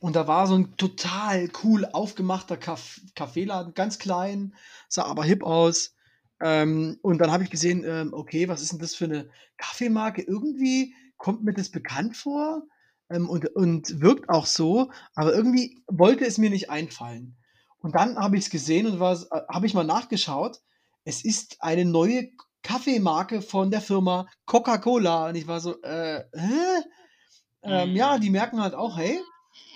und 0.00 0.16
da 0.16 0.26
war 0.26 0.46
so 0.46 0.56
ein 0.56 0.76
total 0.76 1.48
cool 1.62 1.86
aufgemachter 1.86 2.56
Kaff 2.56 3.00
Kaffeeladen, 3.14 3.74
ganz 3.74 3.98
klein, 3.98 4.54
sah 4.88 5.04
aber 5.04 5.24
hip 5.24 5.44
aus. 5.44 5.94
Ähm, 6.40 6.98
und 7.02 7.18
dann 7.18 7.30
habe 7.30 7.44
ich 7.44 7.50
gesehen, 7.50 7.84
ähm, 7.86 8.12
okay, 8.12 8.48
was 8.48 8.60
ist 8.60 8.72
denn 8.72 8.80
das 8.80 8.94
für 8.94 9.04
eine 9.04 9.30
Kaffeemarke? 9.56 10.22
Irgendwie 10.22 10.94
kommt 11.16 11.44
mir 11.44 11.54
das 11.54 11.70
bekannt 11.70 12.16
vor 12.16 12.64
ähm, 13.08 13.28
und, 13.28 13.46
und 13.54 14.00
wirkt 14.00 14.28
auch 14.28 14.46
so, 14.46 14.90
aber 15.14 15.32
irgendwie 15.32 15.82
wollte 15.86 16.26
es 16.26 16.38
mir 16.38 16.50
nicht 16.50 16.70
einfallen. 16.70 17.36
Und 17.78 17.94
dann 17.94 18.16
habe 18.16 18.36
ich 18.36 18.44
es 18.44 18.50
gesehen 18.50 18.86
und 18.86 19.00
äh, 19.00 19.40
habe 19.48 19.66
ich 19.66 19.74
mal 19.74 19.84
nachgeschaut. 19.84 20.60
Es 21.04 21.24
ist 21.24 21.58
eine 21.60 21.84
neue 21.84 22.30
Kaffeemarke 22.64 23.40
von 23.42 23.70
der 23.70 23.80
Firma 23.80 24.26
Coca-Cola. 24.46 25.28
Und 25.28 25.36
ich 25.36 25.46
war 25.46 25.60
so, 25.60 25.80
äh, 25.82 26.24
hä? 26.34 26.82
Ähm, 27.62 27.90
Mhm. 27.90 27.96
ja, 27.96 28.18
die 28.18 28.30
merken 28.30 28.60
halt 28.60 28.74
auch, 28.74 28.96
hey, 28.98 29.20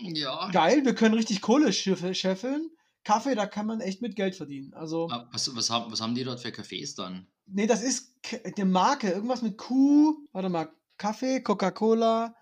ja. 0.01 0.51
geil, 0.51 0.85
wir 0.85 0.95
können 0.95 1.15
richtig 1.15 1.41
Kohle 1.41 1.73
scheffeln. 1.73 2.71
Kaffee, 3.05 3.35
da 3.35 3.47
kann 3.47 3.67
man 3.67 3.81
echt 3.81 4.03
mit 4.03 4.17
Geld 4.17 4.35
verdienen. 4.35 4.75
Also, 4.75 5.09
Ah, 5.11 5.29
Was, 5.33 5.55
was, 5.57 5.71
haben, 5.71 5.91
was 5.93 6.01
haben 6.01 6.15
die 6.15 6.25
dort 6.25 6.41
für 6.41 6.49
Cafés 6.51 6.97
dann? 6.97 7.29
nee, 7.47 7.67
das 7.67 7.83
ist 7.83 8.13
eine 8.57 8.67
Marke, 8.67 9.11
irgendwas 9.11 9.41
mit 9.41 9.57
Q. 9.57 10.27
Warte 10.33 10.49
mal, 10.51 10.69
Kaffee, 10.99 11.41
Coca-Cola, 11.41 12.35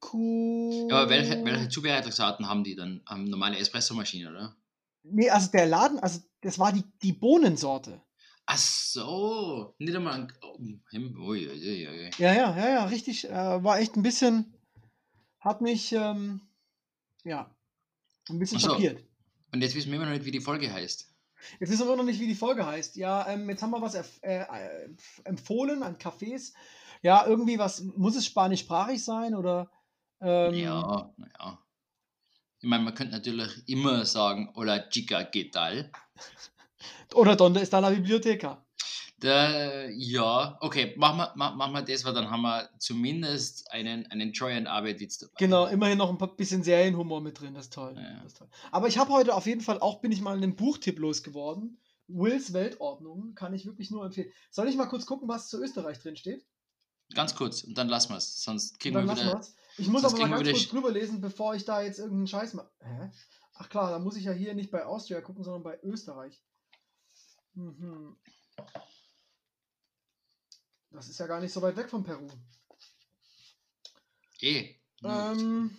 Q. 0.00 0.88
Ja, 0.88 1.02
aber 1.02 1.10
welche, 1.10 1.44
welche 1.44 1.68
Zubereitungsarten 1.68 2.48
haben 2.48 2.64
die 2.64 2.74
dann? 2.74 3.02
Haben 3.06 3.24
normale 3.24 3.58
Espressomaschine, 3.58 4.30
oder? 4.30 4.56
Nee, 5.02 5.28
also 5.30 5.50
der 5.50 5.66
Laden, 5.66 5.98
also 5.98 6.20
das 6.40 6.58
war 6.58 6.72
die, 6.72 6.84
die 7.02 7.12
Bohnensorte. 7.12 8.00
Ach 8.46 8.58
so, 8.58 9.74
nicht 9.78 9.94
einmal 9.94 10.14
ein. 10.14 10.32
Oh, 10.42 10.58
ui, 10.58 11.48
ui. 11.48 12.10
Ja, 12.18 12.32
ja, 12.32 12.56
ja, 12.56 12.68
ja, 12.68 12.84
richtig. 12.86 13.28
Äh, 13.28 13.64
war 13.64 13.78
echt 13.78 13.96
ein 13.96 14.02
bisschen, 14.02 14.52
hat 15.40 15.60
mich, 15.60 15.92
ähm, 15.92 16.40
ja, 17.24 17.54
ein 18.28 18.38
bisschen 18.38 18.58
so. 18.58 18.70
schockiert. 18.70 19.02
Und 19.52 19.62
jetzt 19.62 19.74
wissen 19.74 19.90
wir 19.90 19.96
immer 19.96 20.06
noch 20.06 20.12
nicht, 20.12 20.24
wie 20.24 20.30
die 20.30 20.40
Folge 20.40 20.72
heißt. 20.72 21.08
Jetzt 21.60 21.70
wissen 21.70 21.86
wir 21.86 21.96
noch 21.96 22.04
nicht, 22.04 22.20
wie 22.20 22.26
die 22.26 22.34
Folge 22.34 22.64
heißt. 22.66 22.96
Ja, 22.96 23.28
ähm, 23.28 23.48
jetzt 23.50 23.62
haben 23.62 23.70
wir 23.70 23.82
was 23.82 23.94
äh, 23.94 24.04
äh, 24.22 24.88
empfohlen 25.24 25.82
an 25.82 25.96
Cafés. 25.96 26.52
Ja, 27.02 27.26
irgendwie 27.26 27.58
was, 27.58 27.82
muss 27.82 28.16
es 28.16 28.26
spanischsprachig 28.26 29.04
sein 29.04 29.34
oder? 29.34 29.70
Ähm, 30.20 30.54
Ja, 30.54 31.12
naja. 31.16 31.58
Ich 32.60 32.68
meine, 32.68 32.84
man 32.84 32.94
könnte 32.94 33.14
natürlich 33.14 33.68
immer 33.68 34.06
sagen, 34.06 34.52
hola 34.54 34.88
chica, 34.88 35.22
¿qué 35.22 35.50
tal? 35.50 35.90
Oder 37.14 37.36
Donde 37.36 37.60
está 37.60 37.78
la 37.78 37.90
biblioteca? 37.90 38.64
Da, 39.22 39.88
ja, 39.90 40.58
okay, 40.60 40.94
machen 40.96 41.18
wir, 41.18 41.32
mach, 41.36 41.54
machen 41.54 41.72
wir 41.74 41.82
das, 41.82 42.04
weil 42.04 42.12
dann 42.12 42.28
haben 42.28 42.42
wir 42.42 42.68
zumindest 42.78 43.70
einen, 43.70 44.04
einen 44.06 44.32
Joy 44.32 44.52
and 44.52 44.66
Arbeit-Witz 44.66 45.18
dabei. 45.18 45.34
Genau, 45.38 45.66
immerhin 45.66 45.96
noch 45.98 46.10
ein 46.10 46.18
paar 46.18 46.34
bisschen 46.34 46.64
Serienhumor 46.64 47.20
mit 47.20 47.40
drin, 47.40 47.54
das 47.54 47.66
ist 47.66 47.72
toll. 47.72 47.94
Ja. 47.96 48.20
Das 48.22 48.32
ist 48.32 48.38
toll. 48.38 48.48
Aber 48.72 48.88
ich 48.88 48.98
habe 48.98 49.12
heute 49.12 49.34
auf 49.34 49.46
jeden 49.46 49.60
Fall 49.60 49.78
auch, 49.78 50.00
bin 50.00 50.10
ich 50.10 50.20
mal 50.20 50.36
einen 50.36 50.56
Buchtipp 50.56 50.98
losgeworden. 50.98 51.78
Wills 52.08 52.52
Weltordnung 52.52 53.36
kann 53.36 53.54
ich 53.54 53.64
wirklich 53.64 53.92
nur 53.92 54.04
empfehlen. 54.04 54.32
Soll 54.50 54.66
ich 54.68 54.74
mal 54.76 54.86
kurz 54.86 55.06
gucken, 55.06 55.28
was 55.28 55.48
zu 55.48 55.62
Österreich 55.62 56.00
drin 56.00 56.16
steht? 56.16 56.44
Ganz 57.14 57.36
kurz, 57.36 57.62
und 57.62 57.78
dann 57.78 57.88
lassen 57.88 58.10
wir 58.10 58.16
es, 58.16 58.42
sonst 58.42 58.80
kriegen 58.80 58.96
wir 58.96 59.04
wieder. 59.04 59.34
wir's. 59.34 59.54
Ich 59.78 59.86
muss 59.86 60.04
aber 60.04 60.18
mal 60.18 60.42
ganz 60.42 60.50
kurz 60.50 60.68
drüber 60.68 60.90
lesen, 60.90 61.20
bevor 61.20 61.54
ich 61.54 61.64
da 61.64 61.80
jetzt 61.80 62.00
irgendeinen 62.00 62.26
Scheiß 62.26 62.54
mache. 62.54 62.70
Ach 63.54 63.68
klar, 63.68 63.90
da 63.90 64.00
muss 64.00 64.16
ich 64.16 64.24
ja 64.24 64.32
hier 64.32 64.54
nicht 64.54 64.72
bei 64.72 64.84
Austria 64.84 65.20
gucken, 65.20 65.44
sondern 65.44 65.62
bei 65.62 65.78
Österreich. 65.84 66.42
Mhm. 67.54 68.16
Das 70.90 71.08
ist 71.08 71.18
ja 71.18 71.26
gar 71.26 71.40
nicht 71.40 71.52
so 71.52 71.62
weit 71.62 71.76
weg 71.76 71.88
von 71.88 72.04
Peru. 72.04 72.28
Eh, 74.40 74.74
ein 75.02 75.38
Ähm, 75.38 75.78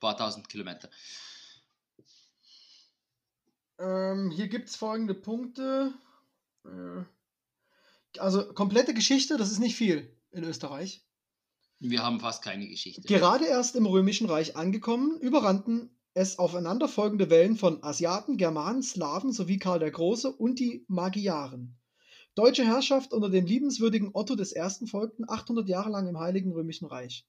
paar 0.00 0.16
tausend 0.16 0.48
Kilometer. 0.48 0.88
ähm, 3.78 4.30
hier 4.30 4.48
gibt 4.48 4.68
es 4.68 4.76
folgende 4.76 5.14
Punkte. 5.14 5.92
Äh, 6.64 8.18
also 8.18 8.52
komplette 8.52 8.94
Geschichte, 8.94 9.36
das 9.36 9.50
ist 9.50 9.58
nicht 9.58 9.76
viel 9.76 10.14
in 10.30 10.44
Österreich. 10.44 11.04
Wir 11.80 12.02
haben 12.02 12.20
fast 12.20 12.44
keine 12.44 12.68
Geschichte. 12.68 13.02
Gerade 13.02 13.46
erst 13.46 13.74
im 13.74 13.86
Römischen 13.86 14.30
Reich 14.30 14.54
angekommen, 14.56 15.18
überrannten 15.20 15.90
es 16.14 16.38
aufeinanderfolgende 16.38 17.30
Wellen 17.30 17.56
von 17.56 17.82
Asiaten, 17.82 18.36
Germanen, 18.36 18.82
Slawen 18.82 19.32
sowie 19.32 19.58
Karl 19.58 19.78
der 19.78 19.90
Große 19.90 20.30
und 20.30 20.58
die 20.58 20.84
Magyaren. 20.88 21.78
Deutsche 22.34 22.64
Herrschaft 22.64 23.12
unter 23.12 23.28
dem 23.28 23.46
liebenswürdigen 23.46 24.10
Otto 24.12 24.34
I. 24.34 24.86
folgten 24.86 25.28
800 25.28 25.68
Jahre 25.68 25.90
lang 25.90 26.08
im 26.08 26.18
Heiligen 26.18 26.52
Römischen 26.52 26.86
Reich. 26.86 27.26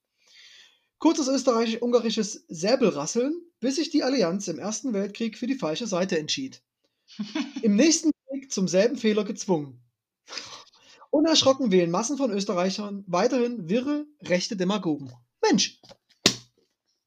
Kurzes 1.00 1.28
österreichisch-ungarisches 1.28 2.46
Säbelrasseln, 2.48 3.42
bis 3.60 3.76
sich 3.76 3.90
die 3.90 4.04
Allianz 4.04 4.48
im 4.48 4.60
Ersten 4.60 4.94
Weltkrieg 4.94 5.38
für 5.38 5.48
die 5.48 5.56
falsche 5.56 5.88
Seite 5.88 6.18
entschied. 6.18 6.64
Im 7.62 7.76
nächsten 7.76 8.12
Krieg 8.30 8.52
zum 8.52 8.70
selben 8.70 8.96
Fehler 8.96 9.26
gezwungen. 9.26 9.82
Unerschrocken 11.12 11.72
wählen 11.72 11.92
Massen 11.92 12.18
von 12.18 12.32
Österreichern 12.32 13.04
weiterhin 13.06 13.68
wirre, 13.68 14.06
rechte 14.22 14.56
Demagogen. 14.56 15.12
Mensch, 15.42 15.82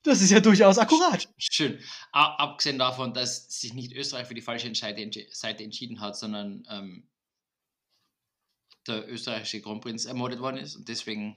das 0.07 0.21
ist 0.21 0.31
ja 0.31 0.41
durchaus 0.41 0.79
akkurat. 0.79 1.29
Schön. 1.39 1.79
Abgesehen 2.13 2.79
davon, 2.79 3.13
dass 3.15 3.49
sich 3.61 3.75
nicht 3.75 3.93
Österreich 3.93 4.27
für 4.27 4.35
die 4.35 4.43
falsche 4.43 4.73
Seite 4.75 5.63
entschieden 5.63 6.01
hat, 6.01 6.17
sondern 6.17 6.67
ähm, 6.71 7.09
der 8.87 9.09
österreichische 9.09 9.61
Kronprinz 9.61 10.05
ermordet 10.05 10.41
worden 10.41 10.59
ist 10.59 10.77
und 10.77 10.89
deswegen. 10.89 11.37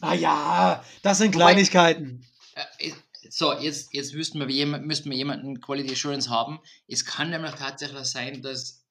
Naja, 0.00 0.84
das 1.02 1.18
sind 1.18 1.34
Wobei- 1.34 1.52
Kleinigkeiten. 1.52 2.26
Äh, 2.54 2.88
äh, 2.88 2.92
so, 3.30 3.52
jetzt, 3.52 3.94
jetzt 3.94 4.14
müssten, 4.14 4.40
wir 4.40 4.48
jemand, 4.48 4.84
müssten 4.84 5.08
wir 5.10 5.16
jemanden 5.16 5.60
Quality 5.60 5.92
Assurance 5.92 6.28
haben. 6.28 6.58
Es 6.88 7.04
kann 7.04 7.30
nämlich 7.30 7.52
tatsächlich 7.52 8.04
sein, 8.04 8.42
dass 8.42 8.84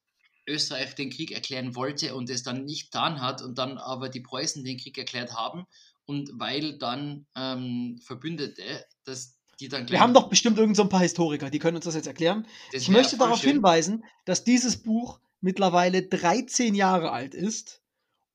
Österreich 0.48 0.96
den 0.96 1.10
Krieg 1.10 1.32
erklären 1.32 1.76
wollte 1.76 2.16
und 2.16 2.30
es 2.30 2.44
dann 2.44 2.64
nicht 2.64 2.92
getan 2.92 3.22
hat 3.22 3.42
und 3.42 3.58
dann 3.58 3.78
aber 3.78 4.10
die 4.10 4.22
Preußen 4.22 4.64
den 4.64 4.78
Krieg 4.78 4.98
erklärt 4.98 5.34
haben 5.34 5.68
und 6.06 6.30
weil 6.34 6.78
dann 6.78 7.26
ähm, 7.36 8.00
Verbündete, 8.04 8.64
dass 9.06 9.38
die 9.60 9.68
dann 9.70 9.88
Wir 9.90 10.00
haben 10.00 10.14
doch 10.14 10.28
bestimmt 10.30 10.58
irgend 10.58 10.76
so 10.76 10.84
ein 10.84 10.90
paar 10.90 11.02
Historiker, 11.02 11.50
die 11.50 11.60
können 11.60 11.76
uns 11.78 11.86
das 11.86 11.96
jetzt 11.96 12.08
erklären. 12.08 12.48
Das 12.74 12.82
Ich 12.84 12.90
möchte 12.90 13.18
darauf 13.18 13.40
schön. 13.40 13.54
hinweisen, 13.54 14.04
dass 14.26 14.44
dieses 14.44 14.82
Buch 14.82 15.20
mittlerweile 15.40 16.04
13 16.04 16.76
Jahre 16.76 17.12
alt 17.12 17.34
ist 17.34 17.82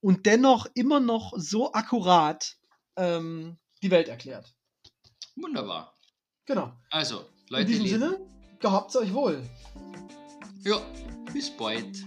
und 0.00 0.26
dennoch 0.26 0.66
immer 0.74 1.00
noch 1.00 1.32
so 1.36 1.72
akkurat 1.72 2.56
ähm, 2.96 3.56
die 3.82 3.90
Welt 3.90 4.08
erklärt. 4.08 4.54
Wunderbar. 5.36 5.94
Genau. 6.46 6.72
Also, 6.90 7.20
In 7.20 7.26
Leute, 7.50 7.64
diesem 7.66 7.84
lesen. 7.84 8.00
Sinne, 8.00 8.20
gehabt's 8.60 8.96
euch 8.96 9.12
wohl. 9.12 9.42
Ja, 10.64 10.80
bis 11.32 11.50
bald. 11.50 12.04